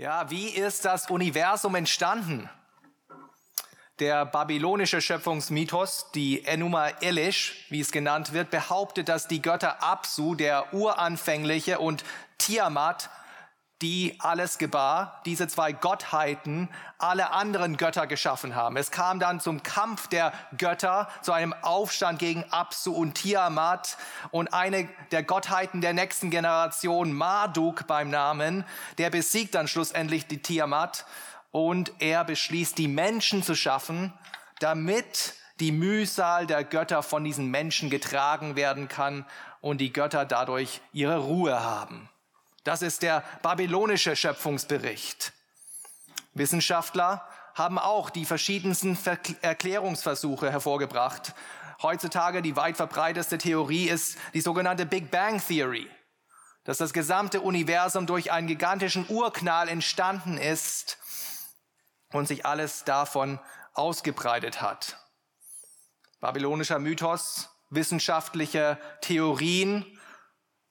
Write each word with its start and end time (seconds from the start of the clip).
Ja, 0.00 0.30
wie 0.30 0.48
ist 0.48 0.86
das 0.86 1.10
Universum 1.10 1.74
entstanden? 1.74 2.48
Der 3.98 4.24
babylonische 4.24 5.02
Schöpfungsmythos, 5.02 6.06
die 6.14 6.42
Enuma 6.46 6.88
Elish, 7.02 7.66
wie 7.68 7.80
es 7.80 7.92
genannt 7.92 8.32
wird, 8.32 8.50
behauptet, 8.50 9.10
dass 9.10 9.28
die 9.28 9.42
Götter 9.42 9.82
Apsu, 9.82 10.34
der 10.34 10.72
uranfängliche, 10.72 11.80
und 11.80 12.02
Tiamat, 12.38 13.10
die 13.82 14.16
alles 14.18 14.58
gebar, 14.58 15.22
diese 15.24 15.48
zwei 15.48 15.72
Gottheiten, 15.72 16.68
alle 16.98 17.30
anderen 17.30 17.78
Götter 17.78 18.06
geschaffen 18.06 18.54
haben. 18.54 18.76
Es 18.76 18.90
kam 18.90 19.20
dann 19.20 19.40
zum 19.40 19.62
Kampf 19.62 20.06
der 20.08 20.32
Götter, 20.58 21.08
zu 21.22 21.32
einem 21.32 21.54
Aufstand 21.62 22.18
gegen 22.18 22.44
Apsu 22.50 22.92
und 22.92 23.14
Tiamat 23.14 23.96
und 24.30 24.52
eine 24.52 24.88
der 25.12 25.22
Gottheiten 25.22 25.80
der 25.80 25.94
nächsten 25.94 26.30
Generation, 26.30 27.12
Marduk 27.12 27.86
beim 27.86 28.10
Namen, 28.10 28.64
der 28.98 29.08
besiegt 29.08 29.54
dann 29.54 29.66
schlussendlich 29.66 30.26
die 30.26 30.42
Tiamat 30.42 31.06
und 31.50 31.92
er 32.00 32.24
beschließt, 32.24 32.76
die 32.76 32.88
Menschen 32.88 33.42
zu 33.42 33.54
schaffen, 33.54 34.12
damit 34.58 35.34
die 35.58 35.72
Mühsal 35.72 36.46
der 36.46 36.64
Götter 36.64 37.02
von 37.02 37.24
diesen 37.24 37.50
Menschen 37.50 37.88
getragen 37.88 38.56
werden 38.56 38.88
kann 38.88 39.24
und 39.60 39.78
die 39.78 39.92
Götter 39.92 40.24
dadurch 40.24 40.80
ihre 40.92 41.18
Ruhe 41.18 41.62
haben. 41.62 42.08
Das 42.64 42.82
ist 42.82 43.02
der 43.02 43.24
babylonische 43.42 44.16
Schöpfungsbericht. 44.16 45.32
Wissenschaftler 46.34 47.26
haben 47.54 47.78
auch 47.78 48.10
die 48.10 48.24
verschiedensten 48.24 48.98
Erklärungsversuche 49.42 50.50
hervorgebracht. 50.50 51.34
Heutzutage 51.82 52.42
die 52.42 52.56
weit 52.56 52.76
verbreiteste 52.76 53.38
Theorie 53.38 53.88
ist 53.88 54.18
die 54.34 54.40
sogenannte 54.40 54.86
Big 54.86 55.10
Bang 55.10 55.42
Theory, 55.44 55.90
dass 56.64 56.78
das 56.78 56.92
gesamte 56.92 57.40
Universum 57.40 58.06
durch 58.06 58.30
einen 58.30 58.46
gigantischen 58.46 59.06
Urknall 59.08 59.68
entstanden 59.68 60.36
ist 60.36 60.98
und 62.12 62.28
sich 62.28 62.44
alles 62.44 62.84
davon 62.84 63.40
ausgebreitet 63.72 64.60
hat. 64.60 64.98
Babylonischer 66.20 66.78
Mythos, 66.78 67.48
wissenschaftliche 67.70 68.78
Theorien 69.00 69.99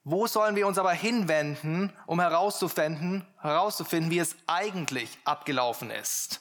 wo 0.04 0.26
sollen 0.26 0.56
wir 0.56 0.66
uns 0.66 0.78
aber 0.78 0.92
hinwenden, 0.92 1.92
um 2.06 2.20
herauszufinden, 2.20 3.26
herauszufinden, 3.40 4.10
wie 4.10 4.18
es 4.18 4.36
eigentlich 4.46 5.18
abgelaufen 5.24 5.90
ist? 5.90 6.40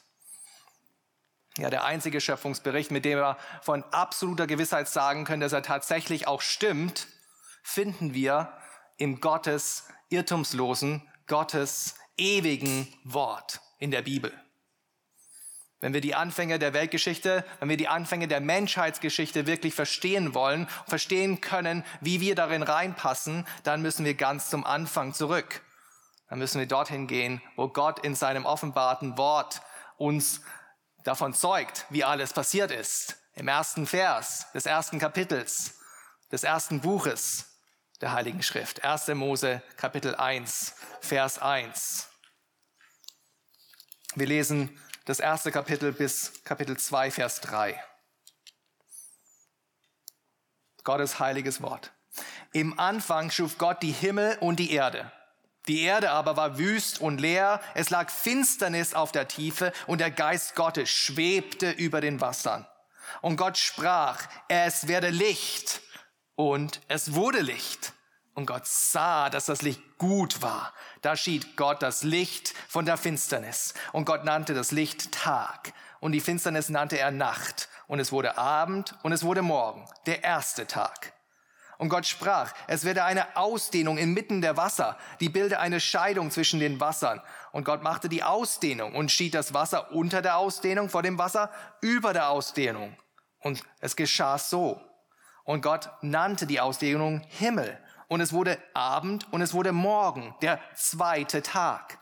Ja, 1.57 1.69
der 1.69 1.83
einzige 1.83 2.21
Schöpfungsbericht, 2.21 2.89
mit 2.89 3.03
dem 3.03 3.17
wir 3.17 3.38
von 3.61 3.83
absoluter 3.91 4.47
Gewissheit 4.47 4.88
sagen 4.88 5.25
können, 5.25 5.41
dass 5.41 5.51
er 5.51 5.61
tatsächlich 5.61 6.25
auch 6.25 6.41
stimmt, 6.41 7.07
finden 7.63 8.13
wir 8.13 8.53
im 8.97 9.19
Gottes 9.19 9.88
irrtumslosen, 10.09 11.07
Gottes 11.27 11.95
ewigen 12.17 12.88
Wort 13.03 13.59
in 13.77 13.91
der 13.91 14.01
Bibel. 14.01 14.31
Wenn 15.81 15.94
wir 15.94 16.02
die 16.02 16.16
Anfänge 16.16 16.59
der 16.59 16.73
Weltgeschichte, 16.73 17.45
wenn 17.59 17.69
wir 17.69 17.77
die 17.77 17.88
Anfänge 17.88 18.27
der 18.27 18.41
Menschheitsgeschichte 18.41 19.47
wirklich 19.47 19.73
verstehen 19.73 20.33
wollen, 20.33 20.67
verstehen 20.88 21.39
können, 21.39 21.85
wie 22.02 22.19
wir 22.19 22.35
darin 22.35 22.63
reinpassen, 22.63 23.47
dann 23.63 23.81
müssen 23.81 24.03
wir 24.03 24.16
ganz 24.16 24.50
zum 24.50 24.66
Anfang 24.66 25.13
zurück. 25.13 25.61
Dann 26.27 26.39
müssen 26.39 26.59
wir 26.59 26.67
dorthin 26.67 27.07
gehen, 27.07 27.41
wo 27.55 27.69
Gott 27.69 28.00
in 28.00 28.13
seinem 28.13 28.45
offenbarten 28.45 29.17
Wort 29.17 29.61
uns 29.97 30.41
davon 31.05 31.33
zeugt, 31.33 31.85
wie 31.89 32.03
alles 32.03 32.33
passiert 32.33 32.72
ist. 32.72 33.17
Im 33.35 33.47
ersten 33.47 33.88
Vers 33.88 34.52
des 34.53 34.66
ersten 34.66 35.00
Kapitels 35.00 35.80
des 36.31 36.44
ersten 36.44 36.81
Buches 36.81 37.45
der 38.02 38.11
Heiligen 38.11 38.44
Schrift. 38.44 38.83
1. 38.83 39.07
Mose 39.09 39.61
Kapitel 39.77 40.13
1, 40.16 40.75
Vers 41.02 41.39
1. 41.39 42.09
Wir 44.16 44.27
lesen 44.27 44.77
das 45.09 45.19
erste 45.19 45.52
Kapitel 45.52 45.91
bis 45.91 46.33
Kapitel 46.43 46.77
2, 46.77 47.09
Vers 47.09 47.41
3. 47.41 47.83
Gottes 50.84 51.19
heiliges 51.19 51.63
Wort. 51.63 51.91
Im 52.51 52.79
Anfang 52.79 53.31
schuf 53.31 53.57
Gott 53.57 53.81
die 53.81 53.91
Himmel 53.91 54.38
und 54.39 54.57
die 54.57 54.72
Erde. 54.72 55.11
Die 55.67 55.81
Erde 55.81 56.11
aber 56.11 56.38
war 56.38 56.59
wüst 56.59 57.01
und 57.01 57.19
leer, 57.19 57.59
es 57.73 57.89
lag 57.89 58.11
Finsternis 58.11 58.94
auf 58.94 59.11
der 59.11 59.28
Tiefe 59.28 59.73
und 59.88 60.00
der 60.00 60.11
Geist 60.11 60.53
Gottes 60.53 60.91
schwebte 60.91 61.72
über 61.72 62.01
den 62.01 62.22
Wassern. 62.22 62.67
Und 63.23 63.38
Gott 63.38 63.57
sprach, 63.57 64.28
es 64.47 64.88
werde 64.88 65.09
Licht 65.09 65.81
und 66.35 66.81
es 66.88 67.16
wurde 67.16 67.39
Licht. 67.39 67.94
Und 68.35 68.45
Gott 68.45 68.67
sah, 68.67 69.31
dass 69.31 69.47
das 69.47 69.63
Licht 69.63 69.81
gut 69.97 70.44
war. 70.44 70.72
Da 71.01 71.15
schied 71.15 71.55
Gott 71.55 71.81
das 71.81 72.03
Licht 72.03 72.53
von 72.67 72.85
der 72.85 72.97
Finsternis. 72.97 73.73
Und 73.93 74.05
Gott 74.05 74.25
nannte 74.25 74.53
das 74.53 74.71
Licht 74.71 75.11
Tag. 75.11 75.73
Und 75.99 76.11
die 76.11 76.19
Finsternis 76.19 76.69
nannte 76.69 76.97
er 76.97 77.11
Nacht. 77.11 77.69
Und 77.87 77.99
es 77.99 78.11
wurde 78.11 78.37
Abend 78.37 78.95
und 79.03 79.11
es 79.11 79.23
wurde 79.23 79.41
Morgen, 79.41 79.87
der 80.05 80.23
erste 80.23 80.67
Tag. 80.67 81.13
Und 81.79 81.87
Gott 81.87 82.05
sprach, 82.05 82.53
es 82.67 82.83
werde 82.83 83.05
eine 83.05 83.37
Ausdehnung 83.37 83.97
inmitten 83.97 84.41
der 84.41 84.57
Wasser, 84.57 84.97
die 85.21 85.29
bilde 85.29 85.61
eine 85.61 85.79
Scheidung 85.79 86.29
zwischen 86.29 86.59
den 86.59 86.81
Wassern. 86.81 87.21
Und 87.53 87.63
Gott 87.63 87.83
machte 87.83 88.09
die 88.09 88.21
Ausdehnung 88.21 88.95
und 88.95 89.13
schied 89.13 89.33
das 89.33 89.53
Wasser 89.53 89.93
unter 89.93 90.21
der 90.21 90.37
Ausdehnung 90.37 90.89
vor 90.89 91.03
dem 91.03 91.17
Wasser 91.17 91.49
über 91.79 92.11
der 92.11 92.29
Ausdehnung. 92.29 92.97
Und 93.39 93.63
es 93.79 93.95
geschah 93.95 94.37
so. 94.37 94.81
Und 95.45 95.61
Gott 95.61 95.89
nannte 96.01 96.45
die 96.45 96.59
Ausdehnung 96.59 97.21
Himmel 97.29 97.79
und 98.09 98.20
es 98.20 98.34
wurde 98.34 98.58
Abend 98.74 99.31
und 99.31 99.42
es 99.42 99.53
wurde 99.53 99.72
Morgen, 99.72 100.36
der 100.42 100.59
zweite 100.75 101.42
Tag. 101.42 101.97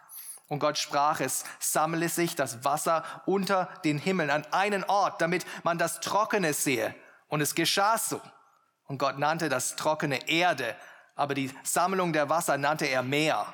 Und 0.47 0.59
Gott 0.59 0.78
sprach, 0.78 1.19
es 1.19 1.44
sammle 1.59 2.07
sich 2.09 2.34
das 2.35 2.63
Wasser 2.63 3.03
unter 3.25 3.69
den 3.84 4.00
Himmeln 4.00 4.29
an 4.29 4.47
einen 4.51 4.85
Ort, 4.85 5.22
damit 5.22 5.45
man 5.63 5.78
das 5.78 6.00
Trockene 6.00 6.53
sehe. 6.53 6.95
Und 7.28 7.41
es 7.41 7.53
geschah 7.53 7.97
so. 7.97 8.22
Und 8.85 8.97
Gott 8.97 9.19
nannte 9.19 9.50
das 9.50 9.75
Trockene 9.75 10.29
Erde, 10.29 10.73
aber 11.16 11.34
die 11.34 11.53
Sammlung 11.63 12.13
der 12.13 12.29
Wasser 12.29 12.57
nannte 12.57 12.85
er 12.85 13.03
Meer. 13.03 13.45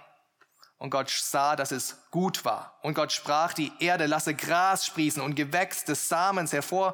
Und 0.78 0.91
Gott 0.91 1.09
sah, 1.09 1.56
dass 1.56 1.72
es 1.72 1.97
gut 2.12 2.46
war. 2.46 2.78
Und 2.81 2.94
Gott 2.94 3.12
sprach, 3.12 3.53
die 3.53 3.72
Erde 3.80 4.06
lasse 4.06 4.35
Gras 4.35 4.85
sprießen 4.85 5.24
und 5.24 5.34
Gewächs 5.34 5.85
des 5.85 6.08
Samens 6.08 6.53
hervor 6.53 6.94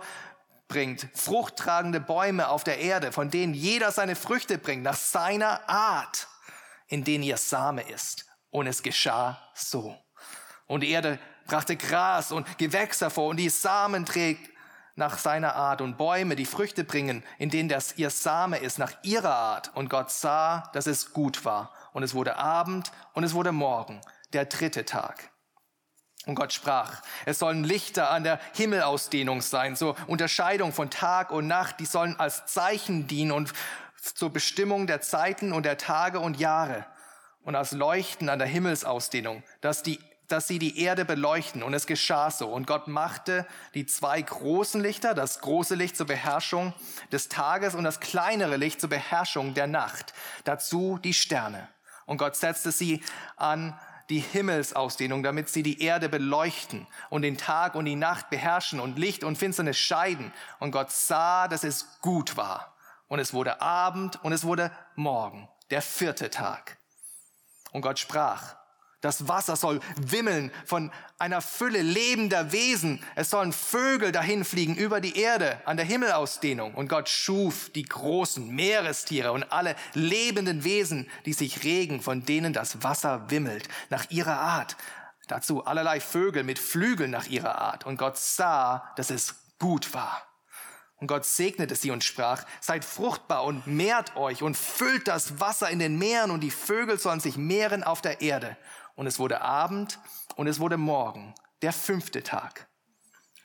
bringt, 0.69 1.09
fruchttragende 1.13 2.00
Bäume 2.00 2.47
auf 2.47 2.63
der 2.63 2.80
Erde, 2.80 3.12
von 3.12 3.30
denen 3.30 3.53
jeder 3.53 3.91
seine 3.91 4.16
Früchte 4.16 4.57
bringt, 4.57 4.84
nach 4.84 4.96
seiner 4.96 5.68
Art, 5.68 6.28
in 6.88 7.03
denen 7.03 7.24
ihr 7.24 7.38
Same 7.38 7.81
ist. 7.81 8.25
Und 8.52 8.68
es 8.68 8.81
geschah 8.81 9.38
so. 9.53 9.97
Und 10.66 10.81
die 10.81 10.91
Erde 10.91 11.19
brachte 11.46 11.75
Gras 11.75 12.31
und 12.31 12.58
Gewächs 12.58 13.02
hervor 13.02 13.28
und 13.28 13.38
die 13.38 13.50
Samen 13.50 14.06
trägt 14.06 14.50
nach 14.96 15.18
seiner 15.18 15.56
Art 15.56 15.81
und 15.81 15.97
Bäume, 15.97 16.35
die 16.35 16.46
Früchte 16.46 16.84
bringen, 16.84 17.24
in 17.38 17.50
denen 17.50 17.69
das 17.69 17.97
ihr 17.97 18.09
Same 18.09 18.58
ist, 18.58 18.78
nach 18.78 18.94
ihrer 19.02 19.34
Art. 19.34 19.72
Und 19.75 19.90
Gott 19.90 20.12
sah, 20.12 20.69
dass 20.74 20.88
es 20.88 21.13
gut 21.13 21.46
war. 21.46 21.74
Und 21.94 22.03
es 22.03 22.13
wurde 22.13 22.35
Abend 22.35 22.91
und 23.13 23.24
es 23.24 23.34
wurde 23.34 23.52
Morgen, 23.52 24.02
der 24.34 24.46
dritte 24.46 24.85
Tag. 24.85 25.31
Und 26.25 26.35
Gott 26.35 26.53
sprach, 26.53 27.02
es 27.25 27.40
sollen 27.40 27.63
Lichter 27.63 28.12
an 28.12 28.24
der 28.24 28.40
Himmelausdehnung 28.53 29.41
sein, 29.41 29.75
zur 29.75 29.96
Unterscheidung 30.07 30.74
von 30.74 30.90
Tag 30.90 31.31
und 31.31 31.47
Nacht, 31.47 31.80
die 31.80 31.85
sollen 31.85 32.19
als 32.19 32.46
Zeichen 32.46 33.07
dienen 33.07 33.31
und 33.31 33.53
zur 34.02 34.31
Bestimmung 34.31 34.85
der 34.85 35.02
Zeiten 35.02 35.53
und 35.53 35.63
der 35.63 35.78
Tage 35.78 36.19
und 36.19 36.38
Jahre 36.38 36.85
und 37.44 37.56
als 37.56 37.72
Leuchten 37.72 38.29
an 38.29 38.40
der 38.40 38.47
Himmelsausdehnung, 38.47 39.44
dass 39.62 39.84
die 39.84 40.00
dass 40.29 40.47
sie 40.47 40.59
die 40.59 40.79
Erde 40.79 41.06
beleuchten. 41.06 41.63
Und 41.63 41.74
es 41.74 41.88
geschah 41.88 42.31
so. 42.31 42.50
Und 42.50 42.68
Gott 42.68 42.88
machte 42.88 43.46
die 43.74 43.85
zwei 43.85 44.22
großen 44.22 44.79
Lichter, 44.79 45.13
das 45.13 45.41
große 45.41 45.75
Licht 45.75 45.97
zur 45.97 46.06
Beherrschung 46.06 46.74
des 47.12 47.29
Tages 47.29 47.75
und 47.75 47.84
das 47.84 48.00
kleinere 48.00 48.56
Licht 48.56 48.79
zur 48.79 48.90
Beherrschung 48.90 49.53
der 49.53 49.68
Nacht. 49.68 50.13
Dazu 50.44 51.00
die 51.03 51.13
Sterne. 51.13 51.68
Und 52.06 52.18
Gott 52.18 52.35
setzte 52.35 52.72
sie 52.72 53.03
an 53.35 53.78
die 54.09 54.20
Himmelsausdehnung, 54.20 55.24
damit 55.24 55.50
sie 55.50 55.64
die 55.64 55.82
Erde 55.82 56.09
beleuchten 56.09 56.88
und 57.09 57.22
den 57.22 57.38
Tag 57.38 57.76
und 57.76 57.85
die 57.85 57.96
Nacht 57.96 58.29
beherrschen 58.29 58.79
und 58.79 58.97
Licht 58.97 59.23
und 59.23 59.38
Finsternis 59.38 59.78
scheiden. 59.78 60.34
Und 60.59 60.72
Gott 60.72 60.91
sah, 60.91 61.47
dass 61.47 61.64
es 61.64 62.00
gut 62.02 62.35
war. 62.38 62.76
Und 63.08 63.20
es 63.20 63.34
wurde 63.34 63.61
Abend 63.61 64.23
und 64.23 64.34
es 64.34 64.44
wurde 64.44 64.72
Morgen, 64.96 65.47
der 65.70 65.82
vierte 65.82 66.29
Tag. 66.29 66.78
Und 67.72 67.82
Gott 67.82 68.00
sprach, 68.00 68.56
das 69.01 69.29
Wasser 69.29 69.55
soll 69.55 69.79
wimmeln 69.96 70.51
von 70.66 70.91
einer 71.17 71.41
Fülle 71.41 71.81
lebender 71.81 72.51
Wesen. 72.51 73.01
Es 73.16 73.29
sollen 73.29 73.53
Vögel 73.53 74.11
dahin 74.11 74.43
fliegen 74.43 74.75
über 74.75 74.99
die 74.99 75.17
Erde 75.17 75.61
an 75.66 75.78
der 75.78 75.85
Himmelausdehnung. 75.85 76.73
Und 76.73 76.90
Gott 76.90 77.07
schuf 77.07 77.69
die 77.69 77.84
großen 77.84 78.53
Meerestiere 78.53 79.31
und 79.31 79.51
alle 79.53 79.75
lebenden 79.93 80.66
Wesen, 80.66 81.09
die 81.25 81.34
sich 81.34 81.63
regen, 81.63 82.01
von 82.01 82.25
denen 82.25 82.51
das 82.51 82.84
Wasser 82.84 83.29
wimmelt, 83.29 83.69
nach 83.90 84.09
ihrer 84.09 84.37
Art. 84.37 84.75
Dazu 85.28 85.63
allerlei 85.63 86.02
Vögel 86.02 86.43
mit 86.43 86.59
Flügeln 86.59 87.11
nach 87.11 87.28
ihrer 87.28 87.57
Art. 87.59 87.85
Und 87.85 87.97
Gott 87.97 88.17
sah, 88.17 88.91
dass 88.97 89.11
es 89.11 89.35
gut 89.59 89.93
war. 89.93 90.29
Und 90.99 91.07
Gott 91.07 91.23
segnete 91.23 91.75
sie 91.75 91.91
und 91.91 92.03
sprach, 92.03 92.43
seid 92.59 92.84
fruchtbar 92.84 93.45
und 93.45 93.66
mehrt 93.67 94.17
euch 94.17 94.43
und 94.43 94.57
füllt 94.57 95.07
das 95.07 95.40
Wasser 95.40 95.69
in 95.69 95.79
den 95.79 95.97
Meeren 95.97 96.29
und 96.29 96.41
die 96.41 96.52
Vögel 96.52 96.99
sollen 96.99 97.22
sich 97.22 97.37
mehren 97.37 97.84
auf 97.84 98.02
der 98.02 98.19
Erde. 98.19 98.57
Und 98.99 99.07
es 99.07 99.17
wurde 99.17 99.40
Abend 99.40 99.97
und 100.35 100.47
es 100.47 100.59
wurde 100.59 100.75
Morgen, 100.75 101.34
der 101.61 101.72
fünfte 101.72 102.22
Tag. 102.22 102.67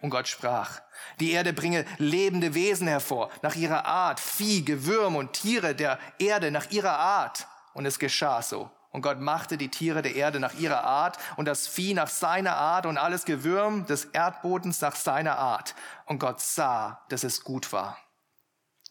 Und 0.00 0.10
Gott 0.10 0.26
sprach, 0.26 0.80
die 1.20 1.30
Erde 1.30 1.52
bringe 1.52 1.84
lebende 1.98 2.54
Wesen 2.54 2.88
hervor, 2.88 3.30
nach 3.40 3.54
ihrer 3.54 3.86
Art, 3.86 4.18
Vieh, 4.18 4.64
Gewürm 4.64 5.14
und 5.14 5.32
Tiere 5.32 5.76
der 5.76 6.00
Erde 6.18 6.50
nach 6.50 6.72
ihrer 6.72 6.98
Art. 6.98 7.46
Und 7.72 7.86
es 7.86 8.00
geschah 8.00 8.42
so. 8.42 8.68
Und 8.90 9.02
Gott 9.02 9.20
machte 9.20 9.56
die 9.56 9.70
Tiere 9.70 10.02
der 10.02 10.16
Erde 10.16 10.40
nach 10.40 10.54
ihrer 10.54 10.82
Art 10.82 11.18
und 11.36 11.44
das 11.44 11.68
Vieh 11.68 11.94
nach 11.94 12.08
seiner 12.08 12.56
Art 12.56 12.84
und 12.84 12.98
alles 12.98 13.24
Gewürm 13.24 13.86
des 13.86 14.06
Erdbodens 14.06 14.80
nach 14.80 14.96
seiner 14.96 15.38
Art. 15.38 15.76
Und 16.06 16.18
Gott 16.18 16.40
sah, 16.40 17.04
dass 17.10 17.22
es 17.22 17.44
gut 17.44 17.72
war. 17.72 17.96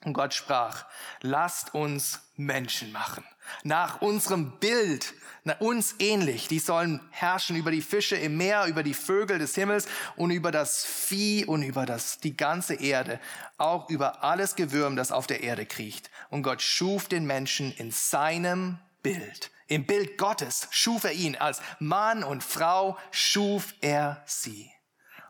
Und 0.05 0.13
Gott 0.13 0.33
sprach, 0.33 0.85
lasst 1.19 1.73
uns 1.73 2.21
Menschen 2.35 2.93
machen, 2.93 3.25
nach 3.63 4.01
unserem 4.01 4.59
Bild, 4.59 5.13
nach 5.43 5.59
uns 5.59 5.95
ähnlich. 5.99 6.47
Die 6.47 6.59
sollen 6.59 6.99
herrschen 7.11 7.55
über 7.55 7.71
die 7.71 7.81
Fische 7.81 8.15
im 8.15 8.37
Meer, 8.37 8.65
über 8.65 8.83
die 8.83 8.93
Vögel 8.93 9.39
des 9.39 9.55
Himmels 9.55 9.87
und 10.15 10.31
über 10.31 10.51
das 10.51 10.85
Vieh 10.85 11.45
und 11.45 11.63
über 11.63 11.85
das, 11.85 12.19
die 12.19 12.35
ganze 12.35 12.75
Erde, 12.75 13.19
auch 13.57 13.89
über 13.89 14.23
alles 14.23 14.55
Gewürm, 14.55 14.95
das 14.95 15.11
auf 15.11 15.27
der 15.27 15.43
Erde 15.43 15.65
kriecht. 15.65 16.09
Und 16.29 16.43
Gott 16.43 16.61
schuf 16.61 17.07
den 17.07 17.25
Menschen 17.25 17.71
in 17.73 17.91
seinem 17.91 18.79
Bild. 19.01 19.51
Im 19.67 19.85
Bild 19.85 20.17
Gottes 20.17 20.67
schuf 20.71 21.03
er 21.03 21.13
ihn. 21.13 21.35
Als 21.35 21.61
Mann 21.79 22.23
und 22.23 22.43
Frau 22.43 22.97
schuf 23.11 23.73
er 23.81 24.23
sie. 24.25 24.72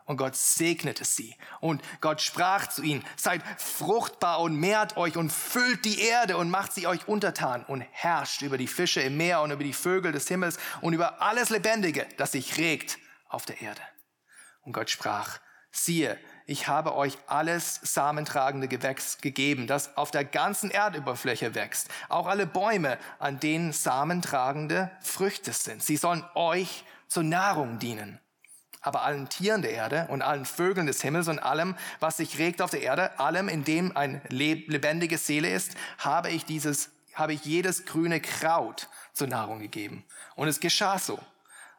Und 0.06 0.18
Gott 0.18 0.36
segnete 0.36 1.04
sie. 1.04 1.34
Und 1.60 1.82
Gott 2.00 2.20
sprach 2.20 2.66
zu 2.68 2.82
ihnen, 2.82 3.04
seid 3.16 3.42
fruchtbar 3.58 4.40
und 4.40 4.56
mehrt 4.56 4.96
euch 4.98 5.16
und 5.16 5.30
füllt 5.30 5.84
die 5.84 6.00
Erde 6.00 6.36
und 6.36 6.50
macht 6.50 6.74
sie 6.74 6.86
euch 6.86 7.08
untertan 7.08 7.64
und 7.64 7.80
herrscht 7.90 8.42
über 8.42 8.58
die 8.58 8.66
Fische 8.66 9.00
im 9.00 9.16
Meer 9.16 9.40
und 9.40 9.50
über 9.50 9.64
die 9.64 9.72
Vögel 9.72 10.12
des 10.12 10.28
Himmels 10.28 10.58
und 10.82 10.92
über 10.92 11.22
alles 11.22 11.48
Lebendige, 11.48 12.06
das 12.18 12.32
sich 12.32 12.58
regt 12.58 12.98
auf 13.28 13.46
der 13.46 13.62
Erde. 13.62 13.80
Und 14.62 14.72
Gott 14.72 14.90
sprach, 14.90 15.38
siehe, 15.70 16.18
ich 16.46 16.68
habe 16.68 16.94
euch 16.94 17.16
alles 17.26 17.80
samentragende 17.82 18.68
Gewächs 18.68 19.18
gegeben, 19.18 19.66
das 19.66 19.96
auf 19.96 20.10
der 20.10 20.24
ganzen 20.24 20.70
Erdoberfläche 20.70 21.54
wächst. 21.54 21.88
Auch 22.10 22.26
alle 22.26 22.46
Bäume, 22.46 22.98
an 23.18 23.40
denen 23.40 23.72
samentragende 23.72 24.90
Früchte 25.00 25.52
sind. 25.52 25.82
Sie 25.82 25.96
sollen 25.96 26.24
euch 26.34 26.84
zur 27.08 27.22
Nahrung 27.22 27.78
dienen. 27.78 28.20
Aber 28.84 29.02
allen 29.02 29.30
Tieren 29.30 29.62
der 29.62 29.72
Erde 29.72 30.06
und 30.10 30.20
allen 30.20 30.44
Vögeln 30.44 30.86
des 30.86 31.00
Himmels 31.00 31.28
und 31.28 31.38
allem, 31.38 31.74
was 32.00 32.18
sich 32.18 32.38
regt 32.38 32.60
auf 32.60 32.70
der 32.70 32.82
Erde, 32.82 33.18
allem, 33.18 33.48
in 33.48 33.64
dem 33.64 33.96
eine 33.96 34.20
lebendige 34.28 35.16
Seele 35.16 35.48
ist, 35.48 35.74
habe 35.98 36.28
ich 36.28 36.44
dieses, 36.44 36.90
habe 37.14 37.32
ich 37.32 37.46
jedes 37.46 37.86
grüne 37.86 38.20
Kraut 38.20 38.90
zur 39.14 39.26
Nahrung 39.26 39.58
gegeben. 39.58 40.04
Und 40.36 40.48
es 40.48 40.60
geschah 40.60 40.98
so. 40.98 41.18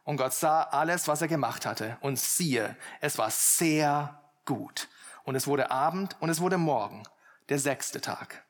Und 0.03 0.17
Gott 0.17 0.33
sah 0.33 0.63
alles, 0.63 1.07
was 1.07 1.21
er 1.21 1.27
gemacht 1.27 1.67
hatte. 1.67 1.97
Und 2.01 2.19
siehe, 2.19 2.75
es 3.01 3.19
war 3.19 3.29
sehr 3.29 4.19
gut. 4.45 4.87
Und 5.23 5.35
es 5.35 5.45
wurde 5.45 5.69
Abend 5.69 6.15
und 6.19 6.29
es 6.29 6.41
wurde 6.41 6.57
Morgen, 6.57 7.03
der 7.49 7.59
sechste 7.59 8.01
Tag. 8.01 8.44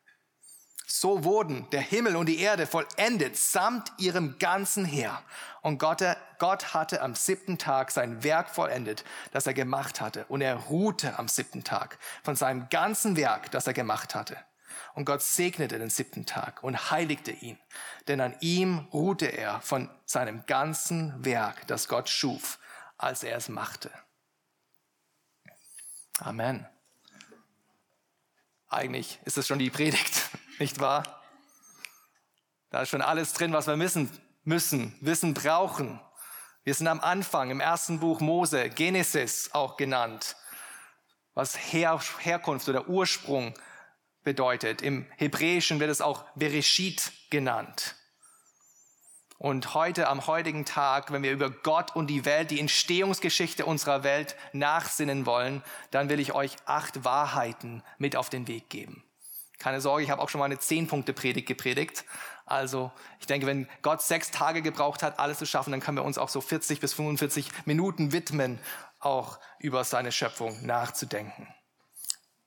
So 0.87 1.23
wurden 1.23 1.69
der 1.71 1.81
Himmel 1.81 2.15
und 2.15 2.27
die 2.27 2.39
Erde 2.39 2.67
vollendet 2.67 3.37
samt 3.37 3.91
ihrem 3.97 4.37
ganzen 4.39 4.85
Heer. 4.85 5.21
Und 5.61 5.79
Gott, 5.79 6.03
Gott 6.37 6.73
hatte 6.73 7.01
am 7.01 7.15
siebten 7.15 7.57
Tag 7.57 7.91
sein 7.91 8.23
Werk 8.23 8.49
vollendet, 8.49 9.03
das 9.31 9.47
er 9.47 9.53
gemacht 9.53 9.99
hatte. 9.99 10.25
Und 10.25 10.41
er 10.41 10.55
ruhte 10.55 11.17
am 11.17 11.27
siebten 11.27 11.63
Tag 11.63 11.97
von 12.23 12.35
seinem 12.35 12.69
ganzen 12.69 13.17
Werk, 13.17 13.51
das 13.51 13.67
er 13.67 13.73
gemacht 13.73 14.13
hatte. 14.15 14.37
Und 14.93 15.05
Gott 15.05 15.21
segnete 15.21 15.77
den 15.77 15.89
siebten 15.89 16.25
Tag 16.25 16.63
und 16.63 16.89
heiligte 16.89 17.31
ihn, 17.31 17.59
denn 18.07 18.21
an 18.21 18.35
ihm 18.39 18.87
ruhte 18.93 19.25
er 19.25 19.59
von 19.61 19.89
seinem 20.05 20.45
ganzen 20.45 21.25
Werk, 21.25 21.67
das 21.67 21.89
Gott 21.89 22.09
schuf, 22.09 22.59
als 22.97 23.23
er 23.23 23.35
es 23.35 23.49
machte. 23.49 23.91
Amen. 26.19 26.65
Eigentlich 28.69 29.19
ist 29.25 29.37
es 29.37 29.47
schon 29.47 29.59
die 29.59 29.69
Predigt, 29.69 30.29
nicht 30.59 30.79
wahr? 30.79 31.21
Da 32.69 32.81
ist 32.81 32.89
schon 32.89 33.01
alles 33.01 33.33
drin, 33.33 33.53
was 33.53 33.67
wir 33.67 33.79
wissen 33.79 34.09
müssen, 34.43 34.95
wissen 35.01 35.33
brauchen. 35.33 35.99
Wir 36.63 36.73
sind 36.73 36.87
am 36.87 36.99
Anfang 36.99 37.51
im 37.51 37.59
ersten 37.59 37.99
Buch 37.99 38.19
Mose, 38.19 38.69
Genesis 38.69 39.51
auch 39.53 39.77
genannt, 39.77 40.35
was 41.33 41.55
Her 41.55 41.99
Herkunft 42.19 42.67
oder 42.67 42.89
Ursprung 42.89 43.53
bedeutet. 44.23 44.81
Im 44.81 45.05
Hebräischen 45.15 45.79
wird 45.79 45.89
es 45.91 46.01
auch 46.01 46.25
Bereshit 46.35 47.13
genannt. 47.29 47.95
Und 49.37 49.73
heute, 49.73 50.07
am 50.07 50.27
heutigen 50.27 50.65
Tag, 50.65 51.13
wenn 51.13 51.21
wir 51.21 51.31
über 51.31 51.49
Gott 51.49 51.95
und 51.95 52.07
die 52.07 52.25
Welt, 52.25 52.51
die 52.51 52.59
Entstehungsgeschichte 52.59 53.65
unserer 53.65 54.03
Welt 54.03 54.35
nachsinnen 54.51 55.25
wollen, 55.25 55.63
dann 55.91 56.09
will 56.09 56.19
ich 56.19 56.33
euch 56.33 56.55
acht 56.65 57.05
Wahrheiten 57.05 57.83
mit 57.99 58.17
auf 58.17 58.29
den 58.29 58.47
Weg 58.47 58.69
geben. 58.69 59.04
Keine 59.59 59.81
Sorge, 59.81 60.03
ich 60.03 60.09
habe 60.09 60.21
auch 60.21 60.29
schon 60.29 60.39
mal 60.39 60.45
eine 60.45 60.59
Zehn-Punkte-Predigt 60.59 61.47
gepredigt. 61.47 62.05
Also 62.45 62.91
ich 63.19 63.25
denke, 63.25 63.47
wenn 63.47 63.67
Gott 63.81 64.01
sechs 64.01 64.31
Tage 64.31 64.61
gebraucht 64.61 65.01
hat, 65.01 65.19
alles 65.19 65.39
zu 65.39 65.45
schaffen, 65.45 65.71
dann 65.71 65.79
können 65.79 65.97
wir 65.97 66.03
uns 66.03 66.17
auch 66.17 66.29
so 66.29 66.41
40 66.41 66.79
bis 66.79 66.93
45 66.93 67.49
Minuten 67.65 68.11
widmen, 68.11 68.59
auch 68.99 69.39
über 69.59 69.83
seine 69.83 70.11
Schöpfung 70.11 70.65
nachzudenken. 70.65 71.47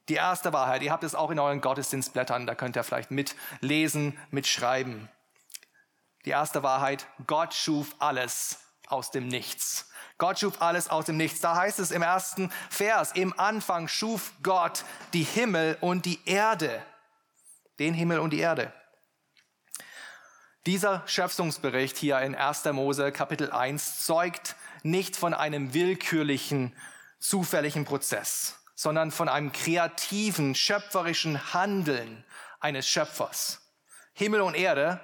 Die 0.09 0.15
erste 0.15 0.53
Wahrheit, 0.53 0.83
ihr 0.83 0.93
habt 0.93 1.05
es 1.05 1.15
auch 1.15 1.31
in 1.31 1.39
euren 1.39 1.61
Gottesdienstblättern, 1.61 2.47
da 2.47 2.55
könnt 2.55 2.77
ihr 2.77 2.85
vielleicht 2.85 3.11
mitlesen, 3.11 4.19
mitschreiben. 4.31 5.09
Die 6.25 6.31
erste 6.31 6.63
Wahrheit, 6.63 7.07
Gott 7.27 7.55
schuf 7.55 7.95
alles 7.99 8.59
aus 8.87 9.11
dem 9.11 9.29
Nichts. 9.29 9.91
Gott 10.17 10.39
schuf 10.41 10.61
alles 10.61 10.89
aus 10.89 11.05
dem 11.05 11.17
Nichts. 11.17 11.41
Da 11.41 11.55
heißt 11.57 11.79
es 11.79 11.91
im 11.91 12.03
ersten 12.03 12.51
Vers, 12.71 13.13
im 13.13 13.39
Anfang 13.39 13.87
schuf 13.87 14.33
Gott 14.43 14.85
die 15.13 15.23
Himmel 15.23 15.77
und 15.81 16.07
die 16.07 16.21
Erde. 16.25 16.83
Den 17.79 17.95
Himmel 17.95 18.19
und 18.19 18.33
die 18.33 18.41
Erde. 18.41 18.73
Dieser 20.67 21.03
Schöpfungsbericht 21.07 21.97
hier 21.97 22.19
in 22.21 22.35
1. 22.35 22.65
Mose 22.73 23.11
Kapitel 23.13 23.51
1 23.51 24.05
zeugt 24.05 24.57
nicht 24.83 25.17
von 25.17 25.33
einem 25.33 25.73
willkürlichen, 25.73 26.77
zufälligen 27.21 27.85
Prozess, 27.85 28.59
sondern 28.75 29.11
von 29.11 29.29
einem 29.29 29.53
kreativen, 29.53 30.55
schöpferischen 30.55 31.55
Handeln 31.55 32.25
eines 32.61 32.89
Schöpfers. 32.89 33.61
Himmel 34.13 34.41
und 34.41 34.55
Erde 34.55 35.01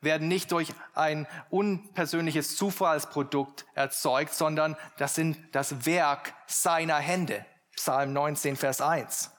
werden 0.00 0.28
nicht 0.28 0.52
durch 0.52 0.72
ein 0.94 1.26
unpersönliches 1.50 2.56
Zufallsprodukt 2.56 3.66
erzeugt, 3.74 4.32
sondern 4.32 4.76
das 4.98 5.14
sind 5.14 5.38
das 5.52 5.86
Werk 5.86 6.34
seiner 6.46 6.98
Hände. 6.98 7.44
Psalm 7.74 8.12
19, 8.12 8.56
Vers 8.56 8.80
1. 8.80 9.30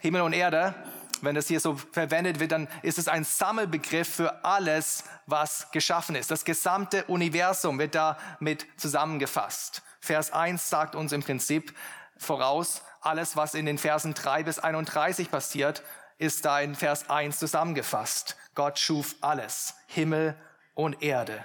Himmel 0.00 0.22
und 0.22 0.32
Erde, 0.32 0.74
wenn 1.22 1.34
das 1.34 1.48
hier 1.48 1.60
so 1.60 1.76
verwendet 1.76 2.40
wird, 2.40 2.52
dann 2.52 2.68
ist 2.82 2.98
es 2.98 3.08
ein 3.08 3.24
Sammelbegriff 3.24 4.08
für 4.08 4.44
alles, 4.44 5.04
was 5.26 5.70
geschaffen 5.70 6.16
ist. 6.16 6.30
Das 6.30 6.44
gesamte 6.44 7.04
Universum 7.04 7.78
wird 7.78 7.94
damit 7.94 8.66
zusammengefasst. 8.76 9.82
Vers 10.00 10.32
1 10.32 10.68
sagt 10.68 10.94
uns 10.94 11.12
im 11.12 11.22
Prinzip 11.22 11.74
voraus, 12.16 12.82
alles, 13.00 13.36
was 13.36 13.54
in 13.54 13.66
den 13.66 13.78
Versen 13.78 14.14
3 14.14 14.42
bis 14.42 14.58
31 14.58 15.30
passiert, 15.30 15.82
ist 16.18 16.44
da 16.44 16.60
in 16.60 16.74
Vers 16.74 17.08
1 17.08 17.38
zusammengefasst. 17.38 18.36
Gott 18.54 18.78
schuf 18.78 19.14
alles, 19.20 19.74
Himmel 19.86 20.36
und 20.74 21.02
Erde. 21.02 21.44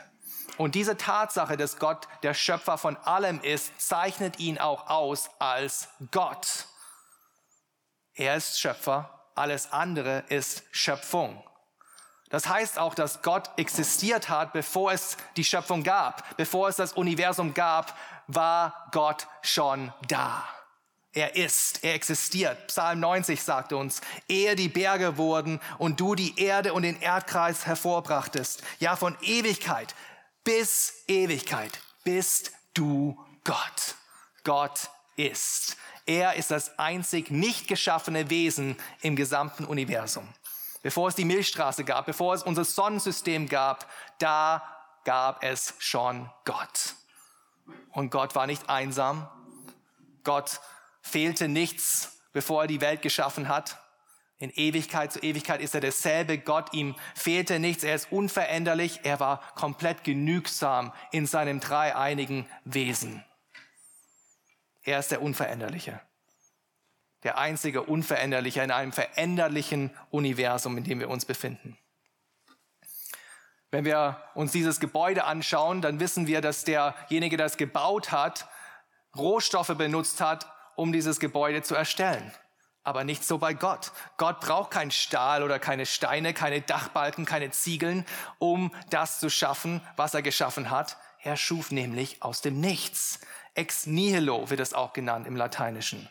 Und 0.58 0.76
diese 0.76 0.98
Tatsache, 0.98 1.58
dass 1.58 1.78
Gott 1.78 2.08
der 2.22 2.34
Schöpfer 2.34 2.78
von 2.78 2.98
allem 2.98 3.40
ist, 3.42 3.80
zeichnet 3.82 4.40
ihn 4.40 4.58
auch 4.58 4.90
aus 4.90 5.30
als 5.40 5.90
Gott. 6.12 6.68
Er 8.14 8.36
ist 8.36 8.60
Schöpfer, 8.60 9.23
alles 9.36 9.72
andere 9.72 10.24
ist 10.30 10.64
Schöpfung. 10.72 11.44
Das 12.30 12.48
heißt 12.48 12.80
auch, 12.80 12.96
dass 12.96 13.22
Gott 13.22 13.52
existiert 13.58 14.30
hat, 14.30 14.54
bevor 14.54 14.92
es 14.92 15.18
die 15.38 15.44
Schöpfung 15.44 15.84
gab. 15.84 16.36
Bevor 16.36 16.68
es 16.68 16.76
das 16.78 16.94
Universum 16.94 17.54
gab, 17.54 17.96
war 18.28 18.90
Gott 18.92 19.28
schon 19.42 19.94
da. 20.08 20.44
Er 21.12 21.36
ist, 21.36 21.84
er 21.84 21.94
existiert. 21.94 22.68
Psalm 22.68 23.00
90 23.00 23.44
sagt 23.44 23.72
uns, 23.72 24.02
ehe 24.28 24.56
die 24.56 24.68
Berge 24.68 25.18
wurden 25.18 25.60
und 25.78 26.00
du 26.00 26.16
die 26.16 26.40
Erde 26.40 26.74
und 26.74 26.82
den 26.82 27.00
Erdkreis 27.00 27.68
hervorbrachtest, 27.68 28.64
ja 28.80 28.96
von 28.96 29.16
Ewigkeit 29.22 29.94
bis 30.44 31.04
Ewigkeit 31.08 31.80
bist 32.04 32.52
du 32.74 33.18
Gott. 33.44 33.96
Gott 34.44 34.90
ist. 35.16 35.78
Er 36.06 36.34
ist 36.34 36.52
das 36.52 36.78
einzig 36.78 37.32
nicht 37.32 37.68
geschaffene 37.68 38.30
Wesen 38.30 38.76
im 39.02 39.16
gesamten 39.16 39.66
Universum. 39.66 40.28
Bevor 40.82 41.08
es 41.08 41.16
die 41.16 41.26
Milchstraße 41.26 41.86
gab, 41.86 42.06
bevor 42.06 42.34
es 42.34 42.44
unser 42.44 42.66
Sonnensystem 42.66 43.48
gab, 43.48 43.90
da 44.20 44.62
gab 45.06 45.44
es 45.44 45.74
schon 45.80 46.30
Gott. 46.44 46.96
Und 47.92 48.10
Gott 48.10 48.36
war 48.36 48.48
nicht 48.48 48.70
einsam. 48.70 49.30
Gott 50.24 50.60
fehlte 51.02 51.48
nichts, 51.48 52.20
bevor 52.34 52.64
er 52.64 52.68
die 52.68 52.82
Welt 52.82 53.02
geschaffen 53.02 53.48
hat. 53.48 53.78
In 54.40 54.50
Ewigkeit 54.50 55.14
zu 55.14 55.20
Ewigkeit 55.20 55.62
ist 55.62 55.74
er 55.74 55.80
derselbe 55.80 56.38
Gott, 56.38 56.74
ihm 56.74 56.96
fehlte 57.16 57.60
nichts, 57.60 57.86
er 57.86 57.96
ist 57.96 58.12
unveränderlich, 58.12 59.02
er 59.04 59.22
war 59.22 59.40
komplett 59.56 60.04
genügsam 60.04 60.92
in 61.12 61.26
seinem 61.26 61.62
dreieinigen 61.62 62.46
Wesen. 62.66 63.24
Er 64.84 65.00
ist 65.00 65.12
der 65.12 65.22
Unveränderliche, 65.22 66.02
der 67.24 67.38
einzige 67.38 67.84
Unveränderliche 67.84 68.62
in 68.62 68.72
einem 68.72 68.92
veränderlichen 68.92 69.92
Universum, 70.10 70.78
in 70.78 70.84
dem 70.84 71.00
wir 71.00 71.10
uns 71.10 71.26
befinden. 71.26 71.78
Wenn 73.72 73.86
wir 73.86 74.22
uns 74.36 74.52
dieses 74.52 74.80
Gebäude 74.80 75.24
anschauen, 75.24 75.82
dann 75.82 76.00
wissen 76.00 76.28
wir, 76.28 76.42
dass 76.42 76.64
derjenige, 76.64 77.38
der 77.38 77.48
es 77.48 77.58
gebaut 77.58 78.12
hat, 78.12 78.48
Rohstoffe 79.16 79.76
benutzt 79.76 80.22
hat, 80.22 80.48
um 80.76 80.92
dieses 80.92 81.20
Gebäude 81.20 81.64
zu 81.64 81.74
erstellen. 81.74 82.32
Aber 82.84 83.04
nicht 83.04 83.24
so 83.24 83.38
bei 83.38 83.54
Gott. 83.54 83.92
Gott 84.18 84.42
braucht 84.42 84.72
kein 84.72 84.92
Stahl 84.92 85.42
oder 85.42 85.58
keine 85.58 85.86
Steine, 85.86 86.34
keine 86.34 86.62
Dachbalken, 86.62 87.26
keine 87.26 87.50
Ziegeln, 87.52 88.06
um 88.40 88.76
das 88.90 89.20
zu 89.20 89.30
schaffen, 89.30 89.82
was 89.96 90.14
er 90.14 90.22
geschaffen 90.22 90.70
hat. 90.70 90.98
Er 91.22 91.38
schuf 91.38 91.72
nämlich 91.72 92.22
aus 92.22 92.42
dem 92.42 92.60
Nichts. 92.60 93.22
Ex 93.56 93.86
nihilo 93.86 94.50
wird 94.50 94.60
es 94.60 94.74
auch 94.74 94.94
genannt 94.94 95.28
im 95.28 95.36
Lateinischen. 95.36 96.10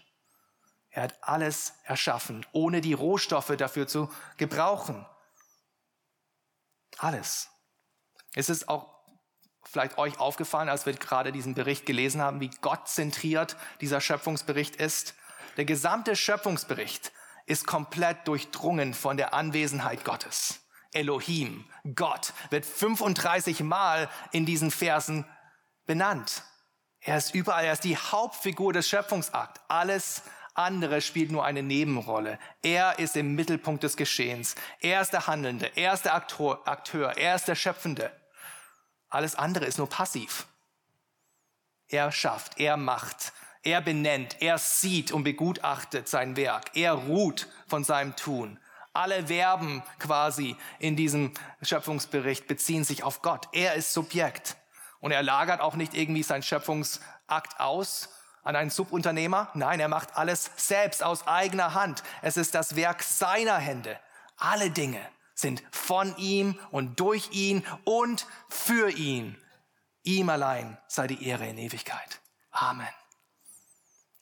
Er 0.91 1.05
hat 1.05 1.19
alles 1.23 1.75
erschaffen, 1.85 2.47
ohne 2.53 2.81
die 2.81 2.93
Rohstoffe 2.93 3.57
dafür 3.57 3.89
zu 3.89 4.11
gebrauchen. 4.37 5.07
Alles. 6.99 7.49
Es 8.35 8.49
ist 8.49 8.69
auch 8.69 8.93
vielleicht 9.65 9.99
euch 9.99 10.19
aufgefallen, 10.19 10.69
als 10.69 10.87
wir 10.87 10.93
gerade 10.93 11.33
diesen 11.33 11.55
Bericht 11.55 11.87
gelesen 11.87 12.21
haben, 12.21 12.41
wie 12.41 12.51
gottzentriert 12.61 13.57
dieser 13.81 14.01
Schöpfungsbericht 14.01 14.77
ist. 14.77 15.15
Der 15.57 15.65
gesamte 15.65 16.15
Schöpfungsbericht 16.15 17.13
ist 17.47 17.67
komplett 17.67 18.29
durchdrungen 18.29 18.95
von 18.95 19.17
der 19.17 19.35
Anwesenheit 19.35 20.05
Gottes. 20.05 20.61
Elohim, 20.93 21.65
Gott, 21.95 22.35
wird 22.51 22.67
35 22.67 23.61
Mal 23.61 24.11
in 24.31 24.45
diesen 24.45 24.71
Versen 24.71 25.25
benannt. 25.87 26.45
Er 27.05 27.17
ist 27.17 27.35
überall, 27.35 27.65
er 27.65 27.73
ist 27.73 27.85
die 27.85 27.97
Hauptfigur 27.97 28.73
des 28.73 28.89
Schöpfungsakts. 28.89 29.61
Alles 29.69 30.23
andere 30.55 31.01
spielt 31.01 31.33
nur 31.33 31.45
eine 31.45 31.63
Nebenrolle. 31.63 32.39
Er 32.63 32.99
ist 32.99 33.17
im 33.17 33.35
Mittelpunkt 33.35 33.83
des 33.83 33.97
Geschehens. 33.97 34.55
Er 34.81 35.01
ist 35.01 35.13
der 35.13 35.27
Handelnde, 35.27 35.71
er 35.75 35.95
ist 35.95 36.05
der 36.05 36.15
Akteur, 36.15 36.61
Akteur 36.67 37.17
er 37.17 37.35
ist 37.35 37.49
der 37.49 37.55
Schöpfende. 37.57 38.13
Alles 39.09 39.35
andere 39.35 39.65
ist 39.65 39.79
nur 39.79 39.89
passiv. 39.89 40.47
Er 41.89 42.13
schafft, 42.13 42.59
er 42.59 42.77
macht, 42.77 43.33
er 43.63 43.81
benennt, 43.81 44.37
er 44.41 44.59
sieht 44.59 45.13
und 45.13 45.25
begutachtet 45.25 46.09
sein 46.09 46.37
Werk. 46.37 46.71
Er 46.75 46.93
ruht 46.93 47.49
von 47.67 47.85
seinem 47.85 48.17
Tun. 48.17 48.59
Alle 48.95 49.27
Verben 49.27 49.83
quasi 49.99 50.57
in 50.79 50.97
diesem 50.97 51.33
Schöpfungsbericht 51.63 52.47
beziehen 52.47 52.85
sich 52.85 53.03
auf 53.03 53.23
Gott. 53.23 53.49
Er 53.53 53.75
ist 53.75 53.93
Subjekt. 53.93 54.57
Und 55.03 55.11
er 55.11 55.23
lagert 55.23 55.61
auch 55.61 55.75
nicht 55.75 55.95
irgendwie 55.95 56.23
seinen 56.23 56.45
Schöpfungsakt 56.45 57.59
aus 57.59 58.09
an 58.45 58.55
einen 58.55 58.71
Subunternehmer. 58.71 59.51
Nein, 59.55 59.81
er 59.81 59.89
macht 59.89 60.17
alles 60.17 60.51
selbst 60.57 61.03
aus 61.03 61.27
eigener 61.27 61.75
Hand. 61.75 62.05
Es 62.23 62.37
ist 62.37 62.55
das 62.55 62.77
Werk 62.77 63.03
seiner 63.03 63.59
Hände. 63.59 63.99
Alle 64.37 64.71
Dinge 64.71 65.01
sind 65.35 65.63
von 65.73 66.17
ihm 66.19 66.57
und 66.71 67.01
durch 67.01 67.33
ihn 67.33 67.67
und 67.85 68.27
für 68.49 68.91
ihn. 68.91 69.37
Ihm 70.05 70.29
allein 70.29 70.79
sei 70.87 71.09
die 71.09 71.27
Ehre 71.27 71.49
in 71.49 71.59
Ewigkeit. 71.59 72.21
Amen. 72.53 72.89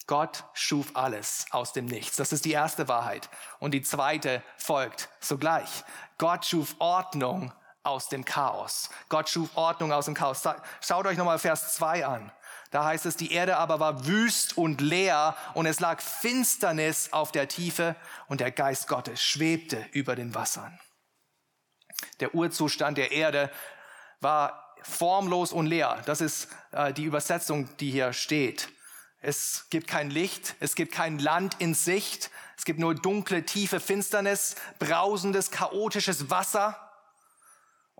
Gott 0.06 0.44
schuf 0.54 0.96
alles 0.96 1.44
aus 1.50 1.74
dem 1.74 1.84
Nichts. 1.84 2.16
Das 2.16 2.32
ist 2.32 2.46
die 2.46 2.52
erste 2.52 2.88
Wahrheit. 2.88 3.28
Und 3.58 3.72
die 3.72 3.82
zweite 3.82 4.42
folgt 4.56 5.10
sogleich. 5.20 5.84
Gott 6.16 6.46
schuf 6.46 6.74
Ordnung 6.78 7.52
aus 7.82 8.08
dem 8.08 8.24
Chaos. 8.24 8.90
Gott 9.08 9.28
schuf 9.28 9.50
Ordnung 9.54 9.92
aus 9.92 10.04
dem 10.04 10.14
Chaos. 10.14 10.42
Schaut 10.80 11.06
euch 11.06 11.16
nochmal 11.16 11.38
Vers 11.38 11.74
2 11.74 12.06
an. 12.06 12.32
Da 12.70 12.84
heißt 12.84 13.06
es, 13.06 13.16
die 13.16 13.32
Erde 13.32 13.56
aber 13.56 13.80
war 13.80 14.06
wüst 14.06 14.56
und 14.56 14.80
leer 14.80 15.36
und 15.54 15.66
es 15.66 15.80
lag 15.80 16.00
Finsternis 16.00 17.12
auf 17.12 17.32
der 17.32 17.48
Tiefe 17.48 17.96
und 18.28 18.40
der 18.40 18.52
Geist 18.52 18.86
Gottes 18.86 19.22
schwebte 19.22 19.84
über 19.92 20.14
den 20.14 20.34
Wassern. 20.34 20.78
Der 22.20 22.34
Urzustand 22.34 22.96
der 22.96 23.10
Erde 23.10 23.50
war 24.20 24.76
formlos 24.82 25.52
und 25.52 25.66
leer. 25.66 26.02
Das 26.06 26.20
ist 26.20 26.48
äh, 26.72 26.92
die 26.92 27.04
Übersetzung, 27.04 27.76
die 27.78 27.90
hier 27.90 28.12
steht. 28.12 28.68
Es 29.20 29.66
gibt 29.68 29.86
kein 29.86 30.10
Licht, 30.10 30.54
es 30.60 30.74
gibt 30.74 30.92
kein 30.92 31.18
Land 31.18 31.56
in 31.58 31.74
Sicht, 31.74 32.30
es 32.56 32.64
gibt 32.64 32.78
nur 32.78 32.94
dunkle, 32.94 33.44
tiefe 33.44 33.80
Finsternis, 33.80 34.54
brausendes, 34.78 35.50
chaotisches 35.50 36.30
Wasser. 36.30 36.89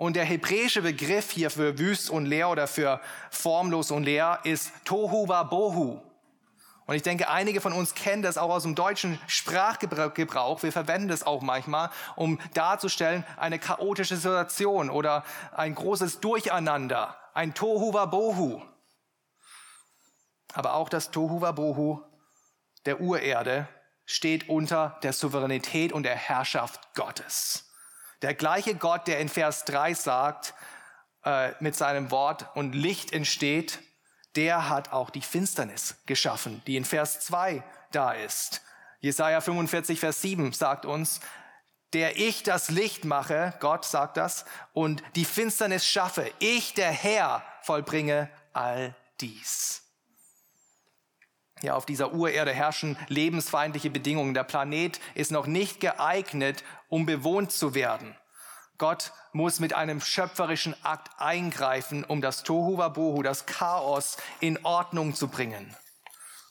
Und 0.00 0.16
der 0.16 0.24
hebräische 0.24 0.80
Begriff 0.80 1.30
hier 1.30 1.50
für 1.50 1.78
wüst 1.78 2.08
und 2.08 2.24
leer 2.24 2.48
oder 2.48 2.66
für 2.66 3.02
formlos 3.30 3.90
und 3.90 4.04
leer 4.04 4.40
ist 4.44 4.72
Tohu 4.86 5.28
wa 5.28 5.42
Bohu. 5.42 6.00
Und 6.86 6.94
ich 6.94 7.02
denke, 7.02 7.28
einige 7.28 7.60
von 7.60 7.74
uns 7.74 7.92
kennen 7.92 8.22
das 8.22 8.38
auch 8.38 8.48
aus 8.48 8.62
dem 8.62 8.74
deutschen 8.74 9.20
Sprachgebrauch. 9.26 10.62
Wir 10.62 10.72
verwenden 10.72 11.08
das 11.08 11.22
auch 11.22 11.42
manchmal, 11.42 11.90
um 12.16 12.38
darzustellen 12.54 13.26
eine 13.36 13.58
chaotische 13.58 14.16
Situation 14.16 14.88
oder 14.88 15.22
ein 15.54 15.74
großes 15.74 16.20
Durcheinander, 16.20 17.14
ein 17.34 17.52
Tohu 17.52 17.92
Bohu. 17.92 18.62
Aber 20.54 20.76
auch 20.76 20.88
das 20.88 21.10
Tohu 21.10 21.40
Bohu 21.52 22.00
der 22.86 23.02
Urerde 23.02 23.68
steht 24.06 24.48
unter 24.48 24.98
der 25.02 25.12
Souveränität 25.12 25.92
und 25.92 26.04
der 26.04 26.16
Herrschaft 26.16 26.94
Gottes. 26.94 27.69
Der 28.22 28.34
gleiche 28.34 28.74
Gott, 28.74 29.06
der 29.06 29.18
in 29.18 29.28
Vers 29.28 29.64
3 29.64 29.94
sagt, 29.94 30.54
äh, 31.24 31.52
mit 31.60 31.74
seinem 31.74 32.10
Wort 32.10 32.46
und 32.54 32.74
Licht 32.74 33.12
entsteht, 33.12 33.78
der 34.36 34.68
hat 34.68 34.92
auch 34.92 35.10
die 35.10 35.22
Finsternis 35.22 35.96
geschaffen, 36.06 36.62
die 36.66 36.76
in 36.76 36.84
Vers 36.84 37.20
2 37.20 37.62
da 37.92 38.12
ist. 38.12 38.62
Jesaja 39.00 39.40
45, 39.40 39.98
Vers 39.98 40.20
7 40.22 40.52
sagt 40.52 40.84
uns, 40.84 41.20
der 41.92 42.16
ich 42.16 42.42
das 42.42 42.70
Licht 42.70 43.04
mache, 43.04 43.54
Gott 43.58 43.84
sagt 43.84 44.16
das, 44.16 44.44
und 44.72 45.02
die 45.16 45.24
Finsternis 45.24 45.84
schaffe, 45.84 46.30
ich 46.38 46.74
der 46.74 46.90
Herr 46.90 47.42
vollbringe 47.62 48.30
all 48.52 48.94
dies. 49.20 49.82
Ja, 51.62 51.74
auf 51.74 51.84
dieser 51.84 52.12
Urerde 52.12 52.52
herrschen 52.52 52.96
lebensfeindliche 53.08 53.90
Bedingungen. 53.90 54.32
Der 54.32 54.44
Planet 54.44 54.98
ist 55.14 55.30
noch 55.30 55.46
nicht 55.46 55.80
geeignet, 55.80 56.64
um 56.90 57.06
bewohnt 57.06 57.52
zu 57.52 57.74
werden. 57.74 58.14
Gott 58.76 59.12
muss 59.32 59.60
mit 59.60 59.72
einem 59.72 60.00
schöpferischen 60.00 60.74
Akt 60.84 61.10
eingreifen, 61.18 62.04
um 62.04 62.20
das 62.20 62.42
Tohu 62.42 62.76
Wabohu, 62.78 63.22
das 63.22 63.46
Chaos 63.46 64.16
in 64.40 64.62
Ordnung 64.64 65.14
zu 65.14 65.28
bringen. 65.28 65.74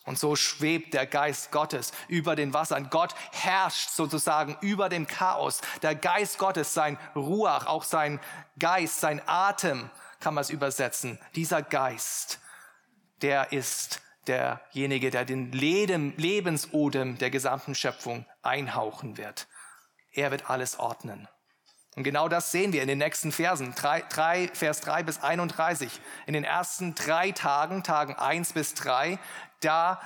Und 0.05 0.17
so 0.17 0.36
schwebt 0.36 0.93
der 0.96 1.05
Geist 1.05 1.51
Gottes 1.51 1.91
über 2.08 2.36
den 2.36 2.53
Wassern. 2.53 2.89
Gott 2.89 3.13
herrscht 3.31 3.89
sozusagen 3.91 4.58
über 4.62 4.89
dem 4.89 5.05
Chaos. 5.05 5.62
Der 5.84 5.93
Geist 5.93 6.39
Gottes, 6.39 6.74
sein 6.74 6.98
Ruach, 7.15 7.67
auch 7.67 7.84
sein 7.84 8.19
Geist, 8.58 9.00
sein 9.00 9.22
Atem, 9.27 9.89
kann 10.19 10.34
man 10.34 10.41
es 10.41 10.50
übersetzen. 10.50 11.19
Dieser 11.36 11.62
Geist, 11.62 12.39
der 13.22 13.51
ist 13.51 14.01
derjenige, 14.27 15.12
der 15.12 15.25
den 15.25 15.51
Lebensodem 15.51 17.17
der 17.17 17.29
gesamten 17.29 17.75
Schöpfung 17.75 18.25
einhauchen 18.41 19.17
wird. 19.17 19.48
Er 20.13 20.31
wird 20.31 20.49
alles 20.49 20.79
ordnen. 20.79 21.27
Und 21.95 22.03
genau 22.03 22.29
das 22.29 22.51
sehen 22.51 22.71
wir 22.71 22.81
in 22.81 22.87
den 22.87 22.99
nächsten 22.99 23.31
Versen, 23.31 23.73
3, 23.75 24.03
3, 24.09 24.49
Vers 24.53 24.81
3 24.81 25.03
bis 25.03 25.21
31. 25.21 25.91
In 26.27 26.33
den 26.33 26.43
ersten 26.43 26.95
drei 26.95 27.31
Tagen, 27.31 27.83
Tagen 27.83 28.15
1 28.15 28.53
bis 28.53 28.73
3, 28.75 29.19
da, 29.59 29.99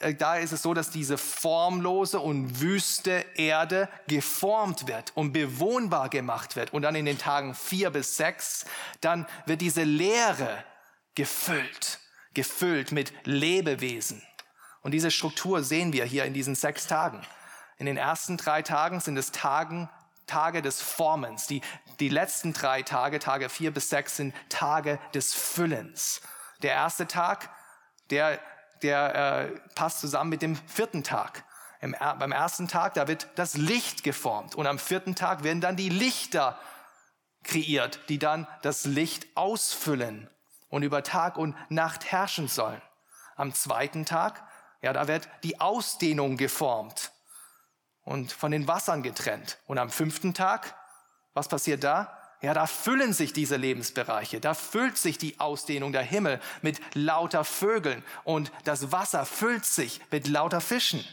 äh, 0.00 0.14
da 0.14 0.36
ist 0.36 0.52
es 0.52 0.62
so, 0.62 0.74
dass 0.74 0.90
diese 0.90 1.16
formlose 1.16 2.20
und 2.20 2.60
wüste 2.60 3.24
Erde 3.36 3.88
geformt 4.08 4.88
wird 4.88 5.12
und 5.14 5.32
bewohnbar 5.32 6.10
gemacht 6.10 6.56
wird. 6.56 6.74
Und 6.74 6.82
dann 6.82 6.94
in 6.94 7.06
den 7.06 7.18
Tagen 7.18 7.54
4 7.54 7.90
bis 7.90 8.16
6, 8.16 8.66
dann 9.00 9.26
wird 9.46 9.60
diese 9.60 9.84
Leere 9.84 10.64
gefüllt, 11.14 12.00
gefüllt 12.34 12.92
mit 12.92 13.12
Lebewesen. 13.24 14.22
Und 14.82 14.92
diese 14.92 15.10
Struktur 15.10 15.62
sehen 15.62 15.92
wir 15.92 16.04
hier 16.04 16.24
in 16.24 16.34
diesen 16.34 16.54
sechs 16.54 16.86
Tagen. 16.86 17.22
In 17.78 17.86
den 17.86 17.96
ersten 17.96 18.36
drei 18.36 18.62
Tagen 18.62 19.00
sind 19.00 19.16
es 19.16 19.30
Tagen 19.30 19.88
Tage 20.26 20.62
des 20.62 20.82
Formens. 20.82 21.46
Die, 21.46 21.62
die 22.00 22.08
letzten 22.08 22.52
drei 22.52 22.82
Tage, 22.82 23.20
Tage 23.20 23.48
vier 23.48 23.72
bis 23.72 23.88
sechs, 23.88 24.16
sind 24.16 24.34
Tage 24.48 24.98
des 25.14 25.32
Füllens. 25.34 26.20
Der 26.62 26.72
erste 26.72 27.06
Tag, 27.06 27.50
der, 28.10 28.38
der 28.82 29.14
äh, 29.14 29.60
passt 29.74 30.00
zusammen 30.00 30.30
mit 30.30 30.42
dem 30.42 30.56
vierten 30.56 31.04
Tag. 31.04 31.44
Im, 31.80 31.94
beim 31.98 32.32
ersten 32.32 32.66
Tag, 32.66 32.94
da 32.94 33.06
wird 33.06 33.28
das 33.36 33.54
Licht 33.54 34.02
geformt. 34.02 34.56
Und 34.56 34.66
am 34.66 34.80
vierten 34.80 35.14
Tag 35.14 35.44
werden 35.44 35.60
dann 35.60 35.76
die 35.76 35.88
Lichter 35.88 36.58
kreiert, 37.44 38.00
die 38.08 38.18
dann 38.18 38.48
das 38.62 38.84
Licht 38.84 39.28
ausfüllen 39.36 40.28
und 40.68 40.82
über 40.82 41.04
Tag 41.04 41.36
und 41.36 41.56
Nacht 41.70 42.10
herrschen 42.10 42.48
sollen. 42.48 42.82
Am 43.36 43.54
zweiten 43.54 44.04
Tag, 44.04 44.42
ja, 44.82 44.92
da 44.92 45.06
wird 45.06 45.28
die 45.44 45.60
Ausdehnung 45.60 46.36
geformt 46.36 47.12
und 48.08 48.32
von 48.32 48.50
den 48.50 48.66
Wassern 48.66 49.02
getrennt. 49.02 49.58
Und 49.66 49.78
am 49.78 49.90
fünften 49.90 50.32
Tag, 50.32 50.74
was 51.34 51.46
passiert 51.46 51.84
da? 51.84 52.16
Ja, 52.40 52.54
da 52.54 52.66
füllen 52.66 53.12
sich 53.12 53.32
diese 53.32 53.56
Lebensbereiche, 53.56 54.40
da 54.40 54.54
füllt 54.54 54.96
sich 54.96 55.18
die 55.18 55.38
Ausdehnung 55.40 55.92
der 55.92 56.02
Himmel 56.02 56.40
mit 56.62 56.80
lauter 56.94 57.44
Vögeln 57.44 58.02
und 58.24 58.50
das 58.64 58.92
Wasser 58.92 59.26
füllt 59.26 59.66
sich 59.66 60.00
mit 60.10 60.26
lauter 60.26 60.60
Fischen. 60.60 61.04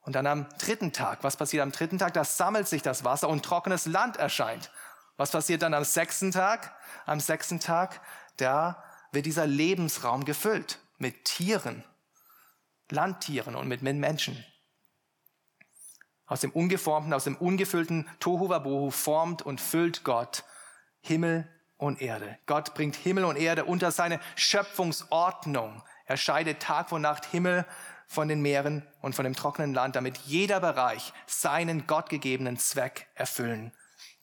Und 0.00 0.14
dann 0.14 0.26
am 0.26 0.48
dritten 0.58 0.92
Tag, 0.92 1.24
was 1.24 1.36
passiert 1.36 1.62
am 1.62 1.72
dritten 1.72 1.98
Tag? 1.98 2.12
Da 2.12 2.24
sammelt 2.24 2.68
sich 2.68 2.82
das 2.82 3.02
Wasser 3.02 3.28
und 3.28 3.44
trockenes 3.44 3.86
Land 3.86 4.16
erscheint. 4.18 4.70
Was 5.16 5.30
passiert 5.30 5.62
dann 5.62 5.74
am 5.74 5.84
sechsten 5.84 6.30
Tag? 6.30 6.76
Am 7.06 7.20
sechsten 7.20 7.58
Tag, 7.58 8.00
da 8.36 8.82
wird 9.12 9.26
dieser 9.26 9.46
Lebensraum 9.46 10.24
gefüllt 10.24 10.78
mit 10.98 11.24
Tieren, 11.24 11.84
Landtieren 12.90 13.56
und 13.56 13.66
mit 13.66 13.82
Menschen. 13.82 14.44
Aus 16.26 16.40
dem 16.40 16.50
Ungeformten, 16.50 17.12
aus 17.12 17.24
dem 17.24 17.36
ungefüllten 17.36 18.08
Tohu 18.18 18.48
Wabohu 18.48 18.90
formt 18.90 19.42
und 19.42 19.60
füllt 19.60 20.04
Gott 20.04 20.44
Himmel 21.00 21.48
und 21.76 22.00
Erde. 22.00 22.38
Gott 22.46 22.74
bringt 22.74 22.96
Himmel 22.96 23.24
und 23.24 23.36
Erde 23.36 23.64
unter 23.64 23.90
seine 23.92 24.20
Schöpfungsordnung. 24.34 25.82
Er 26.06 26.16
scheidet 26.16 26.60
Tag 26.60 26.90
und 26.92 27.02
Nacht 27.02 27.26
Himmel 27.26 27.64
von 28.06 28.28
den 28.28 28.40
Meeren 28.40 28.86
und 29.02 29.14
von 29.14 29.24
dem 29.24 29.34
trockenen 29.34 29.74
Land, 29.74 29.96
damit 29.96 30.18
jeder 30.18 30.60
Bereich 30.60 31.12
seinen 31.26 31.86
gottgegebenen 31.86 32.56
Zweck 32.56 33.06
erfüllen 33.14 33.72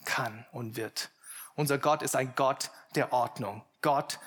kann 0.06 0.46
und 0.52 0.76
wird. 0.76 1.12
Unser 1.56 1.78
Gott 1.78 2.02
ist 2.02 2.16
ein 2.16 2.34
Gott 2.36 2.72
der 2.96 3.14
Ordnung. 3.14 3.64
Gott 3.82 4.20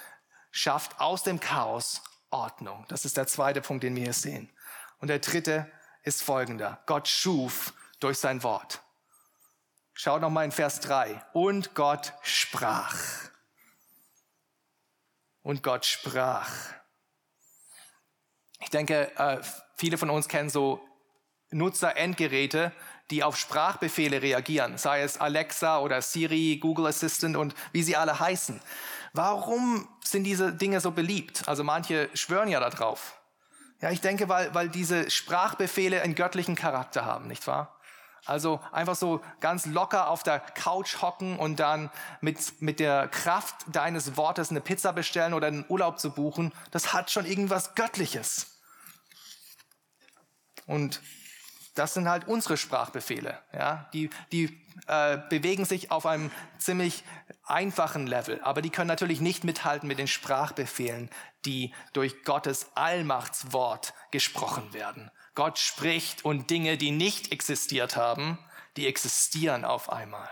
schafft 0.50 1.00
aus 1.00 1.22
dem 1.22 1.40
Chaos 1.40 2.02
Ordnung. 2.30 2.84
Das 2.88 3.04
ist 3.04 3.16
der 3.16 3.26
zweite 3.26 3.60
Punkt, 3.60 3.82
den 3.82 3.96
wir 3.96 4.04
hier 4.04 4.12
sehen. 4.12 4.50
Und 4.98 5.08
der 5.08 5.18
dritte 5.18 5.70
ist 6.06 6.22
folgender. 6.22 6.80
Gott 6.86 7.08
schuf 7.08 7.74
durch 8.00 8.18
sein 8.18 8.42
Wort. 8.42 8.80
Schaut 9.92 10.20
noch 10.20 10.30
mal 10.30 10.44
in 10.44 10.52
Vers 10.52 10.80
3. 10.80 11.22
Und 11.32 11.74
Gott 11.74 12.12
sprach. 12.22 12.96
Und 15.42 15.62
Gott 15.62 15.84
sprach. 15.84 16.50
Ich 18.60 18.70
denke, 18.70 19.16
äh, 19.18 19.40
viele 19.76 19.98
von 19.98 20.10
uns 20.10 20.28
kennen 20.28 20.48
so 20.48 20.80
Nutzer-Endgeräte, 21.50 22.72
die 23.10 23.22
auf 23.22 23.36
Sprachbefehle 23.36 24.22
reagieren, 24.22 24.78
sei 24.78 25.02
es 25.02 25.18
Alexa 25.20 25.78
oder 25.78 26.02
Siri, 26.02 26.58
Google 26.60 26.86
Assistant 26.86 27.36
und 27.36 27.54
wie 27.72 27.82
sie 27.82 27.96
alle 27.96 28.18
heißen. 28.18 28.60
Warum 29.12 29.88
sind 30.04 30.24
diese 30.24 30.52
Dinge 30.52 30.80
so 30.80 30.90
beliebt? 30.90 31.48
Also 31.48 31.64
manche 31.64 32.10
schwören 32.14 32.48
ja 32.48 32.60
darauf. 32.60 33.16
Ja, 33.80 33.90
ich 33.90 34.00
denke, 34.00 34.28
weil, 34.28 34.54
weil 34.54 34.68
diese 34.68 35.10
Sprachbefehle 35.10 36.00
einen 36.02 36.14
göttlichen 36.14 36.54
Charakter 36.54 37.04
haben, 37.04 37.26
nicht 37.26 37.46
wahr? 37.46 37.76
Also 38.24 38.60
einfach 38.72 38.96
so 38.96 39.22
ganz 39.40 39.66
locker 39.66 40.08
auf 40.08 40.24
der 40.24 40.40
Couch 40.40 41.00
hocken 41.00 41.38
und 41.38 41.60
dann 41.60 41.90
mit, 42.20 42.60
mit 42.60 42.80
der 42.80 43.06
Kraft 43.06 43.54
deines 43.68 44.16
Wortes 44.16 44.50
eine 44.50 44.60
Pizza 44.60 44.92
bestellen 44.92 45.32
oder 45.32 45.46
einen 45.46 45.64
Urlaub 45.68 46.00
zu 46.00 46.10
buchen, 46.10 46.52
das 46.72 46.92
hat 46.92 47.10
schon 47.10 47.24
irgendwas 47.24 47.76
Göttliches. 47.76 48.58
Und 50.66 51.00
das 51.78 51.94
sind 51.94 52.08
halt 52.08 52.26
unsere 52.26 52.56
Sprachbefehle. 52.56 53.38
Ja? 53.52 53.88
Die, 53.92 54.10
die 54.32 54.60
äh, 54.86 55.18
bewegen 55.28 55.64
sich 55.64 55.90
auf 55.90 56.06
einem 56.06 56.30
ziemlich 56.58 57.04
einfachen 57.44 58.06
Level, 58.06 58.40
aber 58.42 58.62
die 58.62 58.70
können 58.70 58.88
natürlich 58.88 59.20
nicht 59.20 59.44
mithalten 59.44 59.86
mit 59.86 59.98
den 59.98 60.08
Sprachbefehlen, 60.08 61.10
die 61.44 61.72
durch 61.92 62.24
Gottes 62.24 62.66
Allmachtswort 62.74 63.94
gesprochen 64.10 64.72
werden. 64.72 65.10
Gott 65.34 65.58
spricht 65.58 66.24
und 66.24 66.50
Dinge, 66.50 66.76
die 66.78 66.90
nicht 66.90 67.30
existiert 67.30 67.96
haben, 67.96 68.38
die 68.76 68.86
existieren 68.86 69.64
auf 69.64 69.90
einmal. 69.92 70.28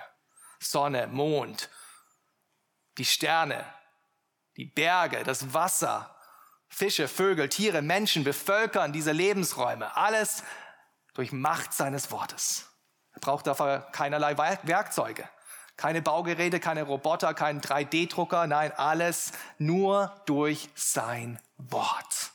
Sonne, 0.58 1.06
Mond, 1.06 1.68
die 2.98 3.04
Sterne, 3.04 3.64
die 4.56 4.64
Berge, 4.64 5.24
das 5.24 5.52
Wasser, 5.52 6.16
Fische, 6.68 7.06
Vögel, 7.06 7.48
Tiere, 7.48 7.82
Menschen 7.82 8.24
bevölkern 8.24 8.92
diese 8.92 9.12
Lebensräume. 9.12 9.96
Alles 9.96 10.42
durch 11.14 11.32
Macht 11.32 11.72
seines 11.72 12.10
Wortes. 12.10 12.68
Er 13.12 13.20
braucht 13.20 13.46
dafür 13.46 13.88
keinerlei 13.92 14.36
Werkzeuge. 14.36 15.28
Keine 15.76 16.02
Baugeräte, 16.02 16.60
keine 16.60 16.84
Roboter, 16.84 17.34
kein 17.34 17.60
3D-Drucker, 17.60 18.46
nein, 18.46 18.72
alles 18.72 19.32
nur 19.58 20.14
durch 20.26 20.68
sein 20.74 21.40
Wort. 21.56 22.32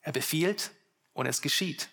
Er 0.00 0.12
befiehlt 0.12 0.72
und 1.12 1.26
es 1.26 1.42
geschieht. 1.42 1.88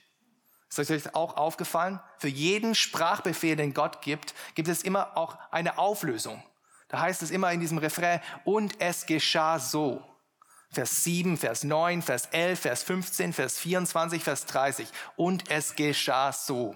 Ist 0.69 0.91
euch 0.91 1.15
auch 1.15 1.35
aufgefallen? 1.35 1.99
Für 2.17 2.27
jeden 2.27 2.75
Sprachbefehl, 2.75 3.55
den 3.55 3.73
Gott 3.73 4.01
gibt, 4.01 4.33
gibt 4.55 4.67
es 4.67 4.83
immer 4.83 5.17
auch 5.17 5.37
eine 5.51 5.77
Auflösung. 5.77 6.43
Da 6.87 6.99
heißt 7.01 7.21
es 7.21 7.31
immer 7.31 7.51
in 7.51 7.59
diesem 7.59 7.77
Refrain, 7.77 8.21
und 8.45 8.79
es 8.79 9.05
geschah 9.05 9.59
so. 9.59 10.03
Vers 10.71 11.03
7, 11.03 11.37
Vers 11.37 11.63
9, 11.63 12.01
Vers 12.01 12.27
11, 12.27 12.59
Vers 12.59 12.83
15, 12.83 13.33
Vers 13.33 13.57
24, 13.57 14.23
Vers 14.23 14.45
30. 14.45 14.87
Und 15.15 15.49
es 15.49 15.75
geschah 15.75 16.31
so. 16.31 16.75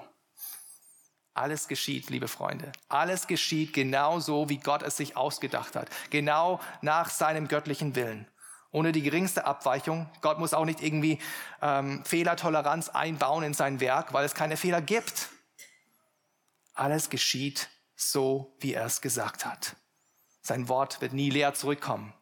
Alles 1.36 1.68
geschieht, 1.68 2.10
liebe 2.10 2.28
Freunde. 2.28 2.72
Alles 2.90 3.28
geschieht 3.28 3.74
genau 3.74 4.20
so, 4.20 4.50
wie 4.50 4.58
Gott 4.58 4.84
es 4.84 4.98
sich 4.98 5.18
ausgedacht 5.18 5.76
hat. 5.76 5.90
Genau 6.10 6.60
nach 6.82 7.10
seinem 7.10 7.48
göttlichen 7.48 7.96
Willen. 7.96 8.28
Ohne 8.72 8.92
die 8.92 9.04
geringste 9.04 9.46
Abweichung. 9.46 10.10
Gott 10.22 10.40
muss 10.40 10.54
auch 10.54 10.66
nicht 10.66 10.82
irgendwie 10.82 11.20
ähm, 11.62 12.04
Fehlertoleranz 12.06 12.90
einbauen 12.90 13.44
in 13.44 13.54
sein 13.54 13.80
Werk, 13.80 14.14
weil 14.14 14.26
es 14.26 14.34
keine 14.34 14.58
Fehler 14.58 14.82
gibt. 14.82 15.30
Alles 16.74 17.12
geschieht 17.12 17.70
so, 17.96 18.56
wie 18.60 18.74
er 18.74 18.86
es 18.86 19.02
gesagt 19.02 19.46
hat. 19.46 19.76
Sein 20.42 20.68
Wort 20.68 21.02
wird 21.02 21.14
nie 21.14 21.30
leer 21.30 21.54
zurückkommen. 21.54 22.14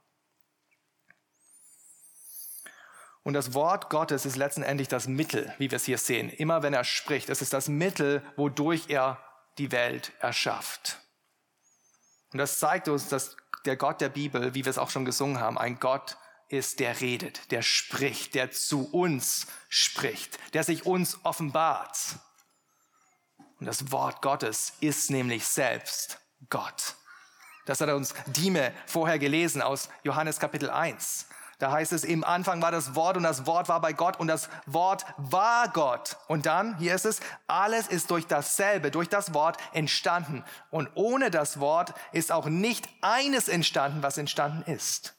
Und 3.24 3.34
das 3.34 3.54
Wort 3.54 3.90
Gottes 3.90 4.26
ist 4.26 4.36
letztendlich 4.36 4.88
das 4.88 5.08
Mittel, 5.08 5.54
wie 5.60 5.70
wir 5.70 5.76
es 5.76 5.86
hier 5.86 5.98
sehen. 5.98 6.30
Immer 6.30 6.64
wenn 6.64 6.74
er 6.74 6.84
spricht, 6.84 7.30
es 7.30 7.42
ist 7.42 7.54
das 7.54 7.68
Mittel, 7.68 8.24
wodurch 8.36 8.90
er 8.90 9.24
die 9.58 9.72
Welt 9.72 10.12
erschafft. 10.20 11.00
Und 12.32 12.40
das 12.40 12.60
zeigt 12.60 12.88
uns, 12.88 13.10
dass 13.10 13.38
der 13.66 13.78
Gott 13.78 14.02
der 14.02 14.10
Bibel, 14.10 14.56
wie 14.56 14.66
wir 14.66 14.70
es 14.70 14.80
auch 14.80 14.90
schon 14.90 15.06
gesungen 15.06 15.40
haben, 15.40 15.58
ein 15.58 15.80
Gott 15.80 16.18
ist, 16.48 16.80
der 16.80 17.00
redet, 17.00 17.52
der 17.52 17.62
spricht, 17.62 18.34
der 18.34 18.52
zu 18.52 18.90
uns 18.92 19.48
spricht, 19.70 20.40
der 20.54 20.64
sich 20.64 20.86
uns 20.86 21.24
offenbart. 21.24 21.98
Und 23.60 23.68
das 23.68 23.92
Wort 23.92 24.22
Gottes 24.22 24.74
ist 24.80 25.12
nämlich 25.12 25.46
selbst 25.46 26.20
Gott. 26.50 26.96
Das 27.66 27.80
hat 27.80 27.90
uns 27.90 28.16
Dime 28.26 28.74
vorher 28.88 29.20
gelesen 29.20 29.62
aus 29.62 29.90
Johannes 30.04 30.40
Kapitel 30.40 30.70
1. 30.70 31.28
Da 31.62 31.72
heißt 31.72 31.94
es, 31.94 32.04
im 32.04 32.24
Anfang 32.24 32.60
war 32.64 32.72
das 32.72 32.96
Wort 32.96 33.18
und 33.18 33.24
das 33.24 33.46
Wort 33.46 33.70
war 33.70 33.80
bei 33.82 33.94
Gott 33.94 34.20
und 34.20 34.26
das 34.26 34.50
Wort 34.66 35.06
war 35.18 35.68
Gott. 35.68 36.18
Und 36.28 36.48
dann, 36.48 36.76
hier 36.80 36.96
ist 36.96 37.06
es, 37.06 37.20
alles 37.46 37.88
ist 37.88 38.10
durch 38.10 38.26
dasselbe, 38.26 38.90
durch 38.90 39.10
das 39.10 39.36
Wort 39.36 39.58
entstanden. 39.72 40.44
Und 40.72 40.90
ohne 40.96 41.30
das 41.30 41.60
Wort 41.60 41.94
ist 42.14 42.32
auch 42.32 42.48
nicht 42.48 42.90
eines 43.02 43.48
entstanden, 43.48 44.02
was 44.02 44.18
entstanden 44.18 44.64
ist. 44.72 45.14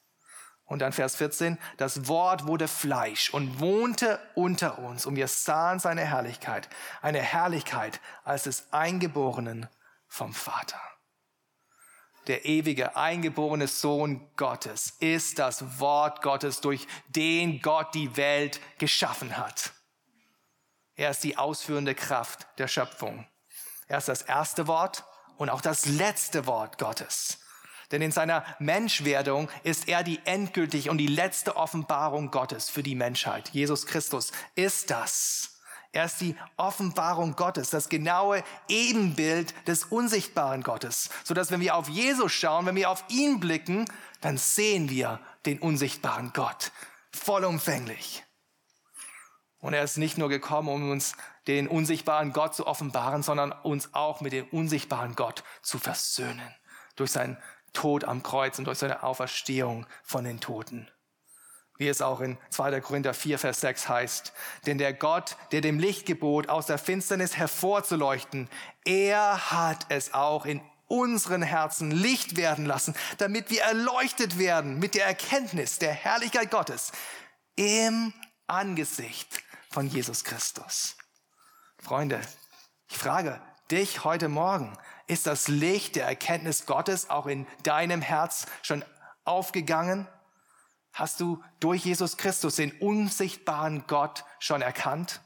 Und 0.65 0.81
dann 0.81 0.93
Vers 0.93 1.15
14, 1.15 1.59
das 1.77 2.09
Wort 2.09 2.49
wurde 2.49 2.67
Fleisch 2.67 3.33
und 3.33 3.61
wohnte 3.61 4.19
unter 4.35 4.81
uns 4.81 5.07
und 5.07 5.15
wir 5.15 5.29
sahen 5.29 5.79
seine 5.79 6.05
Herrlichkeit, 6.05 6.69
eine 7.03 7.21
Herrlichkeit 7.21 8.01
als 8.25 8.45
des 8.45 8.73
Eingeborenen 8.73 9.69
vom 10.09 10.35
Vater 10.35 10.81
der 12.27 12.45
ewige, 12.45 12.97
eingeborene 12.97 13.69
Sohn 13.69 14.27
Gottes, 14.37 14.95
ist 15.01 15.39
das 15.39 15.81
Wort 15.81 16.23
Gottes, 16.23 16.61
durch 16.61 16.87
den 17.09 17.61
Gott 17.61 17.95
die 17.95 18.17
Welt 18.17 18.61
geschaffen 18.79 19.37
hat. 19.37 19.73
Er 20.95 21.11
ist 21.11 21.25
die 21.25 21.37
ausführende 21.37 21.95
Kraft 21.95 22.47
der 22.59 22.69
Schöpfung. 22.69 23.27
Er 23.89 23.99
ist 23.99 24.09
das 24.09 24.23
erste 24.23 24.67
Wort 24.67 25.05
und 25.37 25.51
auch 25.51 25.61
das 25.61 25.87
letzte 25.87 26.47
Wort 26.47 26.79
Gottes. 26.79 27.39
Denn 27.91 28.01
in 28.01 28.13
seiner 28.13 28.45
Menschwerdung 28.59 29.51
ist 29.65 29.89
er 29.89 30.03
die 30.03 30.21
endgültige 30.25 30.91
und 30.91 30.99
die 30.99 31.07
letzte 31.07 31.57
Offenbarung 31.57 32.31
Gottes 32.31 32.71
für 32.71 32.83
die 32.83 32.95
Menschheit. 32.95 33.51
Jesus 33.51 33.87
Christus 33.87 34.33
ist 34.55 34.91
das. 34.91 35.52
Er 35.93 36.07
ist 36.07 36.21
die 36.23 36.37
Offenbarung 36.57 37.37
Gottes, 37.37 37.69
das 37.69 37.91
genaue 37.91 38.43
Ebenbild 38.67 39.55
des 39.69 39.85
unsichtbaren 39.85 40.63
Gottes, 40.63 41.11
so 41.23 41.35
dass 41.35 41.51
wenn 41.51 41.61
wir 41.61 41.77
auf 41.77 41.89
Jesus 41.89 42.33
schauen, 42.33 42.65
wenn 42.65 42.77
wir 42.77 42.89
auf 42.89 43.05
ihn 43.09 43.41
blicken, 43.41 43.85
dann 44.23 44.39
sehen 44.39 44.89
wir 44.89 45.21
den 45.45 45.59
unsichtbaren 45.59 46.33
Gott 46.33 46.73
vollumfänglich. 47.13 48.25
Und 49.59 49.75
er 49.75 49.85
ist 49.85 49.99
nicht 49.99 50.17
nur 50.17 50.29
gekommen, 50.29 50.69
um 50.69 50.91
uns 50.91 51.15
den 51.47 51.69
unsichtbaren 51.69 52.33
Gott 52.33 52.55
zu 52.55 52.67
offenbaren, 52.67 53.23
sondern 53.23 53.53
uns 53.53 53.95
auch 53.95 54.21
mit 54.21 54.33
dem 54.33 54.49
unsichtbaren 54.49 55.15
Gott 55.15 55.45
zu 55.61 55.79
versöhnen 55.79 56.55
durch 56.97 57.13
seinen 57.13 57.37
Tod 57.73 58.05
am 58.05 58.23
Kreuz 58.23 58.59
und 58.59 58.65
durch 58.65 58.79
seine 58.79 59.03
Auferstehung 59.03 59.87
von 60.03 60.25
den 60.25 60.41
Toten. 60.41 60.91
Wie 61.83 61.89
es 61.89 62.01
auch 62.01 62.21
in 62.21 62.39
2. 62.51 62.81
Korinther 62.81 63.13
4, 63.13 63.41
Vers 63.41 63.61
6 63.61 63.89
heißt. 63.89 64.33
Denn 64.67 64.79
der 64.79 64.95
Gott, 64.95 65.37
der 65.51 65.61
dem 65.61 65.81
Licht 65.81 66.07
gebot, 66.07 66.49
aus 66.49 66.67
der 66.67 66.79
Finsternis 66.79 67.37
hervorzuleuchten, 67.37 68.49
er 68.85 69.51
hat 69.51 69.87
es 69.89 70.15
auch 70.15 70.47
in 70.47 70.61
unseren 70.87 71.43
Herzen 71.43 71.91
Licht 71.91 72.37
werden 72.37 72.67
lassen, 72.67 72.95
damit 73.19 73.51
wir 73.51 73.63
erleuchtet 73.63 74.39
werden 74.39 74.79
mit 74.79 74.95
der 74.95 75.07
Erkenntnis 75.07 75.81
der 75.81 75.93
Herrlichkeit 75.93 76.53
Gottes 76.53 76.93
im 77.57 78.15
Angesicht 78.47 79.43
von 79.69 79.89
Jesus 79.89 80.23
Christus. 80.23 80.97
Freunde, 81.79 82.21
ich 82.89 82.97
frage 82.97 83.41
dich 83.73 84.05
heute 84.05 84.29
Morgen, 84.29 84.79
ist 85.09 85.27
das 85.27 85.49
Licht 85.49 85.97
der 85.97 86.07
Erkenntnis 86.07 86.65
Gottes 86.65 87.11
auch 87.11 87.27
in 87.27 87.49
deinem 87.65 88.03
Herz 88.03 88.47
schon 88.63 88.85
aufgegangen? 89.25 90.07
Hast 90.93 91.21
du 91.21 91.43
durch 91.61 91.85
Jesus 91.85 92.17
Christus 92.17 92.57
den 92.57 92.73
unsichtbaren 92.73 93.87
Gott 93.87 94.25
schon 94.39 94.63
erkannt? 94.63 95.21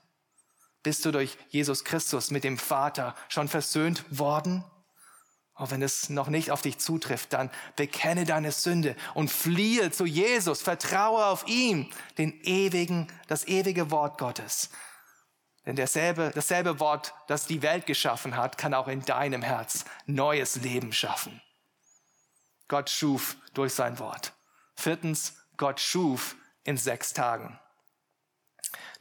Bist 0.82 1.04
du 1.04 1.10
durch 1.10 1.36
Jesus 1.48 1.84
Christus 1.84 2.30
mit 2.30 2.44
dem 2.44 2.58
Vater 2.58 3.14
schon 3.28 3.48
versöhnt 3.48 4.04
worden? 4.16 4.64
Auch 5.54 5.70
wenn 5.70 5.82
es 5.82 6.10
noch 6.10 6.28
nicht 6.28 6.50
auf 6.50 6.62
dich 6.62 6.78
zutrifft, 6.78 7.32
dann 7.32 7.50
bekenne 7.76 8.24
deine 8.24 8.52
Sünde 8.52 8.94
und 9.14 9.30
fliehe 9.30 9.90
zu 9.90 10.04
Jesus, 10.04 10.62
vertraue 10.62 11.24
auf 11.24 11.48
ihn, 11.48 11.90
den 12.18 12.38
ewigen, 12.42 13.08
das 13.26 13.48
ewige 13.48 13.90
Wort 13.90 14.18
Gottes. 14.18 14.68
Denn 15.64 15.74
derselbe, 15.74 16.30
dasselbe 16.34 16.78
Wort, 16.78 17.14
das 17.26 17.46
die 17.46 17.62
Welt 17.62 17.86
geschaffen 17.86 18.36
hat, 18.36 18.56
kann 18.58 18.74
auch 18.74 18.86
in 18.86 19.02
deinem 19.02 19.42
Herz 19.42 19.84
neues 20.04 20.56
Leben 20.56 20.92
schaffen. 20.92 21.40
Gott 22.68 22.90
schuf 22.90 23.36
durch 23.54 23.72
sein 23.72 23.98
Wort. 23.98 24.32
Viertens, 24.76 25.34
Gott 25.56 25.80
schuf 25.80 26.36
in 26.64 26.76
sechs 26.76 27.12
Tagen. 27.12 27.58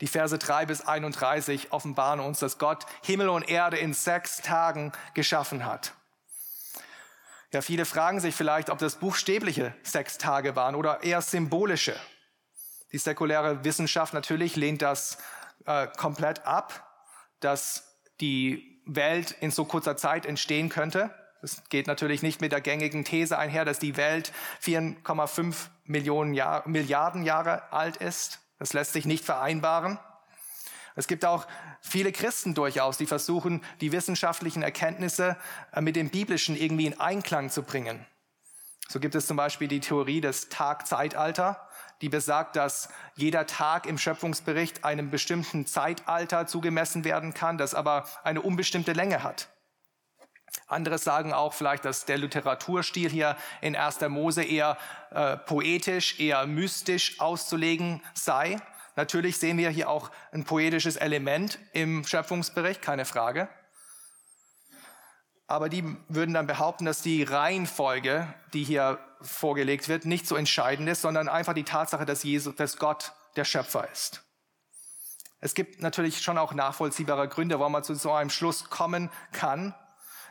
Die 0.02 0.08
Verse 0.08 0.38
3 0.38 0.66
bis 0.66 0.82
31 0.82 1.72
offenbaren 1.72 2.20
uns, 2.20 2.40
dass 2.40 2.58
Gott 2.58 2.86
Himmel 3.04 3.30
und 3.30 3.50
Erde 3.50 3.78
in 3.78 3.94
sechs 3.94 4.42
Tagen 4.42 4.92
geschaffen 5.14 5.66
hat. 5.66 5.94
Ja, 7.52 7.62
viele 7.62 7.86
fragen 7.86 8.20
sich 8.20 8.36
vielleicht, 8.36 8.70
ob 8.70 8.80
das 8.80 8.98
buchstäbliche 8.98 9.74
sechs 9.84 10.18
Tage 10.18 10.56
waren 10.56 10.76
oder 10.76 11.04
eher 11.04 11.22
symbolische. 11.22 11.96
Die 12.92 12.98
säkuläre 12.98 13.64
Wissenschaft 13.64 14.14
natürlich 14.14 14.56
lehnt 14.56 14.82
das 14.82 15.18
äh, 15.66 15.88
komplett 15.88 16.46
ab, 16.46 16.86
dass 17.40 17.96
die 18.20 18.82
Welt 18.86 19.32
in 19.32 19.52
so 19.52 19.66
kurzer 19.66 19.98
Zeit 19.98 20.26
entstehen 20.26 20.70
könnte. 20.70 21.14
Es 21.42 21.64
geht 21.70 21.88
natürlich 21.88 22.22
nicht 22.24 22.42
mit 22.42 22.52
der 22.52 22.62
gängigen 22.62 23.06
These 23.06 23.38
einher, 23.38 23.66
dass 23.66 23.80
die 23.80 23.98
Welt 23.98 24.32
4,5 24.62 25.70
Millionen 25.86 26.34
Jahr, 26.34 26.68
Milliarden 26.68 27.24
Jahre 27.24 27.72
alt 27.72 27.98
ist. 27.98 28.40
Das 28.60 28.74
lässt 28.74 28.94
sich 28.94 29.06
nicht 29.06 29.24
vereinbaren. 29.24 30.00
Es 30.96 31.08
gibt 31.08 31.26
auch 31.26 31.46
viele 31.82 32.12
Christen 32.12 32.54
durchaus, 32.54 32.98
die 32.98 33.06
versuchen, 33.06 33.62
die 33.82 33.92
wissenschaftlichen 33.92 34.64
Erkenntnisse 34.64 35.38
äh, 35.74 35.82
mit 35.82 35.96
dem 35.96 36.10
Biblischen 36.10 36.56
irgendwie 36.56 36.86
in 36.86 37.00
Einklang 37.00 37.50
zu 37.50 37.64
bringen. 37.64 38.06
So 38.88 39.00
gibt 39.00 39.16
es 39.16 39.28
zum 39.28 39.36
Beispiel 39.36 39.68
die 39.68 39.80
Theorie 39.80 40.22
des 40.22 40.50
Tag-Zeitalter, 40.50 41.68
die 42.02 42.10
besagt, 42.10 42.56
dass 42.56 42.90
jeder 43.16 43.48
Tag 43.48 43.88
im 43.88 43.98
Schöpfungsbericht 43.98 44.84
einem 44.84 45.10
bestimmten 45.10 45.66
Zeitalter 45.66 46.46
zugemessen 46.46 47.04
werden 47.04 47.34
kann, 47.34 47.58
das 47.58 47.74
aber 47.74 48.06
eine 48.24 48.42
unbestimmte 48.42 48.94
Länge 48.94 49.24
hat. 49.24 49.50
Andere 50.68 50.98
sagen 50.98 51.34
auch 51.34 51.54
vielleicht, 51.54 51.86
dass 51.86 52.06
der 52.06 52.18
Literaturstil 52.18 53.10
hier 53.10 53.38
in 53.62 53.76
1. 53.76 54.02
Mose 54.10 54.44
eher 54.44 54.78
äh, 55.12 55.38
poetisch, 55.38 56.20
eher 56.20 56.46
mystisch 56.48 57.20
auszulegen 57.20 58.02
sei. 58.14 58.58
Natürlich 58.96 59.38
sehen 59.38 59.58
wir 59.58 59.70
hier 59.70 59.90
auch 59.90 60.10
ein 60.32 60.44
poetisches 60.46 60.96
Element 60.96 61.60
im 61.74 62.06
Schöpfungsbericht, 62.06 62.82
keine 62.82 63.06
Frage. 63.06 63.50
Aber 65.48 65.70
die 65.70 65.84
würden 66.08 66.34
dann 66.34 66.48
behaupten, 66.48 66.86
dass 66.86 67.02
die 67.02 67.22
Reihenfolge, 67.22 68.34
die 68.54 68.64
hier 68.64 68.98
vorgelegt 69.22 69.88
wird, 69.90 70.06
nicht 70.06 70.28
so 70.28 70.36
entscheidend 70.36 70.90
ist, 70.90 71.02
sondern 71.02 71.30
einfach 71.30 71.54
die 71.54 71.64
Tatsache, 71.64 72.06
dass, 72.06 72.24
Jesus, 72.24 72.56
dass 72.56 72.78
Gott 72.78 73.14
der 73.36 73.46
Schöpfer 73.46 73.88
ist. 73.92 74.24
Es 75.40 75.54
gibt 75.54 75.82
natürlich 75.82 76.22
schon 76.22 76.40
auch 76.40 76.54
nachvollziehbare 76.54 77.28
Gründe, 77.28 77.60
warum 77.60 77.74
man 77.74 77.84
zu 77.84 77.94
so 77.94 78.12
einem 78.12 78.32
Schluss 78.32 78.70
kommen 78.70 79.12
kann. 79.32 79.76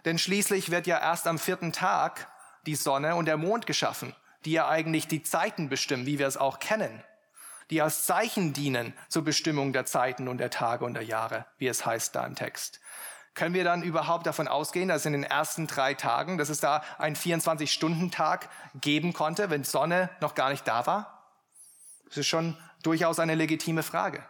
Denn 0.05 0.19
schließlich 0.19 0.71
wird 0.71 0.87
ja 0.87 0.99
erst 0.99 1.27
am 1.27 1.39
vierten 1.39 1.73
Tag 1.73 2.29
die 2.67 2.75
Sonne 2.75 3.17
und 3.17 3.27
der 3.27 3.37
Mond 3.37 3.67
geschaffen, 3.67 4.15
die 4.45 4.53
ja 4.53 4.69
eigentlich 4.69 5.09
die 5.09 5.23
Zeiten 5.23 5.69
bestimmen, 5.69 6.07
wie 6.07 6.19
wir 6.19 6.27
es 6.27 6.37
auch 6.37 6.59
kennen 6.59 7.03
die 7.71 7.83
als 7.83 8.05
Zeichen 8.05 8.53
dienen 8.53 8.95
zur 9.09 9.25
Bestimmung 9.25 9.73
der 9.73 9.87
Zeiten 9.87 10.29
und 10.29 10.39
der 10.39 10.51
Tage 10.51 10.85
und 10.85 10.95
der 10.95 11.05
Jahre, 11.05 11.47
wie 11.59 11.67
es 11.67 11.87
heißt 11.87 12.15
da 12.15 12.27
im 12.27 12.35
Text. 12.35 12.81
Können 13.35 13.55
wir 13.55 13.65
dann 13.65 13.83
überhaupt 13.83 14.27
davon 14.27 14.47
ausgehen, 14.47 14.89
dass 14.89 15.07
in 15.07 15.13
den 15.13 15.25
ersten 15.25 15.67
drei 15.67 15.95
Tagen, 15.95 16.39
dass 16.39 16.51
es 16.51 16.61
da 16.61 16.85
einen 16.99 17.17
24-Stunden-Tag 17.17 18.49
geben 18.81 19.13
konnte, 19.13 19.51
wenn 19.51 19.65
Sonne 19.65 20.11
noch 20.21 20.35
gar 20.35 20.51
nicht 20.51 20.69
da 20.69 20.87
war? 20.87 21.33
Das 22.07 22.19
ist 22.19 22.29
schon 22.29 22.57
durchaus 22.83 23.19
eine 23.19 23.35
legitime 23.35 23.83
Frage. 23.83 24.25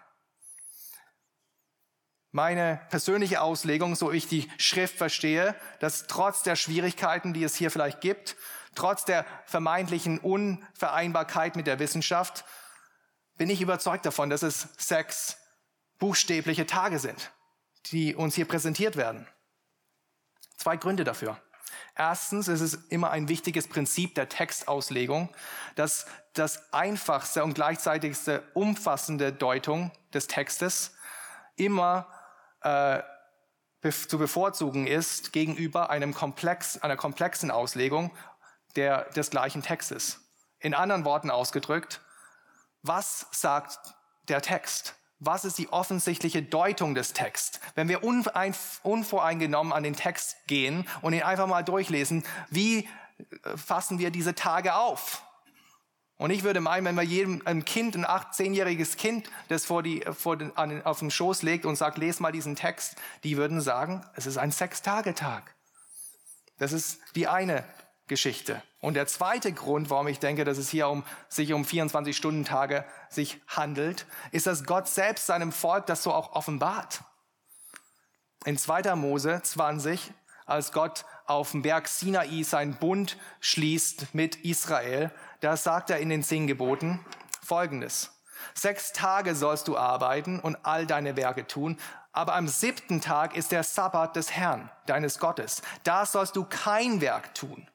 Meine 2.36 2.80
persönliche 2.90 3.40
Auslegung, 3.40 3.94
so 3.94 4.10
ich 4.10 4.26
die 4.26 4.50
Schrift 4.58 4.98
verstehe, 4.98 5.54
dass 5.78 6.08
trotz 6.08 6.42
der 6.42 6.56
Schwierigkeiten, 6.56 7.32
die 7.32 7.44
es 7.44 7.54
hier 7.54 7.70
vielleicht 7.70 8.00
gibt, 8.00 8.34
trotz 8.74 9.04
der 9.04 9.24
vermeintlichen 9.44 10.18
Unvereinbarkeit 10.18 11.54
mit 11.54 11.68
der 11.68 11.78
Wissenschaft, 11.78 12.44
bin 13.36 13.50
ich 13.50 13.60
überzeugt 13.60 14.04
davon, 14.04 14.30
dass 14.30 14.42
es 14.42 14.66
sechs 14.76 15.36
buchstäbliche 16.00 16.66
Tage 16.66 16.98
sind, 16.98 17.30
die 17.92 18.16
uns 18.16 18.34
hier 18.34 18.48
präsentiert 18.48 18.96
werden. 18.96 19.28
Zwei 20.56 20.76
Gründe 20.76 21.04
dafür. 21.04 21.40
Erstens 21.94 22.48
ist 22.48 22.62
es 22.62 22.74
immer 22.88 23.12
ein 23.12 23.28
wichtiges 23.28 23.68
Prinzip 23.68 24.16
der 24.16 24.28
Textauslegung, 24.28 25.28
dass 25.76 26.06
das 26.32 26.72
einfachste 26.72 27.44
und 27.44 27.54
gleichzeitigste 27.54 28.42
umfassende 28.54 29.32
Deutung 29.32 29.92
des 30.12 30.26
Textes 30.26 30.96
immer 31.54 32.08
äh, 32.64 33.02
zu 33.92 34.18
bevorzugen 34.18 34.86
ist 34.86 35.32
gegenüber 35.32 35.90
einem 35.90 36.14
Komplex, 36.14 36.78
einer 36.78 36.96
komplexen 36.96 37.50
Auslegung 37.50 38.10
der, 38.76 39.04
des 39.10 39.30
gleichen 39.30 39.62
Textes. 39.62 40.20
In 40.58 40.74
anderen 40.74 41.04
Worten 41.04 41.30
ausgedrückt, 41.30 42.00
was 42.82 43.26
sagt 43.30 43.78
der 44.28 44.40
Text? 44.40 44.94
Was 45.18 45.44
ist 45.44 45.58
die 45.58 45.68
offensichtliche 45.68 46.42
Deutung 46.42 46.94
des 46.94 47.12
Texts? 47.12 47.60
Wenn 47.74 47.88
wir 47.88 48.02
unvoreingenommen 48.02 49.72
an 49.72 49.82
den 49.82 49.96
Text 49.96 50.36
gehen 50.46 50.88
und 51.02 51.12
ihn 51.12 51.22
einfach 51.22 51.46
mal 51.46 51.62
durchlesen, 51.62 52.24
wie 52.50 52.88
äh, 53.18 53.56
fassen 53.56 53.98
wir 53.98 54.10
diese 54.10 54.34
Tage 54.34 54.74
auf? 54.74 55.22
Und 56.24 56.30
ich 56.30 56.42
würde 56.42 56.62
meinen, 56.62 56.86
wenn 56.86 56.94
wir 56.94 57.02
jedem 57.02 57.42
ein 57.44 57.66
Kind, 57.66 57.94
ein 57.96 58.06
acht, 58.06 58.32
zehnjähriges 58.32 58.96
Kind, 58.96 59.28
das 59.48 59.66
vor 59.66 59.82
die, 59.82 60.02
vor 60.10 60.38
den, 60.38 60.56
an, 60.56 60.80
auf 60.80 61.00
den 61.00 61.10
Schoß 61.10 61.42
legt 61.42 61.66
und 61.66 61.76
sagt, 61.76 61.98
les 61.98 62.18
mal 62.18 62.32
diesen 62.32 62.56
Text, 62.56 62.96
die 63.24 63.36
würden 63.36 63.60
sagen, 63.60 64.02
es 64.16 64.24
ist 64.24 64.38
ein 64.38 64.50
Sechstagetag. 64.50 65.54
Das 66.58 66.72
ist 66.72 66.98
die 67.14 67.28
eine 67.28 67.62
Geschichte. 68.06 68.62
Und 68.80 68.94
der 68.94 69.06
zweite 69.06 69.52
Grund, 69.52 69.90
warum 69.90 70.06
ich 70.08 70.18
denke, 70.18 70.44
dass 70.44 70.56
es 70.56 70.70
hier 70.70 70.88
um, 70.88 71.04
sich 71.28 71.52
um 71.52 71.62
24-Stunden-Tage 71.62 72.86
sich 73.10 73.42
handelt, 73.46 74.06
ist, 74.32 74.46
dass 74.46 74.64
Gott 74.64 74.88
selbst 74.88 75.26
seinem 75.26 75.52
Volk 75.52 75.84
das 75.84 76.02
so 76.02 76.10
auch 76.10 76.32
offenbart. 76.32 77.04
In 78.46 78.56
2. 78.56 78.96
Mose 78.96 79.42
20, 79.42 80.10
als 80.46 80.72
Gott 80.72 81.04
auf 81.26 81.50
dem 81.50 81.62
Berg 81.62 81.88
Sinai 81.88 82.42
seinen 82.42 82.76
Bund 82.76 83.18
schließt 83.40 84.14
mit 84.14 84.36
Israel, 84.36 85.10
da 85.44 85.58
sagt 85.58 85.90
er 85.90 85.98
in 85.98 86.08
den 86.08 86.22
zehn 86.22 86.46
Geboten 86.46 87.04
Folgendes. 87.42 88.10
Sechs 88.54 88.92
Tage 88.92 89.34
sollst 89.34 89.68
du 89.68 89.76
arbeiten 89.76 90.40
und 90.40 90.56
all 90.62 90.86
deine 90.86 91.16
Werke 91.16 91.46
tun, 91.46 91.78
aber 92.12 92.34
am 92.34 92.48
siebten 92.48 93.02
Tag 93.02 93.36
ist 93.36 93.52
der 93.52 93.62
Sabbat 93.62 94.16
des 94.16 94.30
Herrn, 94.30 94.70
deines 94.86 95.18
Gottes. 95.18 95.60
Da 95.82 96.06
sollst 96.06 96.36
du 96.36 96.44
kein 96.44 97.02
Werk 97.02 97.34
tun. 97.34 97.68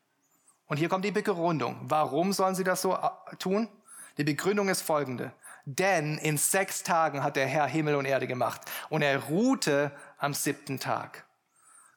Und 0.66 0.78
hier 0.78 0.90
kommt 0.90 1.06
die 1.06 1.12
Begründung. 1.12 1.78
Warum 1.84 2.34
sollen 2.34 2.56
sie 2.56 2.64
das 2.64 2.82
so 2.82 2.96
äh, 2.96 3.36
tun? 3.38 3.70
Die 4.18 4.24
Begründung 4.24 4.70
ist 4.70 4.82
folgende. 4.82 5.32
Denn 5.66 6.18
in 6.18 6.38
sechs 6.38 6.82
Tagen 6.82 7.24
hat 7.24 7.36
der 7.36 7.48
Herr 7.48 7.68
Himmel 7.68 7.96
und 7.96 8.06
Erde 8.06 8.26
gemacht 8.26 8.62
und 8.90 9.04
er 9.04 9.26
ruhte 9.26 9.92
am 10.18 10.34
siebten 10.34 10.80
Tag. 10.80 11.26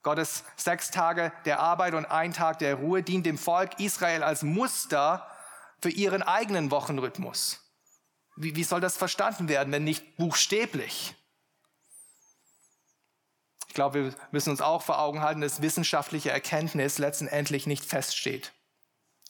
Gottes 0.02 0.44
sechs 0.56 0.90
Tage 0.90 1.32
der 1.46 1.60
Arbeit 1.60 1.94
und 1.94 2.04
ein 2.06 2.32
Tag 2.32 2.58
der 2.58 2.74
Ruhe 2.74 3.02
dient 3.02 3.24
dem 3.24 3.38
Volk 3.38 3.78
Israel 3.78 4.22
als 4.22 4.42
Muster 4.42 5.26
für 5.82 5.90
ihren 5.90 6.22
eigenen 6.22 6.70
Wochenrhythmus. 6.70 7.60
Wie, 8.36 8.54
wie 8.54 8.64
soll 8.64 8.80
das 8.80 8.96
verstanden 8.96 9.48
werden, 9.48 9.72
wenn 9.72 9.82
nicht 9.84 10.16
buchstäblich? 10.16 11.16
Ich 13.66 13.74
glaube, 13.74 14.04
wir 14.04 14.14
müssen 14.30 14.50
uns 14.50 14.60
auch 14.60 14.82
vor 14.82 15.00
Augen 15.00 15.22
halten, 15.22 15.40
dass 15.40 15.60
wissenschaftliche 15.60 16.30
Erkenntnis 16.30 16.98
letztendlich 16.98 17.66
nicht 17.66 17.84
feststeht. 17.84 18.52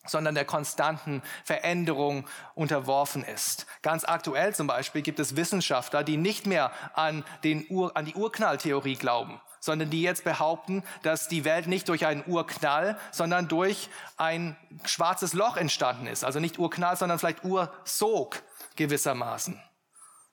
sondern 0.05 0.35
der 0.35 0.45
konstanten 0.45 1.23
Veränderung 1.45 2.27
unterworfen 2.55 3.23
ist. 3.23 3.67
Ganz 3.83 4.05
aktuell 4.05 4.55
zum 4.55 4.67
Beispiel 4.67 5.03
gibt 5.03 5.21
es 5.21 5.37
Wissenschaftler, 5.37 6.03
die 6.03 6.17
nicht 6.17 6.47
mehr 6.47 6.73
an, 6.95 7.25
den 7.45 7.67
Ur, 7.69 7.97
an 7.97 8.05
die 8.05 8.15
Urknalltheorie 8.15 8.97
glauben, 8.97 9.41
sondern 9.63 9.91
die 9.91 10.03
jetzt 10.03 10.25
behaupten, 10.25 10.83
dass 11.05 11.29
die 11.29 11.45
Welt 11.45 11.69
nicht 11.69 11.89
durch 11.89 12.05
einen 12.05 12.25
Urknall, 12.27 12.99
sondern 13.13 13.47
durch 13.47 13.89
ein 14.17 14.57
schwarzes 14.85 15.35
Loch 15.35 15.57
entstanden 15.57 16.09
ist. 16.09 16.25
Also 16.25 16.41
nicht 16.41 16.59
Urknall, 16.59 16.97
sondern 16.97 17.21
vielleicht 17.21 17.45
Ursog 17.45 18.43
gewissermaßen. 18.75 19.63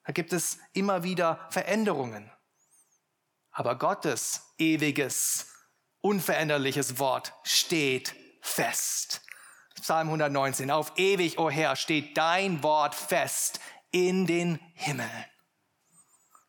Da 0.04 0.12
gibt 0.12 0.32
es 0.32 0.58
immer 0.72 1.04
wieder 1.04 1.46
Veränderungen. 1.50 2.28
Aber 3.52 3.78
Gottes 3.78 4.52
ewiges, 4.58 5.46
unveränderliches 6.00 6.98
Wort 6.98 7.32
steht 7.44 8.16
fest. 8.40 9.22
Psalm 9.80 10.08
119. 10.08 10.72
Auf 10.72 10.92
ewig, 10.96 11.38
o 11.38 11.44
oh 11.44 11.50
Herr, 11.50 11.76
steht 11.76 12.18
dein 12.18 12.64
Wort 12.64 12.96
fest 12.96 13.60
in 13.92 14.26
den 14.26 14.58
Himmeln. 14.74 15.24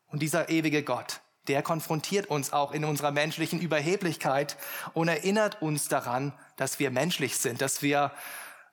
Und 0.08 0.20
dieser 0.20 0.48
ewige 0.48 0.82
Gott, 0.82 1.21
der 1.48 1.62
konfrontiert 1.62 2.26
uns 2.26 2.52
auch 2.52 2.72
in 2.72 2.84
unserer 2.84 3.10
menschlichen 3.10 3.60
Überheblichkeit 3.60 4.56
und 4.94 5.08
erinnert 5.08 5.60
uns 5.60 5.88
daran, 5.88 6.32
dass 6.56 6.78
wir 6.78 6.90
menschlich 6.90 7.36
sind, 7.36 7.60
dass 7.60 7.82
wir, 7.82 8.12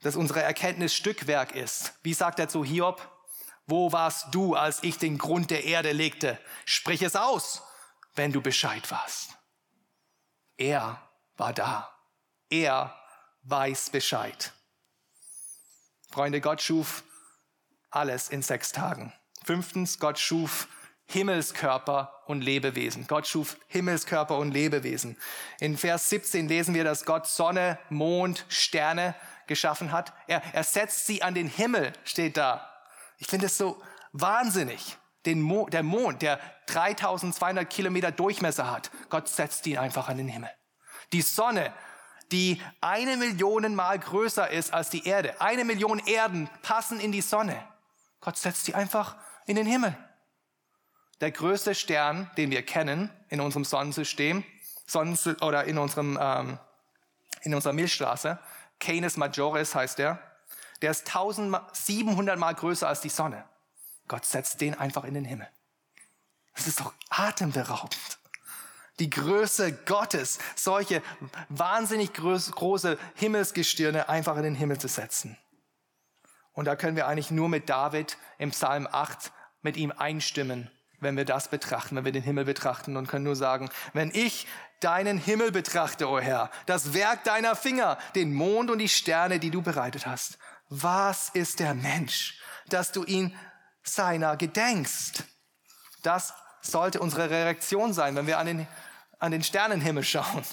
dass 0.01 0.15
unsere 0.15 0.41
Erkenntnis 0.41 0.93
Stückwerk 0.93 1.55
ist. 1.55 1.93
Wie 2.03 2.13
sagt 2.13 2.39
er 2.39 2.49
zu 2.49 2.63
Hiob? 2.63 3.07
Wo 3.65 3.91
warst 3.91 4.27
du, 4.31 4.55
als 4.55 4.83
ich 4.83 4.97
den 4.97 5.17
Grund 5.17 5.51
der 5.51 5.63
Erde 5.63 5.91
legte? 5.91 6.39
Sprich 6.65 7.01
es 7.01 7.15
aus, 7.15 7.63
wenn 8.15 8.31
du 8.31 8.41
Bescheid 8.41 8.89
warst. 8.91 9.37
Er 10.57 11.01
war 11.37 11.53
da. 11.53 11.95
Er 12.49 12.95
weiß 13.43 13.91
Bescheid. 13.91 14.53
Freunde, 16.11 16.41
Gott 16.41 16.61
schuf 16.61 17.03
alles 17.91 18.29
in 18.29 18.41
sechs 18.41 18.71
Tagen. 18.71 19.13
Fünftens, 19.43 19.99
Gott 19.99 20.19
schuf 20.19 20.67
Himmelskörper 21.11 22.13
und 22.27 22.41
Lebewesen. 22.41 23.07
Gott 23.07 23.25
schuf 23.25 23.57
Himmelskörper 23.67 24.37
und 24.37 24.51
Lebewesen. 24.51 25.17
In 25.59 25.75
Vers 25.75 26.09
17 26.09 26.47
lesen 26.47 26.75
wir, 26.75 26.83
dass 26.83 27.03
Gott 27.03 27.25
Sonne, 27.25 27.79
Mond, 27.89 28.45
Sterne 28.47 29.15
geschaffen 29.47 29.91
hat. 29.91 30.13
Er, 30.27 30.43
er 30.53 30.63
setzt 30.63 31.07
sie 31.07 31.23
an 31.23 31.33
den 31.33 31.47
Himmel, 31.47 31.93
steht 32.03 32.37
da. 32.37 32.69
Ich 33.17 33.25
finde 33.25 33.47
es 33.47 33.57
so 33.57 33.81
wahnsinnig. 34.11 34.97
Den 35.25 35.41
Mo, 35.41 35.67
der 35.67 35.81
Mond, 35.81 36.21
der 36.21 36.39
3200 36.67 37.67
Kilometer 37.67 38.11
Durchmesser 38.11 38.69
hat, 38.69 38.91
Gott 39.09 39.27
setzt 39.27 39.65
ihn 39.65 39.79
einfach 39.79 40.09
an 40.09 40.17
den 40.17 40.27
Himmel. 40.27 40.51
Die 41.11 41.23
Sonne, 41.23 41.73
die 42.31 42.61
eine 42.81 43.17
Million 43.17 43.73
Mal 43.73 43.97
größer 43.97 44.49
ist 44.51 44.71
als 44.71 44.91
die 44.91 45.07
Erde. 45.07 45.41
Eine 45.41 45.65
Million 45.65 45.97
Erden 45.97 46.49
passen 46.61 46.99
in 46.99 47.11
die 47.11 47.21
Sonne. 47.21 47.67
Gott 48.21 48.37
setzt 48.37 48.65
sie 48.65 48.75
einfach 48.75 49.17
in 49.47 49.55
den 49.55 49.65
Himmel. 49.65 49.97
Der 51.21 51.31
größte 51.31 51.75
Stern, 51.75 52.29
den 52.37 52.51
wir 52.51 52.65
kennen 52.65 53.09
in 53.29 53.41
unserem 53.41 53.65
Sonnensystem, 53.65 54.43
Sonnen 54.85 55.17
oder 55.41 55.65
in 55.65 55.77
unserem 55.77 56.17
ähm, 56.19 56.59
in 57.41 57.53
unserer 57.53 57.73
Milchstraße, 57.73 58.39
Canis 58.79 59.15
Majoris 59.15 59.75
heißt 59.75 59.99
der, 59.99 60.19
der 60.81 60.91
ist 60.91 61.07
1700 61.07 62.37
Mal 62.37 62.53
größer 62.53 62.87
als 62.87 63.01
die 63.01 63.09
Sonne. 63.09 63.45
Gott 64.07 64.25
setzt 64.25 64.61
den 64.61 64.73
einfach 64.73 65.03
in 65.03 65.13
den 65.13 65.25
Himmel. 65.25 65.47
Das 66.55 66.67
ist 66.67 66.79
doch 66.79 66.93
atemberaubend 67.09 68.19
die 68.99 69.09
Größe 69.09 69.73
Gottes, 69.85 70.39
solche 70.55 71.01
wahnsinnig 71.47 72.13
große 72.13 72.97
Himmelsgestirne 73.15 74.09
einfach 74.09 74.37
in 74.37 74.43
den 74.43 74.55
Himmel 74.55 74.77
zu 74.77 74.87
setzen. 74.87 75.37
Und 76.53 76.65
da 76.65 76.75
können 76.75 76.97
wir 76.97 77.07
eigentlich 77.07 77.31
nur 77.31 77.47
mit 77.47 77.69
David 77.69 78.17
im 78.37 78.51
Psalm 78.51 78.87
8 78.91 79.31
mit 79.61 79.77
ihm 79.77 79.93
einstimmen, 79.95 80.69
wenn 80.99 81.17
wir 81.17 81.25
das 81.25 81.47
betrachten, 81.47 81.95
wenn 81.95 82.05
wir 82.05 82.11
den 82.11 82.23
Himmel 82.23 82.45
betrachten 82.45 82.97
und 82.97 83.07
können 83.07 83.25
nur 83.25 83.35
sagen, 83.35 83.69
wenn 83.93 84.11
ich 84.13 84.47
deinen 84.79 85.17
Himmel 85.17 85.51
betrachte, 85.51 86.07
o 86.07 86.17
oh 86.17 86.19
Herr, 86.19 86.49
das 86.65 86.93
Werk 86.93 87.23
deiner 87.23 87.55
Finger, 87.55 87.97
den 88.15 88.33
Mond 88.33 88.69
und 88.69 88.79
die 88.79 88.89
Sterne, 88.89 89.39
die 89.39 89.51
du 89.51 89.61
bereitet 89.61 90.05
hast, 90.05 90.37
was 90.69 91.29
ist 91.29 91.59
der 91.59 91.73
Mensch, 91.73 92.39
dass 92.67 92.91
du 92.91 93.03
ihn 93.03 93.35
seiner 93.83 94.37
gedenkst? 94.37 95.23
Das 96.03 96.33
sollte 96.61 96.99
unsere 96.99 97.29
Reaktion 97.29 97.93
sein, 97.93 98.15
wenn 98.15 98.27
wir 98.27 98.37
an 98.37 98.45
den 98.45 98.67
an 99.19 99.31
den 99.31 99.43
Sternenhimmel 99.43 100.03
schauen. 100.03 100.43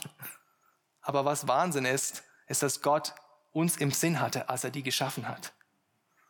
Aber 1.01 1.25
was 1.25 1.49
Wahnsinn 1.49 1.85
ist, 1.85 2.25
ist, 2.49 2.63
dass 2.63 2.83
Gott 2.83 3.15
uns 3.53 3.77
im 3.77 3.93
Sinn 3.93 4.21
hatte, 4.21 4.49
als 4.49 4.65
er 4.65 4.71
die 4.71 4.83
geschaffen 4.83 5.29
hat. 5.29 5.55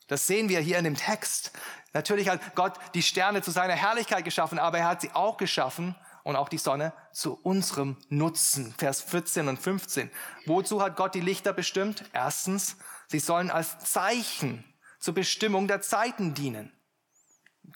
Das 0.06 0.26
sehen 0.26 0.48
wir 0.48 0.60
hier 0.60 0.78
in 0.78 0.84
dem 0.84 0.96
Text. 0.96 1.50
Natürlich 1.96 2.28
hat 2.28 2.54
Gott 2.54 2.74
die 2.92 3.02
Sterne 3.02 3.40
zu 3.40 3.50
seiner 3.50 3.72
Herrlichkeit 3.72 4.22
geschaffen, 4.22 4.58
aber 4.58 4.76
er 4.76 4.86
hat 4.86 5.00
sie 5.00 5.12
auch 5.12 5.38
geschaffen 5.38 5.96
und 6.24 6.36
auch 6.36 6.50
die 6.50 6.58
Sonne 6.58 6.92
zu 7.10 7.40
unserem 7.42 7.96
Nutzen. 8.10 8.74
Vers 8.76 9.00
14 9.00 9.48
und 9.48 9.58
15. 9.58 10.10
Wozu 10.44 10.82
hat 10.82 10.96
Gott 10.96 11.14
die 11.14 11.22
Lichter 11.22 11.54
bestimmt? 11.54 12.04
Erstens, 12.12 12.76
sie 13.08 13.18
sollen 13.18 13.50
als 13.50 13.78
Zeichen 13.78 14.62
zur 15.00 15.14
Bestimmung 15.14 15.68
der 15.68 15.80
Zeiten 15.80 16.34
dienen. 16.34 16.70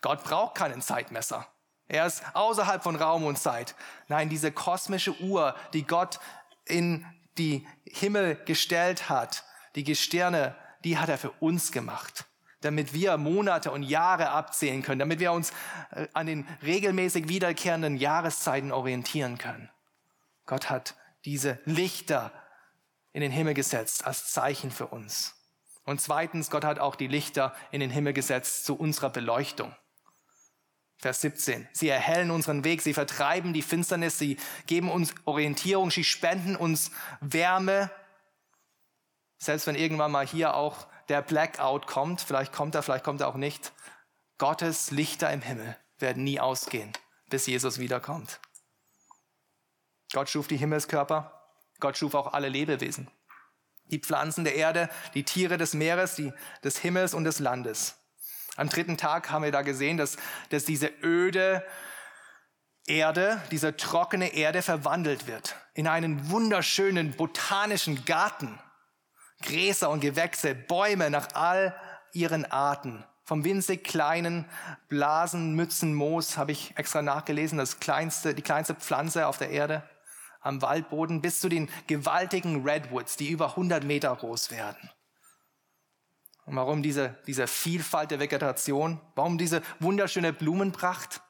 Gott 0.03 0.23
braucht 0.23 0.55
keinen 0.55 0.83
Zeitmesser. 0.83 1.47
Er 1.89 2.05
ist 2.05 2.23
außerhalb 2.35 2.83
von 2.83 2.97
Raum 2.97 3.25
und 3.25 3.39
Zeit. 3.39 3.75
Nein, 4.09 4.29
diese 4.29 4.53
kosmische 4.53 5.19
Uhr, 5.23 5.57
die 5.73 5.87
Gott 5.87 6.21
in 6.67 7.07
die 7.39 7.67
Himmel 7.87 8.37
gestellt 8.45 9.09
hat, 9.09 9.45
die 9.77 9.85
Gestirne, 9.85 10.55
die 10.85 10.99
hat 10.99 11.09
er 11.09 11.17
für 11.17 11.31
uns 11.41 11.73
gemacht, 11.73 12.27
damit 12.61 12.93
wir 12.93 13.17
Monate 13.17 13.71
und 13.71 13.83
Jahre 13.83 14.31
abzählen 14.31 14.83
können, 14.83 14.99
damit 14.99 15.21
wir 15.21 15.33
uns 15.33 15.53
äh, 15.91 16.07
an 16.13 16.27
den 16.27 16.47
regelmäßig 16.63 17.29
wiederkehrenden 17.29 17.97
Jahreszeiten 17.97 18.73
orientieren 18.73 19.39
können. 19.39 19.71
Gott 20.47 20.71
hat 20.71 20.97
diese 21.25 21.59
Lichter 21.65 22.33
in 23.13 23.21
den 23.21 23.33
Himmel 23.33 23.55
gesetzt 23.55 24.07
als 24.07 24.33
Zeichen 24.33 24.71
für 24.71 24.87
uns. 24.87 25.35
Und 25.85 26.01
zweitens, 26.01 26.51
Gott 26.51 26.65
hat 26.65 26.79
auch 26.79 26.95
die 26.95 27.07
Lichter 27.07 27.55
in 27.71 27.81
den 27.81 27.91
Himmel 27.91 28.13
gesetzt 28.13 28.65
zu 28.65 28.77
unserer 28.77 29.11
Beleuchtung. 29.11 29.75
Vers 30.99 31.23
17. 31.23 31.67
Sie 31.73 31.89
erhellen 31.89 32.31
unseren 32.31 32.63
Weg, 32.63 32.83
sie 32.83 32.93
vertreiben 32.93 33.55
die 33.55 33.63
Finsternis, 33.63 34.19
sie 34.19 34.37
geben 34.67 34.91
uns 34.91 35.15
Orientierung, 35.25 35.91
sie 35.91 36.05
spenden 36.05 36.57
uns 36.57 36.91
Wärme. 37.21 37.91
Selbst 39.39 39.67
wenn 39.67 39.77
irgendwann 39.77 40.13
mal 40.13 40.27
hier 40.27 40.55
auch 40.55 40.87
der 41.11 41.23
Blackout 41.23 41.87
kommt, 41.87 42.21
vielleicht 42.21 42.53
kommt 42.53 42.75
er, 42.75 42.83
vielleicht 42.83 43.05
kommt 43.05 43.21
er 43.21 43.29
auch 43.29 43.35
nicht. 43.35 43.73
Gottes 44.39 44.91
Lichter 44.91 45.31
im 45.33 45.43
Himmel 45.43 45.77
werden 45.99 46.25
nie 46.25 46.41
ausgehen, 46.41 46.93
bis 47.29 47.47
Jesus 47.47 47.79
wiederkommt. 47.79 48.41
Gott 50.13 50.31
schuf 50.31 50.49
die 50.49 50.57
Himmelskörper, 50.57 51.47
Gott 51.79 51.99
schuf 51.99 52.15
auch 52.15 52.33
alle 52.33 52.49
Lebewesen. 52.49 53.11
Die 53.87 53.99
Pflanzen 53.99 54.45
der 54.45 54.55
Erde, 54.55 54.89
die 55.15 55.25
Tiere 55.25 55.59
des 55.59 55.75
Meeres, 55.75 56.15
die, 56.15 56.33
des 56.65 56.79
Himmels 56.79 57.13
und 57.13 57.25
des 57.25 57.41
Landes. 57.41 57.97
Am 58.57 58.69
dritten 58.69 58.97
Tag 58.97 59.31
haben 59.31 59.45
wir 59.45 59.53
da 59.53 59.63
gesehen, 59.63 59.97
dass, 59.97 60.17
dass 60.51 60.65
diese 60.65 60.91
öde 61.03 61.65
Erde, 62.87 63.41
diese 63.51 63.77
trockene 63.77 64.35
Erde 64.35 64.63
verwandelt 64.63 65.27
wird 65.27 65.57
in 65.75 65.87
einen 65.87 66.31
wunderschönen 66.31 67.13
botanischen 67.13 68.05
Garten. 68.05 68.59
Gräser 69.43 69.91
und 69.91 70.01
Gewächse, 70.01 70.55
Bäume 70.55 71.11
nach 71.11 71.29
all 71.35 71.75
ihren 72.13 72.45
Arten. 72.45 73.05
Vom 73.25 73.45
winzig 73.45 73.85
kleinen 73.85 74.45
Blasenmützenmoos 74.89 76.37
habe 76.37 76.53
ich 76.53 76.77
extra 76.77 77.01
nachgelesen, 77.01 77.59
das 77.59 77.79
kleinste, 77.79 78.35
die 78.35 78.43
kleinste 78.43 78.75
Pflanze 78.75 79.27
auf 79.27 79.39
der 79.39 79.51
Erde 79.51 79.83
am 80.41 80.63
Waldboden 80.63 81.21
bis 81.21 81.41
zu 81.41 81.49
den 81.49 81.69
gewaltigen 81.87 82.69
Redwoods, 82.69 83.17
die 83.17 83.29
über 83.29 83.51
100 83.51 83.85
Meter 83.85 84.15
groß 84.15 84.51
werden. 84.51 84.91
Und 86.47 86.57
warum 86.57 86.83
diese, 86.83 87.17
diese 87.27 87.47
Vielfalt 87.47 88.11
der 88.11 88.19
Vegetation? 88.19 89.01
Warum 89.15 89.39
diese 89.39 89.63
wunderschöne 89.79 90.33
Blumenpracht? 90.33 91.21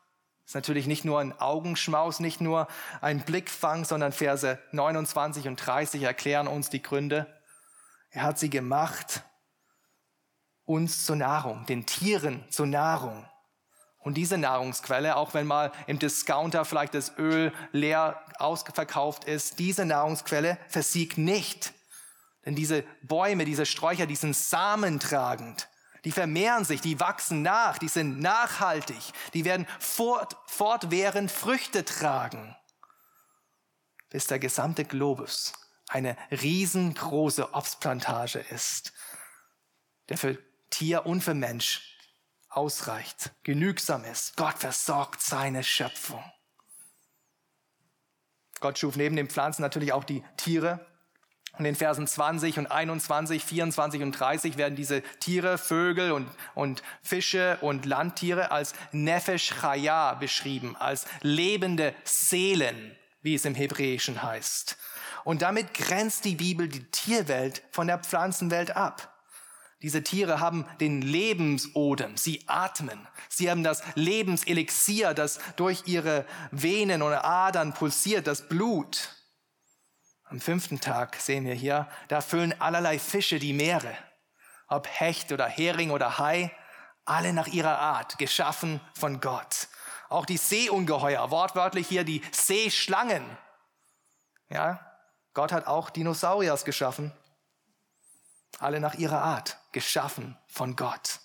ist 0.50 0.54
natürlich 0.54 0.88
nicht 0.88 1.04
nur 1.04 1.20
ein 1.20 1.38
Augenschmaus, 1.38 2.18
nicht 2.18 2.40
nur 2.40 2.66
ein 3.00 3.20
Blickfang, 3.20 3.84
sondern 3.84 4.10
Verse 4.10 4.58
29 4.72 5.46
und 5.46 5.56
30 5.56 6.02
erklären 6.02 6.48
uns 6.48 6.70
die 6.70 6.82
Gründe. 6.82 7.28
Er 8.10 8.22
hat 8.22 8.38
sie 8.38 8.50
gemacht, 8.50 9.22
uns 10.64 11.04
zur 11.04 11.16
Nahrung, 11.16 11.64
den 11.66 11.86
Tieren 11.86 12.44
zur 12.50 12.66
Nahrung. 12.66 13.28
Und 13.98 14.14
diese 14.14 14.38
Nahrungsquelle, 14.38 15.16
auch 15.16 15.34
wenn 15.34 15.46
mal 15.46 15.72
im 15.86 15.98
Discounter 15.98 16.64
vielleicht 16.64 16.94
das 16.94 17.16
Öl 17.18 17.52
leer 17.72 18.24
ausverkauft 18.38 19.24
ist, 19.24 19.58
diese 19.58 19.84
Nahrungsquelle 19.84 20.58
versiegt 20.68 21.18
nicht. 21.18 21.74
Denn 22.46 22.54
diese 22.54 22.84
Bäume, 23.02 23.44
diese 23.44 23.66
Sträucher, 23.66 24.06
die 24.06 24.16
sind 24.16 24.34
samentragend. 24.34 25.68
Die 26.04 26.12
vermehren 26.12 26.64
sich, 26.64 26.80
die 26.80 26.98
wachsen 26.98 27.42
nach, 27.42 27.76
die 27.76 27.88
sind 27.88 28.20
nachhaltig, 28.20 29.12
die 29.34 29.44
werden 29.44 29.66
fort, 29.78 30.34
fortwährend 30.46 31.30
Früchte 31.30 31.84
tragen, 31.84 32.56
bis 34.08 34.26
der 34.26 34.38
gesamte 34.38 34.86
Globus 34.86 35.52
eine 35.90 36.16
riesengroße 36.30 37.52
Obstplantage 37.52 38.38
ist, 38.38 38.92
der 40.08 40.16
für 40.16 40.38
Tier 40.70 41.04
und 41.04 41.20
für 41.20 41.34
Mensch 41.34 41.98
ausreicht, 42.48 43.32
genügsam 43.42 44.04
ist. 44.04 44.36
Gott 44.36 44.58
versorgt 44.58 45.20
seine 45.20 45.64
Schöpfung. 45.64 46.22
Gott 48.60 48.78
schuf 48.78 48.96
neben 48.96 49.16
den 49.16 49.28
Pflanzen 49.28 49.62
natürlich 49.62 49.92
auch 49.92 50.04
die 50.04 50.22
Tiere. 50.36 50.86
In 51.58 51.64
den 51.64 51.74
Versen 51.74 52.06
20 52.06 52.58
und 52.58 52.68
21, 52.68 53.44
24 53.44 54.02
und 54.02 54.12
30 54.12 54.56
werden 54.56 54.76
diese 54.76 55.02
Tiere, 55.18 55.58
Vögel 55.58 56.12
und, 56.12 56.28
und 56.54 56.82
Fische 57.02 57.58
und 57.60 57.84
Landtiere 57.84 58.52
als 58.52 58.74
Nefesh 58.92 59.54
Chaya 59.60 60.14
beschrieben, 60.14 60.76
als 60.76 61.06
lebende 61.22 61.94
Seelen, 62.04 62.96
wie 63.22 63.34
es 63.34 63.44
im 63.44 63.56
Hebräischen 63.56 64.22
heißt. 64.22 64.78
Und 65.24 65.42
damit 65.42 65.74
grenzt 65.74 66.24
die 66.24 66.36
Bibel 66.36 66.68
die 66.68 66.90
Tierwelt 66.90 67.62
von 67.70 67.86
der 67.86 67.98
Pflanzenwelt 67.98 68.76
ab. 68.76 69.10
Diese 69.82 70.02
Tiere 70.02 70.40
haben 70.40 70.66
den 70.78 71.00
Lebensodem, 71.00 72.16
sie 72.16 72.44
atmen. 72.46 73.08
Sie 73.30 73.50
haben 73.50 73.64
das 73.64 73.82
Lebenselixier, 73.94 75.14
das 75.14 75.38
durch 75.56 75.84
ihre 75.86 76.26
Venen 76.50 77.00
oder 77.00 77.24
Adern 77.24 77.72
pulsiert, 77.72 78.26
das 78.26 78.46
Blut. 78.46 79.16
Am 80.24 80.38
fünften 80.40 80.80
Tag 80.80 81.16
sehen 81.16 81.46
wir 81.46 81.54
hier, 81.54 81.88
da 82.08 82.20
füllen 82.20 82.60
allerlei 82.60 82.98
Fische 82.98 83.38
die 83.38 83.54
Meere. 83.54 83.96
Ob 84.68 84.86
Hecht 84.86 85.32
oder 85.32 85.46
Hering 85.46 85.90
oder 85.90 86.18
Hai, 86.18 86.52
alle 87.06 87.32
nach 87.32 87.48
ihrer 87.48 87.78
Art, 87.78 88.18
geschaffen 88.18 88.80
von 88.94 89.20
Gott. 89.20 89.68
Auch 90.10 90.26
die 90.26 90.36
Seeungeheuer, 90.36 91.30
wortwörtlich 91.30 91.88
hier 91.88 92.04
die 92.04 92.22
Seeschlangen. 92.32 93.24
Ja, 94.50 94.89
Gott 95.34 95.52
hat 95.52 95.66
auch 95.66 95.90
Dinosauriers 95.90 96.64
geschaffen 96.64 97.12
alle 98.60 98.80
nach 98.80 98.94
ihrer 98.94 99.22
Art, 99.22 99.58
geschaffen 99.72 100.36
von 100.46 100.76
Gott. 100.76 101.20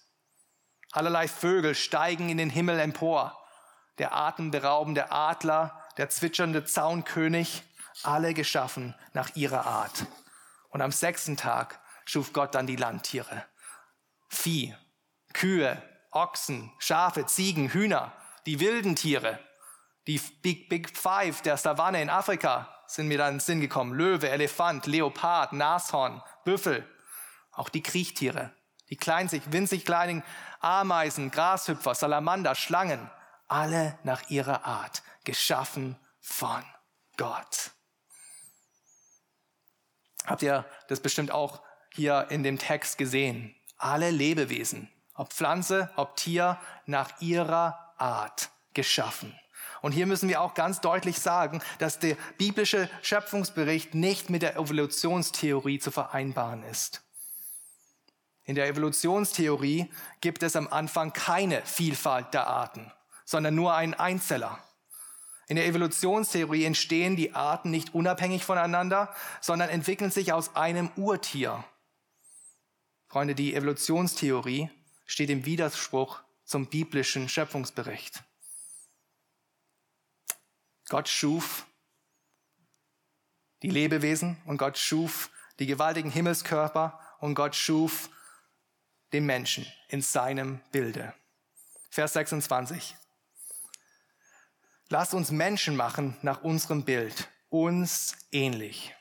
Allerlei 0.91 1.27
Vögel 1.27 1.75
steigen 1.75 2.29
in 2.29 2.37
den 2.37 2.49
Himmel 2.49 2.79
empor. 2.79 3.37
Der 3.97 4.15
atemberaubende 4.15 5.11
Adler, 5.11 5.81
der 5.97 6.09
zwitschernde 6.09 6.65
Zaunkönig, 6.65 7.63
alle 8.03 8.33
geschaffen 8.33 8.95
nach 9.13 9.35
ihrer 9.35 9.65
Art. 9.65 10.05
Und 10.69 10.81
am 10.81 10.91
sechsten 10.91 11.37
Tag 11.37 11.79
schuf 12.05 12.33
Gott 12.33 12.55
dann 12.55 12.67
die 12.67 12.75
Landtiere. 12.75 13.45
Vieh, 14.29 14.75
Kühe, 15.33 15.81
Ochsen, 16.11 16.71
Schafe, 16.79 17.25
Ziegen, 17.25 17.69
Hühner, 17.69 18.13
die 18.45 18.59
wilden 18.59 18.95
Tiere, 18.95 19.39
die 20.07 20.19
Big, 20.41 20.69
Big 20.69 20.97
Five 20.97 21.41
der 21.41 21.57
Savanne 21.57 22.01
in 22.01 22.09
Afrika 22.09 22.74
sind 22.87 23.07
mir 23.07 23.17
dann 23.17 23.33
in 23.33 23.35
den 23.35 23.39
Sinn 23.39 23.61
gekommen. 23.61 23.93
Löwe, 23.93 24.29
Elefant, 24.29 24.85
Leopard, 24.85 25.53
Nashorn, 25.53 26.21
Büffel, 26.43 26.87
auch 27.51 27.69
die 27.69 27.83
Kriechtiere, 27.83 28.51
die 28.89 28.97
kleinzig, 28.97 29.43
winzig 29.51 29.85
kleinen 29.85 30.23
Ameisen, 30.59 31.31
Grashüpfer, 31.31 31.95
Salamander, 31.95 32.55
Schlangen, 32.55 33.09
alle 33.47 33.97
nach 34.03 34.29
ihrer 34.29 34.65
Art, 34.65 35.03
geschaffen 35.23 35.97
von 36.19 36.63
Gott. 37.17 37.71
Habt 40.25 40.41
ihr 40.41 40.65
das 40.87 40.99
bestimmt 40.99 41.31
auch 41.31 41.61
hier 41.93 42.27
in 42.29 42.43
dem 42.43 42.57
Text 42.57 42.97
gesehen? 42.97 43.55
Alle 43.77 44.09
Lebewesen, 44.09 44.91
ob 45.13 45.31
Pflanze, 45.31 45.91
ob 45.95 46.15
Tier, 46.15 46.59
nach 46.85 47.21
ihrer 47.21 47.93
Art 47.97 48.49
geschaffen. 48.73 49.37
Und 49.85 49.91
hier 49.91 50.07
müssen 50.07 50.29
wir 50.29 50.41
auch 50.41 50.55
ganz 50.55 50.81
deutlich 50.81 51.19
sagen, 51.19 51.61
dass 51.77 51.99
der 51.99 52.17
biblische 52.39 52.89
Schöpfungsbericht 53.03 53.93
nicht 53.93 54.31
mit 54.31 54.41
der 54.41 54.55
Evolutionstheorie 54.55 55.77
zu 55.77 55.91
vereinbaren 55.91 56.63
ist. 56.63 57.03
In 58.45 58.55
der 58.55 58.67
Evolutionstheorie 58.67 59.91
gibt 60.21 60.41
es 60.41 60.55
am 60.55 60.67
Anfang 60.69 61.13
keine 61.13 61.61
Vielfalt 61.67 62.33
der 62.33 62.47
Arten, 62.47 62.91
sondern 63.25 63.53
nur 63.53 63.75
einen 63.75 63.93
Einzeller. 63.93 64.57
In 65.47 65.55
der 65.55 65.67
Evolutionstheorie 65.67 66.65
entstehen 66.65 67.15
die 67.15 67.35
Arten 67.35 67.69
nicht 67.69 67.93
unabhängig 67.93 68.43
voneinander, 68.43 69.13
sondern 69.39 69.69
entwickeln 69.69 70.09
sich 70.09 70.33
aus 70.33 70.55
einem 70.55 70.89
Urtier. 70.95 71.63
Freunde, 73.07 73.35
die 73.35 73.53
Evolutionstheorie 73.53 74.67
steht 75.05 75.29
im 75.29 75.45
Widerspruch 75.45 76.21
zum 76.43 76.65
biblischen 76.71 77.29
Schöpfungsbericht. 77.29 78.23
Gott 80.89 81.09
schuf 81.09 81.65
die 83.61 83.69
Lebewesen 83.69 84.41
und 84.45 84.57
Gott 84.57 84.77
schuf 84.77 85.31
die 85.59 85.65
gewaltigen 85.65 86.11
Himmelskörper 86.11 86.99
und 87.19 87.35
Gott 87.35 87.55
schuf 87.55 88.09
den 89.13 89.25
Menschen 89.25 89.65
in 89.87 90.01
seinem 90.01 90.61
Bilde. 90.71 91.13
Vers 91.89 92.13
26. 92.13 92.95
Lass 94.89 95.13
uns 95.13 95.31
Menschen 95.31 95.75
machen 95.75 96.17
nach 96.21 96.43
unserem 96.43 96.83
Bild, 96.83 97.29
uns 97.49 98.15
ähnlich. 98.31 98.93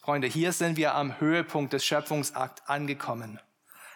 Freunde, 0.00 0.26
hier 0.26 0.52
sind 0.52 0.76
wir 0.76 0.94
am 0.94 1.20
Höhepunkt 1.20 1.72
des 1.72 1.84
Schöpfungsakts 1.84 2.66
angekommen. 2.66 3.38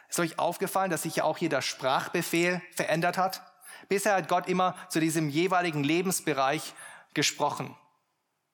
Ist 0.08 0.20
euch 0.20 0.38
aufgefallen, 0.38 0.90
dass 0.90 1.02
sich 1.02 1.16
ja 1.16 1.24
auch 1.24 1.38
hier 1.38 1.48
der 1.48 1.62
Sprachbefehl 1.62 2.62
verändert 2.76 3.18
hat? 3.18 3.42
Bisher 3.88 4.14
hat 4.14 4.28
Gott 4.28 4.48
immer 4.48 4.74
zu 4.88 5.00
diesem 5.00 5.28
jeweiligen 5.28 5.84
Lebensbereich 5.84 6.74
gesprochen. 7.14 7.76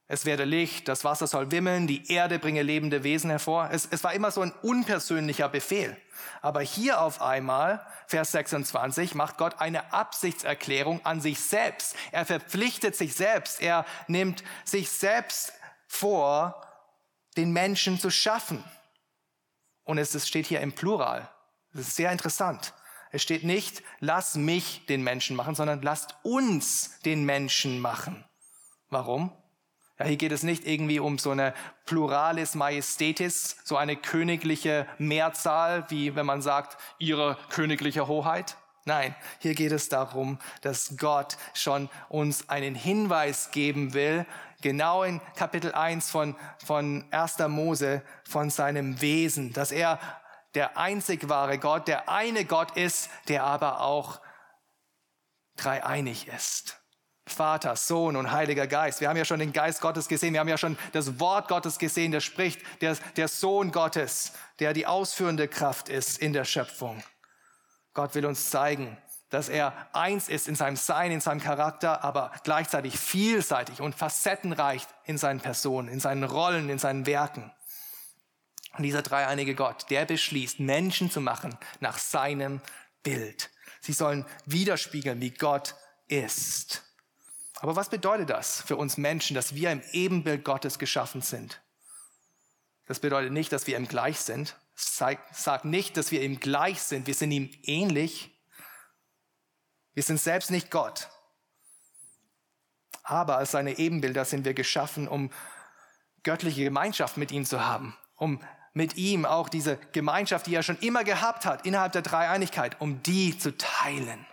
Es 0.09 0.27
werde 0.27 0.45
Licht, 0.45 0.89
das 0.89 1.05
Wasser 1.05 1.27
soll 1.27 1.51
wimmeln, 1.51 1.87
die 1.87 2.13
Erde 2.13 2.39
bringe 2.39 2.63
lebende 2.63 3.03
Wesen 3.03 3.31
hervor. 3.31 3.71
Es, 3.73 3.89
es 3.91 4.05
war 4.05 4.13
immer 4.13 4.31
so 4.31 4.43
ein 4.43 4.53
unpersönlicher 4.61 5.49
Befehl. 5.49 5.97
Aber 6.43 6.61
hier 6.61 7.01
auf 7.01 7.23
einmal, 7.23 7.85
Vers 8.09 8.33
26, 8.33 9.15
macht 9.15 9.39
Gott 9.39 9.59
eine 9.59 9.95
Absichtserklärung 9.95 11.01
an 11.07 11.23
sich 11.23 11.41
selbst. 11.41 11.97
Er 12.11 12.27
verpflichtet 12.27 12.95
sich 12.95 13.15
selbst. 13.15 13.63
Er 13.63 13.87
nimmt 14.07 14.45
sich 14.65 14.91
selbst 14.91 15.55
vor, 15.87 16.61
den 17.39 17.53
Menschen 17.53 17.99
zu 17.99 18.11
schaffen. 18.11 18.63
Und 19.85 19.97
es 19.97 20.29
steht 20.29 20.47
hier 20.47 20.61
im 20.61 20.75
Plural. 20.75 21.27
Das 21.73 21.89
ist 21.89 21.97
sehr 21.97 22.13
interessant. 22.13 22.75
Es 23.13 23.23
steht 23.23 23.45
nicht, 23.45 23.83
lass 24.01 24.37
mich 24.37 24.87
den 24.87 25.03
Menschen 25.03 25.37
machen, 25.37 25.55
sondern 25.55 25.83
lasst 25.83 26.17
uns 26.23 26.99
den 27.05 27.25
Menschen 27.25 27.79
machen. 27.79 28.25
Warum? 28.89 29.31
Ja, 29.99 30.07
hier 30.07 30.17
geht 30.17 30.33
es 30.33 30.43
nicht 30.43 30.67
irgendwie 30.67 30.99
um 30.99 31.19
so 31.19 31.31
eine 31.31 31.53
Pluralis 31.85 32.55
Majestätis, 32.55 33.57
so 33.65 33.77
eine 33.77 33.97
königliche 33.97 34.87
Mehrzahl, 34.97 35.85
wie 35.91 36.17
wenn 36.17 36.25
man 36.25 36.41
sagt, 36.41 36.79
ihre 36.99 37.37
königliche 37.51 38.09
Hoheit. 38.09 38.57
Nein, 38.87 39.15
hier 39.39 39.55
geht 39.55 39.73
es 39.73 39.91
darum, 39.91 40.39
dass 40.63 40.97
Gott 40.97 41.37
schon 41.55 41.91
uns 42.09 42.49
einen 42.49 42.75
Hinweis 42.75 43.51
geben 43.51 43.93
will, 43.93 44.27
genau 44.63 45.03
in 45.03 45.21
Kapitel 45.37 45.73
1 45.73 46.11
von, 46.11 46.35
von 46.65 47.05
1. 47.13 47.39
Mose, 47.49 48.03
von 48.25 48.49
seinem 48.49 49.01
Wesen, 49.03 49.53
dass 49.53 49.71
er 49.71 50.01
der 50.55 50.77
einzig 50.77 51.29
wahre 51.29 51.59
Gott, 51.59 51.89
der 51.89 52.09
eine 52.09 52.45
Gott 52.45 52.77
ist, 52.77 53.11
der 53.29 53.45
aber 53.45 53.81
auch 53.81 54.21
dreieinig 55.57 56.29
ist. 56.29 56.79
Vater, 57.27 57.77
Sohn 57.77 58.17
und 58.17 58.33
Heiliger 58.33 58.67
Geist. 58.67 59.01
Wir 59.01 59.09
haben 59.09 59.17
ja 59.17 59.25
schon 59.25 59.39
den 59.39 59.53
Geist 59.53 59.81
Gottes 59.81 60.09
gesehen. 60.09 60.33
Wir 60.33 60.41
haben 60.41 60.49
ja 60.49 60.59
schon 60.59 60.77
das 60.93 61.21
Wort 61.21 61.49
Gottes 61.49 61.79
gesehen, 61.79 62.11
der 62.11 62.21
spricht, 62.21 62.61
der, 62.81 62.97
der 63.17 63.29
Sohn 63.29 63.71
Gottes, 63.71 64.33
der 64.59 64.73
die 64.73 64.87
ausführende 64.87 65.49
Kraft 65.49 65.89
ist 65.89 66.19
in 66.19 66.33
der 66.33 66.45
Schöpfung. 66.45 67.03
Gott 67.95 68.15
will 68.15 68.27
uns 68.27 68.51
zeigen, 68.51 68.99
dass 69.31 69.49
er 69.49 69.73
eins 69.93 70.29
ist 70.29 70.49
in 70.49 70.57
seinem 70.57 70.77
Sein, 70.77 71.13
in 71.13 71.21
seinem 71.21 71.41
Charakter, 71.41 72.05
aber 72.05 72.33
gleichzeitig 72.43 72.99
vielseitig 72.99 73.81
und 73.81 73.95
facettenreich 73.95 74.87
in 75.05 75.17
seinen 75.17 75.41
Personen, 75.41 75.89
in 75.89 76.01
seinen 76.01 76.25
Rollen, 76.25 76.69
in 76.69 76.79
seinen 76.79 77.07
Werken. 77.07 77.53
Und 78.77 78.85
dieser 78.85 79.03
dreieinige 79.03 79.55
Gott, 79.55 79.91
der 79.91 80.07
beschließt, 80.07 80.61
Menschen 80.61 81.11
zu 81.11 81.21
machen 81.21 81.57
nach 81.81 81.99
seinem 81.99 82.61
Bild. 83.03 83.51
Sie 83.81 83.93
sollen 83.93 84.25
widerspiegeln, 84.47 85.21
wie 85.21 85.31
Gott 85.31 85.75
ist. 86.09 86.83
Aber 87.57 87.77
was 87.77 87.91
bedeutet 87.91 88.31
das 88.31 88.61
für 88.63 88.77
uns 88.77 88.97
Menschen, 88.97 89.35
dass 89.35 89.55
wir 89.55 89.71
im 89.71 89.83
Ebenbild 89.93 90.45
Gottes 90.45 90.79
geschaffen 90.79 91.21
sind? 91.21 91.61
Das 92.87 93.01
bedeutet 93.01 93.33
nicht, 93.33 93.53
dass 93.53 93.67
wir 93.67 93.77
ihm 93.77 93.89
gleich 93.89 94.21
sind. 94.21 94.57
Es 94.75 94.97
sagt 94.97 95.65
nicht, 95.65 95.97
dass 95.97 96.11
wir 96.11 96.23
ihm 96.23 96.41
gleich 96.41 96.83
sind. 96.83 97.07
Wir 97.07 97.15
sind 97.15 97.31
ihm 97.31 97.51
ähnlich. 97.63 98.37
Wir 99.95 100.03
sind 100.03 100.21
selbst 100.21 100.51
nicht 100.51 100.71
Gott. 100.71 101.09
Aber 103.03 103.37
als 103.37 103.51
seine 103.51 103.79
Ebenbilder 103.79 104.25
sind 104.25 104.45
wir 104.45 104.55
geschaffen, 104.55 105.09
um 105.09 105.31
göttliche 106.23 106.65
Gemeinschaft 106.65 107.17
mit 107.17 107.33
ihm 107.33 107.45
zu 107.45 107.65
haben, 107.65 107.97
um 108.17 108.43
mit 108.75 108.97
ihm 108.97 109.25
auch 109.25 109.49
diese 109.49 109.77
Gemeinschaft, 109.93 110.47
die 110.47 110.55
er 110.55 110.63
schon 110.63 110.79
immer 110.79 111.05
gehabt 111.05 111.45
hat, 111.45 111.67
innerhalb 111.67 111.93
der 111.93 112.03
Dreieinigkeit, 112.03 112.81
um 112.81 113.03
die 113.03 113.37
zu 113.39 113.57
teilen. 113.57 114.27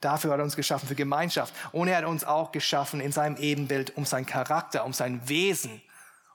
Dafür 0.00 0.32
hat 0.32 0.40
er 0.40 0.44
uns 0.44 0.56
geschaffen, 0.56 0.88
für 0.88 0.94
Gemeinschaft. 0.94 1.54
Und 1.72 1.88
er 1.88 1.98
hat 1.98 2.04
uns 2.04 2.24
auch 2.24 2.52
geschaffen 2.52 3.00
in 3.00 3.12
seinem 3.12 3.36
Ebenbild, 3.36 3.96
um 3.96 4.04
seinen 4.04 4.26
Charakter, 4.26 4.84
um 4.84 4.92
sein 4.92 5.28
Wesen, 5.28 5.82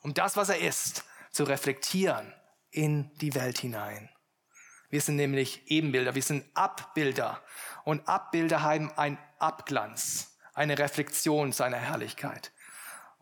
um 0.01 0.13
das, 0.13 0.35
was 0.35 0.49
er 0.49 0.59
ist, 0.59 1.05
zu 1.31 1.43
reflektieren 1.45 2.33
in 2.71 3.11
die 3.19 3.35
Welt 3.35 3.57
hinein. 3.59 4.09
Wir 4.89 5.01
sind 5.01 5.15
nämlich 5.15 5.63
Ebenbilder, 5.71 6.13
wir 6.13 6.21
sind 6.21 6.45
Abbilder. 6.53 7.41
Und 7.83 8.07
Abbilder 8.07 8.61
haben 8.61 8.91
einen 8.97 9.17
Abglanz, 9.39 10.37
eine 10.53 10.77
Reflexion 10.77 11.51
seiner 11.51 11.77
Herrlichkeit. 11.77 12.52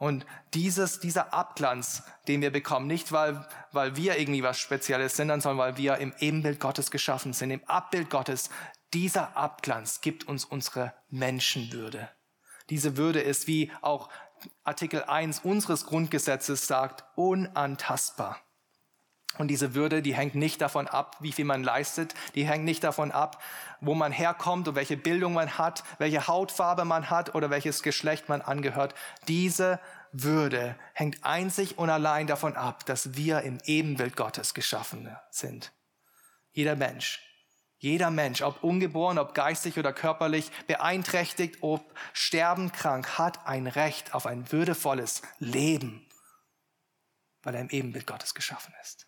Und 0.02 0.26
dieses, 0.56 1.00
dieser 1.00 1.32
Abglanz, 1.32 2.02
den 2.28 2.42
wir 2.42 2.52
bekommen, 2.52 2.88
nicht 2.88 3.12
weil, 3.12 3.48
weil 3.72 3.96
wir 3.96 4.18
irgendwie 4.18 4.42
was 4.42 4.58
Spezielles 4.60 5.16
sind, 5.16 5.28
sondern 5.28 5.60
weil 5.60 5.78
wir 5.78 5.98
im 5.98 6.12
Ebenbild 6.18 6.60
Gottes 6.60 6.90
geschaffen 6.90 7.34
sind, 7.34 7.52
im 7.52 7.64
Abbild 7.66 8.10
Gottes, 8.10 8.50
dieser 8.96 9.38
Abglanz 9.38 10.02
gibt 10.02 10.28
uns 10.28 10.44
unsere 10.44 10.96
Menschenwürde. 11.10 12.10
Diese 12.72 12.98
Würde 12.98 13.22
ist, 13.22 13.46
wie 13.46 13.72
auch 13.82 14.10
Artikel 14.64 15.04
1 15.04 15.42
unseres 15.44 15.86
Grundgesetzes 15.86 16.66
sagt, 16.66 17.04
unantastbar. 17.16 18.40
Und 19.38 19.48
diese 19.48 19.74
Würde, 19.76 20.02
die 20.02 20.14
hängt 20.14 20.36
nicht 20.36 20.62
davon 20.62 20.88
ab, 20.88 21.16
wie 21.20 21.32
viel 21.32 21.46
man 21.46 21.64
leistet, 21.64 22.14
die 22.36 22.46
hängt 22.46 22.66
nicht 22.66 22.84
davon 22.84 23.12
ab, 23.12 23.42
wo 23.80 23.96
man 23.96 24.12
herkommt 24.12 24.68
und 24.68 24.76
welche 24.76 24.98
Bildung 24.98 25.34
man 25.34 25.58
hat, 25.58 25.84
welche 26.00 26.28
Hautfarbe 26.28 26.86
man 26.86 27.10
hat 27.10 27.34
oder 27.34 27.50
welches 27.50 27.82
Geschlecht 27.82 28.30
man 28.30 28.42
angehört. 28.42 28.94
Diese 29.28 29.80
Würde 30.12 30.76
hängt 30.94 31.24
einzig 31.24 31.78
und 31.78 31.90
allein 31.90 32.28
davon 32.28 32.58
ab, 32.58 32.86
dass 32.86 33.16
wir 33.16 33.42
im 33.42 33.60
Ebenbild 33.66 34.18
Gottes 34.18 34.54
geschaffen 34.54 35.16
sind. 35.30 35.72
Jeder 36.52 36.76
Mensch, 36.76 37.22
jeder 37.78 38.12
Mensch, 38.12 38.42
ob 38.42 38.64
ungeboren, 38.64 39.18
ob 39.18 39.34
geistig 39.34 39.80
oder 39.80 39.94
körperlich, 39.94 40.52
beeinträchtigt, 40.68 41.60
ob 41.62 41.98
sterbenkrank, 42.14 43.18
hat 43.18 43.48
ein 43.48 43.66
Recht 43.66 44.14
auf 44.14 44.26
ein 44.26 44.52
würdevolles 44.52 45.22
Leben, 45.40 46.06
weil 47.42 47.56
er 47.56 47.62
im 47.62 47.70
Ebenbild 47.70 48.06
Gottes 48.06 48.36
geschaffen 48.36 48.74
ist. 48.82 49.08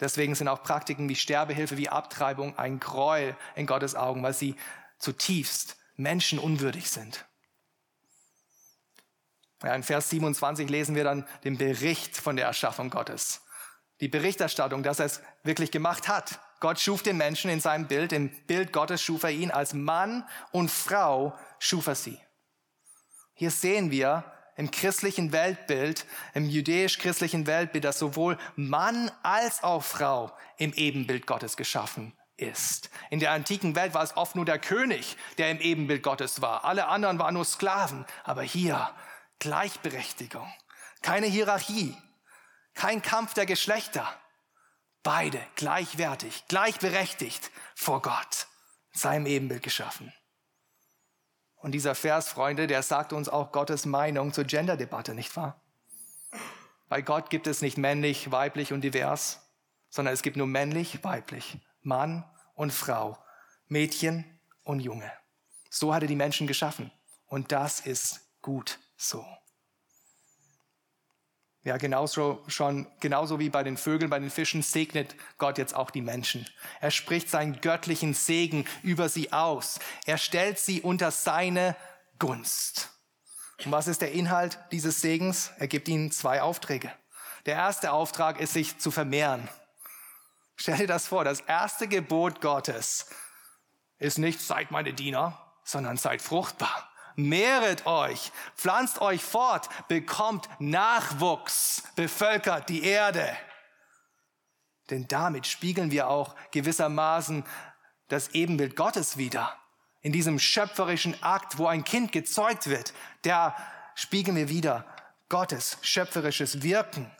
Deswegen 0.00 0.34
sind 0.34 0.48
auch 0.48 0.62
Praktiken 0.62 1.08
wie 1.08 1.16
Sterbehilfe, 1.16 1.76
wie 1.76 1.88
Abtreibung 1.88 2.58
ein 2.58 2.80
Gräuel 2.80 3.36
in 3.54 3.66
Gottes 3.66 3.94
Augen, 3.94 4.22
weil 4.22 4.34
sie 4.34 4.56
zutiefst 4.98 5.76
menschenunwürdig 5.96 6.90
sind. 6.90 7.24
Ja, 9.62 9.74
in 9.74 9.82
Vers 9.82 10.10
27 10.10 10.68
lesen 10.68 10.94
wir 10.94 11.04
dann 11.04 11.26
den 11.44 11.56
Bericht 11.56 12.16
von 12.16 12.36
der 12.36 12.46
Erschaffung 12.46 12.90
Gottes. 12.90 13.40
Die 14.00 14.08
Berichterstattung, 14.08 14.82
dass 14.82 14.98
er 14.98 15.06
es 15.06 15.22
wirklich 15.42 15.70
gemacht 15.70 16.08
hat. 16.08 16.40
Gott 16.60 16.80
schuf 16.80 17.02
den 17.02 17.16
Menschen 17.16 17.50
in 17.50 17.60
seinem 17.60 17.86
Bild, 17.86 18.12
im 18.12 18.30
Bild 18.46 18.72
Gottes 18.72 19.00
schuf 19.00 19.22
er 19.22 19.30
ihn, 19.30 19.50
als 19.50 19.72
Mann 19.72 20.26
und 20.50 20.70
Frau 20.70 21.38
schuf 21.58 21.86
er 21.86 21.94
sie. 21.94 22.18
Hier 23.34 23.50
sehen 23.50 23.90
wir, 23.90 24.24
im 24.56 24.70
christlichen 24.70 25.32
Weltbild, 25.32 26.06
im 26.34 26.48
jüdisch-christlichen 26.48 27.46
Weltbild, 27.46 27.84
dass 27.84 27.98
sowohl 27.98 28.38
Mann 28.56 29.10
als 29.22 29.62
auch 29.62 29.82
Frau 29.82 30.32
im 30.58 30.72
Ebenbild 30.72 31.26
Gottes 31.26 31.56
geschaffen 31.56 32.12
ist. 32.36 32.90
In 33.10 33.20
der 33.20 33.32
antiken 33.32 33.76
Welt 33.76 33.94
war 33.94 34.02
es 34.02 34.16
oft 34.16 34.36
nur 34.36 34.44
der 34.44 34.58
König, 34.58 35.16
der 35.38 35.50
im 35.50 35.60
Ebenbild 35.60 36.02
Gottes 36.02 36.40
war. 36.40 36.64
Alle 36.64 36.86
anderen 36.86 37.18
waren 37.18 37.34
nur 37.34 37.44
Sklaven. 37.44 38.04
Aber 38.24 38.42
hier 38.42 38.92
Gleichberechtigung, 39.38 40.50
keine 41.02 41.26
Hierarchie, 41.26 41.96
kein 42.74 43.02
Kampf 43.02 43.34
der 43.34 43.46
Geschlechter. 43.46 44.08
Beide 45.02 45.40
gleichwertig, 45.54 46.44
gleichberechtigt 46.48 47.50
vor 47.74 48.00
Gott, 48.02 48.46
seinem 48.92 49.26
Ebenbild 49.26 49.62
geschaffen. 49.62 50.12
Und 51.64 51.72
dieser 51.72 51.94
Vers, 51.94 52.28
Freunde, 52.28 52.66
der 52.66 52.82
sagt 52.82 53.14
uns 53.14 53.30
auch 53.30 53.50
Gottes 53.50 53.86
Meinung 53.86 54.34
zur 54.34 54.44
Genderdebatte, 54.44 55.14
nicht 55.14 55.34
wahr? 55.34 55.58
Bei 56.90 57.00
Gott 57.00 57.30
gibt 57.30 57.46
es 57.46 57.62
nicht 57.62 57.78
männlich, 57.78 58.30
weiblich 58.30 58.74
und 58.74 58.82
divers, 58.82 59.40
sondern 59.88 60.12
es 60.12 60.20
gibt 60.20 60.36
nur 60.36 60.46
männlich, 60.46 61.02
weiblich, 61.04 61.56
Mann 61.80 62.22
und 62.54 62.70
Frau, 62.70 63.16
Mädchen 63.66 64.26
und 64.62 64.80
Junge. 64.80 65.10
So 65.70 65.94
hat 65.94 66.02
er 66.02 66.06
die 66.06 66.16
Menschen 66.16 66.46
geschaffen. 66.46 66.90
Und 67.28 67.50
das 67.50 67.80
ist 67.80 68.20
gut 68.42 68.78
so. 68.98 69.24
Ja, 71.64 71.78
genauso, 71.78 72.44
schon, 72.46 72.86
genauso 73.00 73.38
wie 73.38 73.48
bei 73.48 73.62
den 73.62 73.78
Vögeln, 73.78 74.10
bei 74.10 74.18
den 74.18 74.28
Fischen 74.28 74.62
segnet 74.62 75.16
Gott 75.38 75.56
jetzt 75.56 75.74
auch 75.74 75.90
die 75.90 76.02
Menschen. 76.02 76.46
Er 76.82 76.90
spricht 76.90 77.30
seinen 77.30 77.62
göttlichen 77.62 78.12
Segen 78.12 78.66
über 78.82 79.08
sie 79.08 79.32
aus. 79.32 79.80
Er 80.04 80.18
stellt 80.18 80.58
sie 80.58 80.82
unter 80.82 81.10
seine 81.10 81.74
Gunst. 82.18 82.90
Und 83.64 83.72
was 83.72 83.88
ist 83.88 84.02
der 84.02 84.12
Inhalt 84.12 84.58
dieses 84.72 85.00
Segens? 85.00 85.52
Er 85.58 85.66
gibt 85.66 85.88
ihnen 85.88 86.10
zwei 86.10 86.42
Aufträge. 86.42 86.92
Der 87.46 87.54
erste 87.54 87.92
Auftrag 87.92 88.40
ist, 88.40 88.52
sich 88.52 88.78
zu 88.78 88.90
vermehren. 88.90 89.48
Stell 90.56 90.76
dir 90.76 90.86
das 90.86 91.06
vor, 91.06 91.24
das 91.24 91.40
erste 91.40 91.88
Gebot 91.88 92.42
Gottes 92.42 93.06
ist 93.98 94.18
nicht, 94.18 94.40
seid 94.40 94.70
meine 94.70 94.92
Diener, 94.92 95.40
sondern 95.64 95.96
seid 95.96 96.20
fruchtbar 96.20 96.90
mehret 97.16 97.86
euch, 97.86 98.32
pflanzt 98.56 99.00
euch 99.00 99.22
fort, 99.22 99.68
bekommt 99.88 100.48
Nachwuchs, 100.58 101.82
bevölkert 101.96 102.68
die 102.68 102.84
Erde. 102.84 103.36
Denn 104.90 105.08
damit 105.08 105.46
spiegeln 105.46 105.90
wir 105.90 106.08
auch 106.08 106.34
gewissermaßen 106.50 107.44
das 108.08 108.28
Ebenbild 108.30 108.76
Gottes 108.76 109.16
wieder. 109.16 109.56
In 110.02 110.12
diesem 110.12 110.38
schöpferischen 110.38 111.22
Akt, 111.22 111.58
wo 111.58 111.66
ein 111.66 111.84
Kind 111.84 112.12
gezeugt 112.12 112.68
wird, 112.68 112.92
da 113.22 113.56
spiegeln 113.94 114.36
wir 114.36 114.48
wieder 114.50 114.84
Gottes 115.30 115.78
schöpferisches 115.80 116.62
Wirken 116.62 117.10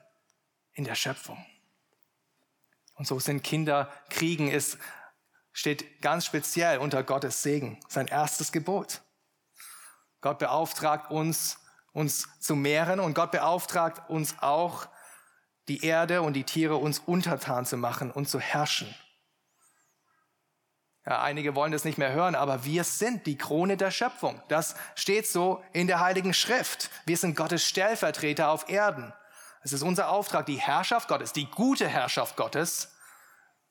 in 0.74 0.84
der 0.84 0.94
Schöpfung. 0.94 1.44
Und 2.96 3.06
so 3.06 3.18
sind 3.18 3.42
Kinder, 3.42 3.90
Kriegen 4.10 4.48
ist, 4.48 4.78
steht 5.52 6.02
ganz 6.02 6.26
speziell 6.26 6.78
unter 6.78 7.02
Gottes 7.02 7.42
Segen, 7.42 7.80
sein 7.88 8.06
erstes 8.06 8.52
Gebot. 8.52 9.00
Gott 10.24 10.38
beauftragt 10.38 11.10
uns, 11.10 11.58
uns 11.92 12.26
zu 12.40 12.56
mehren 12.56 12.98
und 12.98 13.12
Gott 13.12 13.30
beauftragt 13.30 14.08
uns 14.08 14.34
auch, 14.40 14.88
die 15.68 15.84
Erde 15.84 16.22
und 16.22 16.32
die 16.32 16.44
Tiere 16.44 16.76
uns 16.76 16.98
untertan 16.98 17.66
zu 17.66 17.76
machen 17.76 18.10
und 18.10 18.26
zu 18.26 18.40
herrschen. 18.40 18.94
Ja, 21.04 21.20
einige 21.20 21.54
wollen 21.54 21.72
das 21.72 21.84
nicht 21.84 21.98
mehr 21.98 22.14
hören, 22.14 22.36
aber 22.36 22.64
wir 22.64 22.84
sind 22.84 23.26
die 23.26 23.36
Krone 23.36 23.76
der 23.76 23.90
Schöpfung. 23.90 24.40
Das 24.48 24.76
steht 24.94 25.26
so 25.26 25.62
in 25.74 25.88
der 25.88 26.00
Heiligen 26.00 26.32
Schrift. 26.32 26.88
Wir 27.04 27.18
sind 27.18 27.36
Gottes 27.36 27.66
Stellvertreter 27.66 28.48
auf 28.48 28.70
Erden. 28.70 29.12
Es 29.62 29.74
ist 29.74 29.82
unser 29.82 30.08
Auftrag, 30.08 30.46
die 30.46 30.56
Herrschaft 30.56 31.06
Gottes, 31.06 31.34
die 31.34 31.50
gute 31.50 31.86
Herrschaft 31.86 32.34
Gottes 32.36 32.94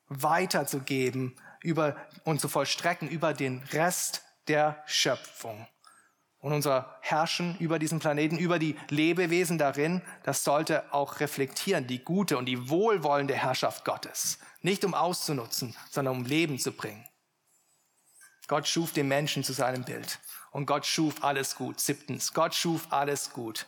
weiterzugeben 0.06 1.34
über, 1.62 1.96
und 2.22 2.40
zu 2.40 2.46
vollstrecken 2.48 3.08
über 3.08 3.34
den 3.34 3.64
Rest 3.72 4.22
der 4.46 4.84
Schöpfung 4.86 5.66
und 6.44 6.52
unser 6.52 6.94
Herrschen 7.00 7.56
über 7.56 7.78
diesen 7.78 8.00
Planeten, 8.00 8.36
über 8.36 8.58
die 8.58 8.76
Lebewesen 8.90 9.56
darin, 9.56 10.02
das 10.24 10.44
sollte 10.44 10.92
auch 10.92 11.20
reflektieren, 11.20 11.86
die 11.86 12.04
gute 12.04 12.36
und 12.36 12.44
die 12.44 12.68
wohlwollende 12.68 13.32
Herrschaft 13.32 13.86
Gottes. 13.86 14.38
Nicht 14.60 14.84
um 14.84 14.92
auszunutzen, 14.92 15.74
sondern 15.90 16.16
um 16.16 16.26
Leben 16.26 16.58
zu 16.58 16.72
bringen. 16.72 17.02
Gott 18.46 18.68
schuf 18.68 18.92
den 18.92 19.08
Menschen 19.08 19.42
zu 19.42 19.54
seinem 19.54 19.84
Bild. 19.84 20.18
Und 20.50 20.66
Gott 20.66 20.84
schuf 20.84 21.24
alles 21.24 21.54
gut. 21.54 21.80
Siebtens, 21.80 22.34
Gott 22.34 22.54
schuf 22.54 22.88
alles 22.90 23.32
gut. 23.32 23.64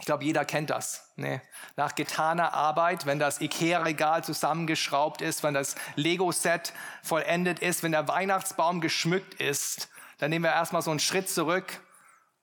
Ich 0.00 0.06
glaube, 0.06 0.24
jeder 0.24 0.46
kennt 0.46 0.70
das. 0.70 1.12
Ne? 1.16 1.42
Nach 1.76 1.94
getaner 1.94 2.54
Arbeit, 2.54 3.04
wenn 3.04 3.18
das 3.18 3.42
Ikea-Regal 3.42 4.24
zusammengeschraubt 4.24 5.20
ist, 5.20 5.42
wenn 5.42 5.52
das 5.52 5.76
Lego-Set 5.96 6.72
vollendet 7.02 7.58
ist, 7.58 7.82
wenn 7.82 7.92
der 7.92 8.08
Weihnachtsbaum 8.08 8.80
geschmückt 8.80 9.34
ist, 9.34 9.90
dann 10.18 10.30
nehmen 10.30 10.44
wir 10.44 10.52
erstmal 10.52 10.82
so 10.82 10.90
einen 10.90 11.00
Schritt 11.00 11.28
zurück 11.28 11.80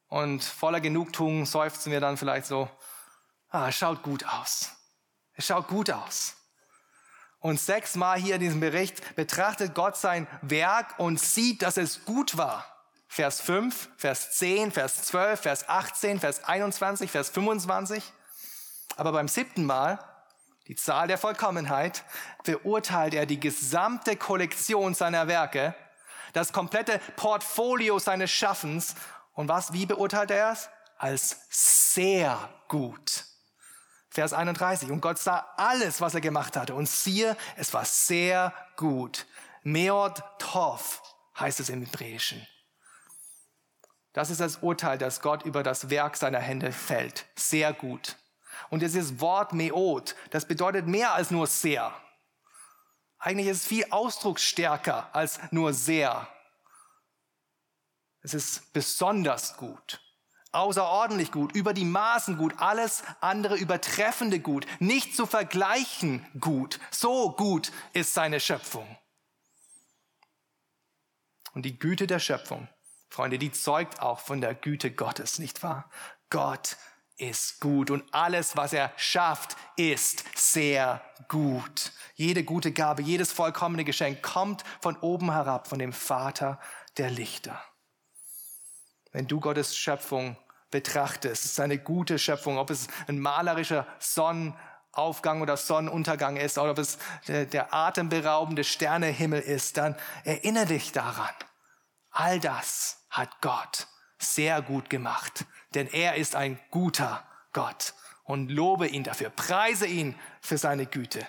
und 0.08 0.44
voller 0.44 0.82
Genugtuung 0.82 1.46
seufzen 1.46 1.92
wir 1.92 2.02
dann 2.02 2.18
vielleicht 2.18 2.46
so, 2.46 2.70
ah, 3.50 3.70
es 3.70 3.78
schaut 3.78 4.04
gut 4.04 4.26
aus. 4.26 4.72
Es 5.34 5.48
schaut 5.48 5.68
gut 5.68 5.90
aus. 5.90 6.36
Und 7.40 7.60
sechsmal 7.60 8.20
hier 8.20 8.36
in 8.36 8.42
diesem 8.42 8.60
Bericht 8.60 9.16
betrachtet 9.16 9.74
Gott 9.74 9.98
sein 9.98 10.28
Werk 10.42 11.00
und 11.00 11.20
sieht, 11.20 11.62
dass 11.62 11.78
es 11.78 12.06
gut 12.06 12.38
war. 12.38 12.66
Vers 13.08 13.42
5, 13.42 13.90
Vers 13.98 14.38
10, 14.38 14.72
Vers 14.72 15.04
12, 15.04 15.40
Vers 15.40 15.68
18, 15.68 16.20
Vers 16.20 16.44
21, 16.44 17.10
Vers 17.10 17.30
25. 17.30 18.04
Aber 18.98 19.12
beim 19.12 19.28
siebten 19.28 19.66
Mal, 19.66 20.00
die 20.68 20.76
Zahl 20.76 21.08
der 21.08 21.18
Vollkommenheit, 21.18 22.04
beurteilt 22.44 23.14
er 23.14 23.26
die 23.26 23.40
gesamte 23.40 24.16
Kollektion 24.16 24.94
seiner 24.94 25.28
Werke 25.28 25.74
das 26.34 26.54
komplette 26.54 27.00
Portfolio 27.16 28.00
seines 28.00 28.32
Schaffens. 28.32 28.96
Und 29.34 29.48
was, 29.48 29.74
wie 29.74 29.86
beurteilt 29.86 30.32
er 30.32 30.52
es? 30.52 30.70
Als 30.98 31.38
sehr 31.50 32.50
gut. 32.68 33.26
Vers 34.10 34.34
31. 34.34 34.92
Und 34.92 35.02
Gott 35.02 35.18
sah 35.18 35.46
alles, 35.58 36.02
was 36.02 36.14
er 36.14 36.22
gemacht 36.22 36.58
hatte. 36.58 36.76
Und 36.76 36.88
siehe, 36.90 37.38
es 37.56 37.74
war 37.74 37.86
sehr 37.86 38.54
gut. 38.76 39.26
Meod 39.64 40.22
Tov 40.38 41.02
heißt 41.40 41.60
es 41.60 41.70
im 41.70 41.84
Hebräischen. 41.84 42.46
Das 44.14 44.30
ist 44.30 44.42
das 44.42 44.58
Urteil, 44.58 44.98
das 44.98 45.22
Gott 45.22 45.44
über 45.44 45.64
das 45.64 45.90
Werk 45.90 46.18
seiner 46.18 46.40
Hände 46.40 46.74
fällt. 46.74 47.26
Sehr 47.36 47.72
gut. 47.72 48.18
Und 48.70 48.82
dieses 48.82 49.20
Wort 49.22 49.54
Meot, 49.54 50.16
das 50.32 50.46
bedeutet 50.46 50.88
mehr 50.88 51.14
als 51.14 51.32
nur 51.32 51.48
sehr. 51.48 51.94
Eigentlich 53.22 53.48
ist 53.48 53.58
es 53.58 53.68
viel 53.68 53.86
ausdrucksstärker 53.92 55.14
als 55.14 55.40
nur 55.52 55.74
sehr. 55.74 56.28
Es 58.24 58.34
ist 58.34 58.74
besonders 58.74 59.58
gut, 59.58 60.02
außerordentlich 60.52 61.32
gut, 61.32 61.54
über 61.54 61.74
die 61.74 61.86
Maßen 61.86 62.36
gut, 62.36 62.56
alles 62.58 63.04
andere 63.20 63.58
übertreffende 63.58 64.40
gut, 64.40 64.66
nicht 64.80 65.16
zu 65.16 65.28
vergleichen 65.28 66.26
gut. 66.40 66.80
So 66.90 67.32
gut 67.32 67.72
ist 67.94 68.16
seine 68.16 68.40
Schöpfung. 68.40 68.98
Und 71.54 71.64
die 71.64 71.78
Güte 71.78 72.08
der 72.08 72.20
Schöpfung, 72.20 72.68
Freunde, 73.08 73.38
die 73.38 73.52
zeugt 73.52 74.02
auch 74.02 74.20
von 74.20 74.42
der 74.42 74.56
Güte 74.56 74.92
Gottes, 74.92 75.38
nicht 75.38 75.62
wahr? 75.62 75.92
Gott 76.32 76.76
ist 77.22 77.60
gut 77.60 77.92
und 77.92 78.04
alles, 78.14 78.58
was 78.58 78.74
er 78.74 78.92
schafft, 78.98 79.56
ist 79.76 80.26
sehr 80.36 81.02
gut. 81.28 81.92
Jede 82.16 82.44
gute 82.44 82.72
Gabe, 82.72 83.04
jedes 83.04 83.32
vollkommene 83.32 83.86
Geschenk 83.86 84.22
kommt 84.22 84.64
von 84.82 84.98
oben 84.98 85.32
herab, 85.32 85.68
von 85.68 85.80
dem 85.80 85.94
Vater 85.94 86.60
der 86.98 87.12
Lichter. 87.12 87.62
Wenn 89.12 89.28
du 89.28 89.40
Gottes 89.40 89.76
Schöpfung 89.76 90.38
betrachtest, 90.72 91.56
seine 91.56 91.78
gute 91.78 92.18
Schöpfung, 92.18 92.58
ob 92.58 92.70
es 92.70 92.88
ein 93.08 93.20
malerischer 93.20 93.86
Sonnenaufgang 94.00 95.42
oder 95.42 95.58
Sonnenuntergang 95.58 96.38
ist, 96.38 96.58
oder 96.58 96.72
ob 96.72 96.80
es 96.80 96.98
der, 97.28 97.46
der 97.46 97.74
atemberaubende 97.74 98.64
Sternehimmel 98.64 99.42
ist, 99.42 99.78
dann 99.78 99.96
erinnere 100.24 100.68
dich 100.68 100.92
daran. 100.92 101.34
All 102.10 102.40
das 102.40 103.06
hat 103.10 103.42
Gott 103.42 103.88
sehr 104.18 104.62
gut 104.62 104.90
gemacht 104.90 105.46
denn 105.74 105.88
er 105.88 106.16
ist 106.16 106.36
ein 106.36 106.60
guter 106.70 107.26
Gott 107.54 107.94
und 108.24 108.50
lobe 108.50 108.88
ihn 108.88 109.04
dafür, 109.04 109.30
preise 109.30 109.88
ihn 109.88 110.16
für 110.42 110.58
seine 110.58 110.86
Güte. 110.86 111.26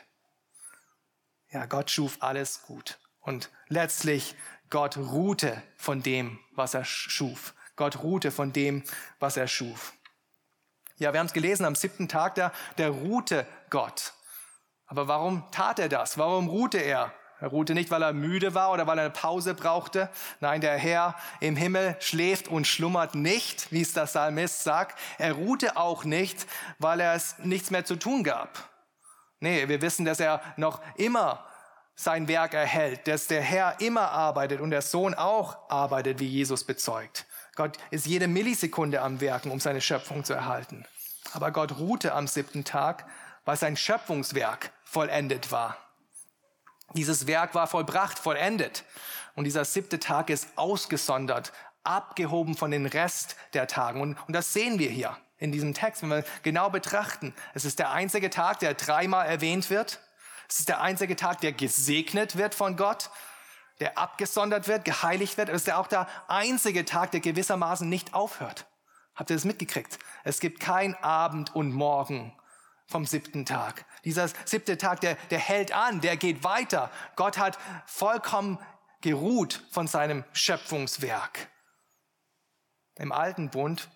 Ja, 1.51 1.66
Gott 1.66 1.90
schuf 1.90 2.18
alles 2.20 2.62
gut 2.62 2.99
und 3.20 3.51
letztlich 3.68 4.34
Gott 4.70 4.97
ruhte 4.97 5.62
von 5.76 6.03
dem, 6.03 6.38
was 6.53 6.74
er 6.74 6.84
schuf. 6.84 7.55
Gott 7.76 8.03
ruhte 8.03 8.30
von 8.30 8.53
dem, 8.53 8.84
was 9.18 9.36
er 9.36 9.49
schuf. 9.49 9.93
Ja, 10.97 11.12
wir 11.12 11.20
haben 11.20 11.26
es 11.26 11.32
gelesen 11.32 11.64
am 11.64 11.74
siebten 11.74 12.09
Tag, 12.09 12.36
da, 12.36 12.53
der 12.78 12.90
ruhte 12.90 13.47
Gott. 13.70 14.14
Aber 14.86 15.09
warum 15.09 15.51
tat 15.51 15.78
er 15.78 15.88
das? 15.88 16.18
Warum 16.18 16.49
ruhte 16.49 16.78
er? 16.78 17.12
Er 17.43 17.49
ruhte 17.49 17.74
nicht, 17.74 17.90
weil 17.90 18.03
er 18.03 18.12
müde 18.12 18.55
war 18.55 18.70
oder 18.70 18.86
weil 18.86 18.99
er 18.99 19.07
eine 19.07 19.12
Pause 19.12 19.55
brauchte. 19.55 20.09
Nein, 20.38 20.61
der 20.61 20.78
Herr 20.78 21.16
im 21.40 21.57
Himmel 21.57 21.97
schläft 21.99 22.47
und 22.47 22.68
schlummert 22.68 23.16
nicht, 23.16 23.72
wie 23.72 23.80
es 23.82 23.95
der 23.95 24.05
Psalmist 24.05 24.62
sagt. 24.62 24.97
Er 25.18 25.32
ruhte 25.32 25.76
auch 25.76 26.05
nicht, 26.05 26.47
weil 26.78 27.01
er 27.01 27.14
es 27.14 27.34
nichts 27.38 27.72
mehr 27.72 27.84
zu 27.84 27.97
tun 27.97 28.22
gab. 28.22 28.70
Nee, 29.40 29.66
wir 29.66 29.82
wissen, 29.82 30.05
dass 30.05 30.20
er 30.20 30.40
noch 30.57 30.80
immer 30.95 31.45
sein 31.97 32.28
Werk 32.28 32.55
erhält, 32.55 33.09
dass 33.09 33.26
der 33.26 33.43
Herr 33.43 33.80
immer 33.80 34.12
arbeitet 34.12 34.61
und 34.61 34.70
der 34.70 34.82
Sohn 34.82 35.12
auch 35.12 35.68
arbeitet, 35.68 36.20
wie 36.20 36.28
Jesus 36.28 36.62
bezeugt. 36.62 37.26
Gott 37.57 37.76
ist 37.90 38.07
jede 38.07 38.28
Millisekunde 38.28 39.03
am 39.03 39.20
Werken, 39.20 39.51
um 39.51 39.59
seine 39.59 39.80
Schöpfung 39.80 40.22
zu 40.22 40.32
erhalten. 40.32 40.86
Aber 41.32 41.51
Gott 41.51 41.76
ruhte 41.76 42.14
am 42.14 42.28
siebten 42.28 42.62
Tag, 42.62 43.05
weil 43.45 43.57
sein 43.57 43.76
Schöpfungswerk 43.76 44.70
vollendet 44.84 45.51
war. 45.51 45.76
Dieses 46.95 47.26
Werk 47.26 47.55
war 47.55 47.66
vollbracht, 47.66 48.18
vollendet. 48.18 48.84
Und 49.34 49.45
dieser 49.45 49.64
siebte 49.64 49.99
Tag 49.99 50.30
ist 50.30 50.49
ausgesondert, 50.57 51.53
abgehoben 51.84 52.57
von 52.57 52.70
den 52.70 52.86
Rest 52.86 53.36
der 53.55 53.66
Tagen. 53.66 54.01
Und, 54.01 54.16
und 54.26 54.34
das 54.34 54.53
sehen 54.53 54.78
wir 54.78 54.90
hier 54.90 55.16
in 55.38 55.53
diesem 55.53 55.74
Text, 55.74 56.03
wenn 56.03 56.11
wir 56.11 56.24
genau 56.43 56.70
betrachten. 56.70 57.34
Es 57.55 57.64
ist 57.64 57.78
der 57.78 57.90
einzige 57.90 58.30
Tag, 58.30 58.61
der 58.61 58.74
dreimal 58.74 59.26
erwähnt 59.26 59.70
wird. 59.70 60.01
Es 60.49 60.61
ist 60.61 60.68
der 60.68 60.80
einzige 60.80 61.16
Tag, 61.16 61.40
der 61.40 61.53
gesegnet 61.53 62.36
wird 62.36 62.55
von 62.55 62.76
Gott, 62.76 63.11
der 63.80 63.99
abgesondert 63.99 64.68
wird, 64.68 64.84
geheiligt 64.84 65.38
wird. 65.38 65.49
Es 65.49 65.62
ist 65.62 65.72
auch 65.72 65.88
der 65.88 66.07
einzige 66.28 66.84
Tag, 66.84 67.11
der 67.11 67.20
gewissermaßen 67.20 67.88
nicht 67.88 68.14
aufhört. 68.14 68.66
Habt 69.14 69.30
ihr 69.30 69.36
das 69.36 69.45
mitgekriegt? 69.45 69.99
Es 70.24 70.40
gibt 70.40 70.61
kein 70.61 70.95
Abend 71.03 71.55
und 71.55 71.72
Morgen 71.72 72.32
vom 72.86 73.07
siebten 73.07 73.45
Tag. 73.45 73.84
Dieser 74.05 74.28
siebte 74.44 74.78
Tag, 74.78 75.00
der, 75.00 75.14
der 75.30 75.38
hält 75.38 75.72
an, 75.72 76.00
der 76.00 76.16
geht 76.16 76.42
weiter. 76.42 76.90
Gott 77.16 77.38
hat 77.38 77.59
vollkommen 77.86 78.59
geruht 79.00 79.62
von 79.70 79.86
seinem 79.86 80.24
Schöpfungswerk. 80.32 81.48
Im 82.96 83.12
alten 83.12 83.50
Bund 83.50 83.88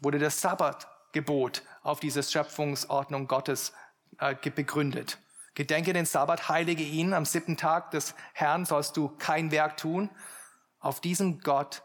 wurde 0.00 0.18
das 0.18 0.40
Sabbatgebot 0.40 1.62
auf 1.82 2.00
diese 2.00 2.22
Schöpfungsordnung 2.22 3.26
Gottes 3.26 3.72
äh, 4.18 4.34
begründet. 4.50 5.18
Gedenke 5.54 5.92
den 5.92 6.06
Sabbat, 6.06 6.48
heilige 6.48 6.84
ihn. 6.84 7.12
Am 7.12 7.24
siebten 7.24 7.56
Tag 7.56 7.90
des 7.90 8.14
Herrn 8.32 8.64
sollst 8.64 8.96
du 8.96 9.08
kein 9.18 9.50
Werk 9.50 9.76
tun. 9.76 10.08
Auf 10.78 11.00
diesem 11.00 11.40
Gott 11.40 11.82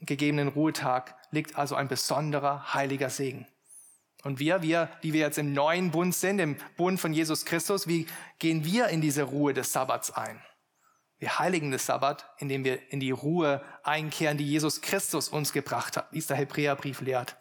gegebenen 0.00 0.48
Ruhetag 0.48 1.14
liegt 1.30 1.56
also 1.56 1.74
ein 1.74 1.88
besonderer 1.88 2.72
heiliger 2.72 3.10
Segen. 3.10 3.46
Und 4.24 4.38
wir, 4.38 4.62
wir, 4.62 4.88
die 5.02 5.12
wir 5.12 5.20
jetzt 5.20 5.38
im 5.38 5.52
neuen 5.52 5.90
Bund 5.90 6.14
sind, 6.14 6.38
im 6.38 6.56
Bund 6.76 6.98
von 6.98 7.12
Jesus 7.12 7.44
Christus, 7.44 7.86
wie 7.86 8.06
gehen 8.38 8.64
wir 8.64 8.88
in 8.88 9.02
diese 9.02 9.22
Ruhe 9.22 9.52
des 9.52 9.72
Sabbats 9.72 10.10
ein? 10.10 10.42
Wir 11.18 11.38
heiligen 11.38 11.70
das 11.70 11.86
Sabbat, 11.86 12.28
indem 12.38 12.64
wir 12.64 12.90
in 12.90 13.00
die 13.00 13.10
Ruhe 13.10 13.62
einkehren, 13.82 14.38
die 14.38 14.46
Jesus 14.46 14.80
Christus 14.80 15.28
uns 15.28 15.52
gebracht 15.52 15.96
hat, 15.96 16.10
wie 16.10 16.18
es 16.18 16.26
der 16.26 16.38
Hebräerbrief 16.38 17.02
lehrt. 17.02 17.36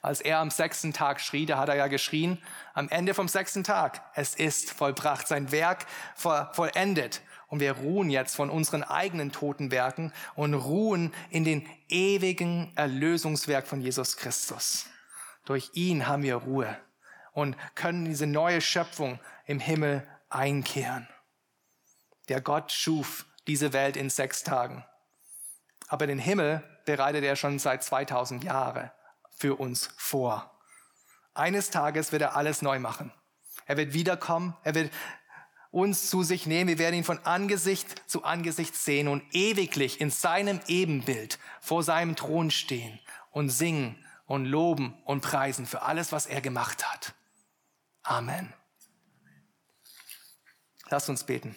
Als 0.00 0.20
er 0.20 0.38
am 0.38 0.50
sechsten 0.50 0.92
Tag 0.92 1.20
schrie, 1.20 1.46
da 1.46 1.58
hat 1.58 1.68
er 1.68 1.76
ja 1.76 1.86
geschrien, 1.88 2.42
am 2.72 2.88
Ende 2.88 3.14
vom 3.14 3.28
sechsten 3.28 3.64
Tag, 3.64 4.02
es 4.14 4.34
ist 4.34 4.70
vollbracht, 4.70 5.28
sein 5.28 5.52
Werk 5.52 5.86
vollendet. 6.16 7.20
Und 7.48 7.60
wir 7.60 7.72
ruhen 7.72 8.10
jetzt 8.10 8.34
von 8.34 8.50
unseren 8.50 8.82
eigenen 8.82 9.30
toten 9.30 9.70
Werken 9.70 10.12
und 10.34 10.54
ruhen 10.54 11.14
in 11.30 11.44
den 11.44 11.68
ewigen 11.88 12.72
Erlösungswerk 12.76 13.66
von 13.66 13.80
Jesus 13.80 14.16
Christus. 14.16 14.86
Durch 15.44 15.70
ihn 15.74 16.06
haben 16.06 16.22
wir 16.22 16.36
Ruhe 16.36 16.76
und 17.32 17.56
können 17.74 18.04
diese 18.04 18.26
neue 18.26 18.60
Schöpfung 18.60 19.18
im 19.46 19.60
Himmel 19.60 20.06
einkehren. 20.30 21.08
Der 22.28 22.40
Gott 22.40 22.72
schuf 22.72 23.26
diese 23.46 23.72
Welt 23.72 23.96
in 23.96 24.08
sechs 24.08 24.42
Tagen. 24.42 24.84
Aber 25.88 26.06
den 26.06 26.18
Himmel 26.18 26.62
bereitet 26.86 27.24
er 27.24 27.36
schon 27.36 27.58
seit 27.58 27.84
2000 27.84 28.44
Jahren 28.44 28.90
für 29.36 29.56
uns 29.56 29.90
vor. 29.96 30.50
Eines 31.34 31.70
Tages 31.70 32.12
wird 32.12 32.22
er 32.22 32.36
alles 32.36 32.62
neu 32.62 32.78
machen. 32.78 33.12
Er 33.66 33.76
wird 33.76 33.92
wiederkommen. 33.92 34.56
Er 34.62 34.74
wird 34.74 34.92
uns 35.70 36.08
zu 36.08 36.22
sich 36.22 36.46
nehmen. 36.46 36.68
Wir 36.68 36.78
werden 36.78 36.94
ihn 36.94 37.04
von 37.04 37.18
Angesicht 37.24 38.02
zu 38.06 38.22
Angesicht 38.24 38.76
sehen 38.76 39.08
und 39.08 39.22
ewiglich 39.34 40.00
in 40.00 40.10
seinem 40.10 40.60
Ebenbild 40.68 41.38
vor 41.60 41.82
seinem 41.82 42.14
Thron 42.16 42.50
stehen 42.50 43.00
und 43.32 43.50
singen 43.50 44.03
und 44.26 44.44
loben 44.44 44.94
und 45.04 45.20
preisen 45.20 45.66
für 45.66 45.82
alles, 45.82 46.12
was 46.12 46.26
er 46.26 46.40
gemacht 46.40 46.90
hat. 46.90 47.14
Amen. 48.02 48.52
Lasst 50.88 51.08
uns 51.08 51.24
beten. 51.24 51.56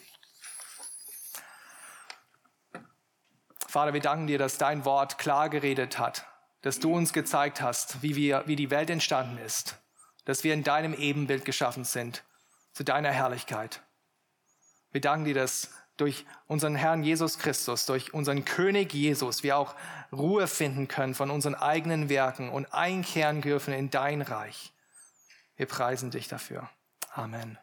Vater, 3.67 3.93
wir 3.93 4.01
danken 4.01 4.27
dir, 4.27 4.39
dass 4.39 4.57
dein 4.57 4.85
Wort 4.85 5.17
klar 5.17 5.49
geredet 5.49 5.99
hat, 5.99 6.25
dass 6.61 6.79
du 6.79 6.95
uns 6.95 7.13
gezeigt 7.13 7.61
hast, 7.61 8.01
wie, 8.01 8.15
wir, 8.15 8.43
wie 8.47 8.55
die 8.55 8.69
Welt 8.69 8.89
entstanden 8.89 9.37
ist, 9.37 9.77
dass 10.25 10.43
wir 10.43 10.53
in 10.53 10.63
deinem 10.63 10.93
Ebenbild 10.93 11.45
geschaffen 11.45 11.83
sind, 11.83 12.23
zu 12.73 12.83
deiner 12.83 13.11
Herrlichkeit. 13.11 13.81
Wir 14.91 15.01
danken 15.01 15.25
dir, 15.25 15.33
dass 15.33 15.69
durch 15.97 16.25
unseren 16.47 16.75
Herrn 16.75 17.03
Jesus 17.03 17.39
Christus, 17.39 17.85
durch 17.85 18.13
unseren 18.13 18.45
König 18.45 18.93
Jesus, 18.93 19.43
wir 19.43 19.57
auch 19.57 19.75
Ruhe 20.11 20.47
finden 20.47 20.87
können 20.87 21.13
von 21.13 21.29
unseren 21.29 21.55
eigenen 21.55 22.09
Werken 22.09 22.49
und 22.49 22.73
einkehren 22.73 23.41
dürfen 23.41 23.73
in 23.73 23.89
dein 23.89 24.21
Reich. 24.21 24.71
Wir 25.55 25.65
preisen 25.65 26.11
dich 26.11 26.27
dafür. 26.27 26.69
Amen. 27.13 27.57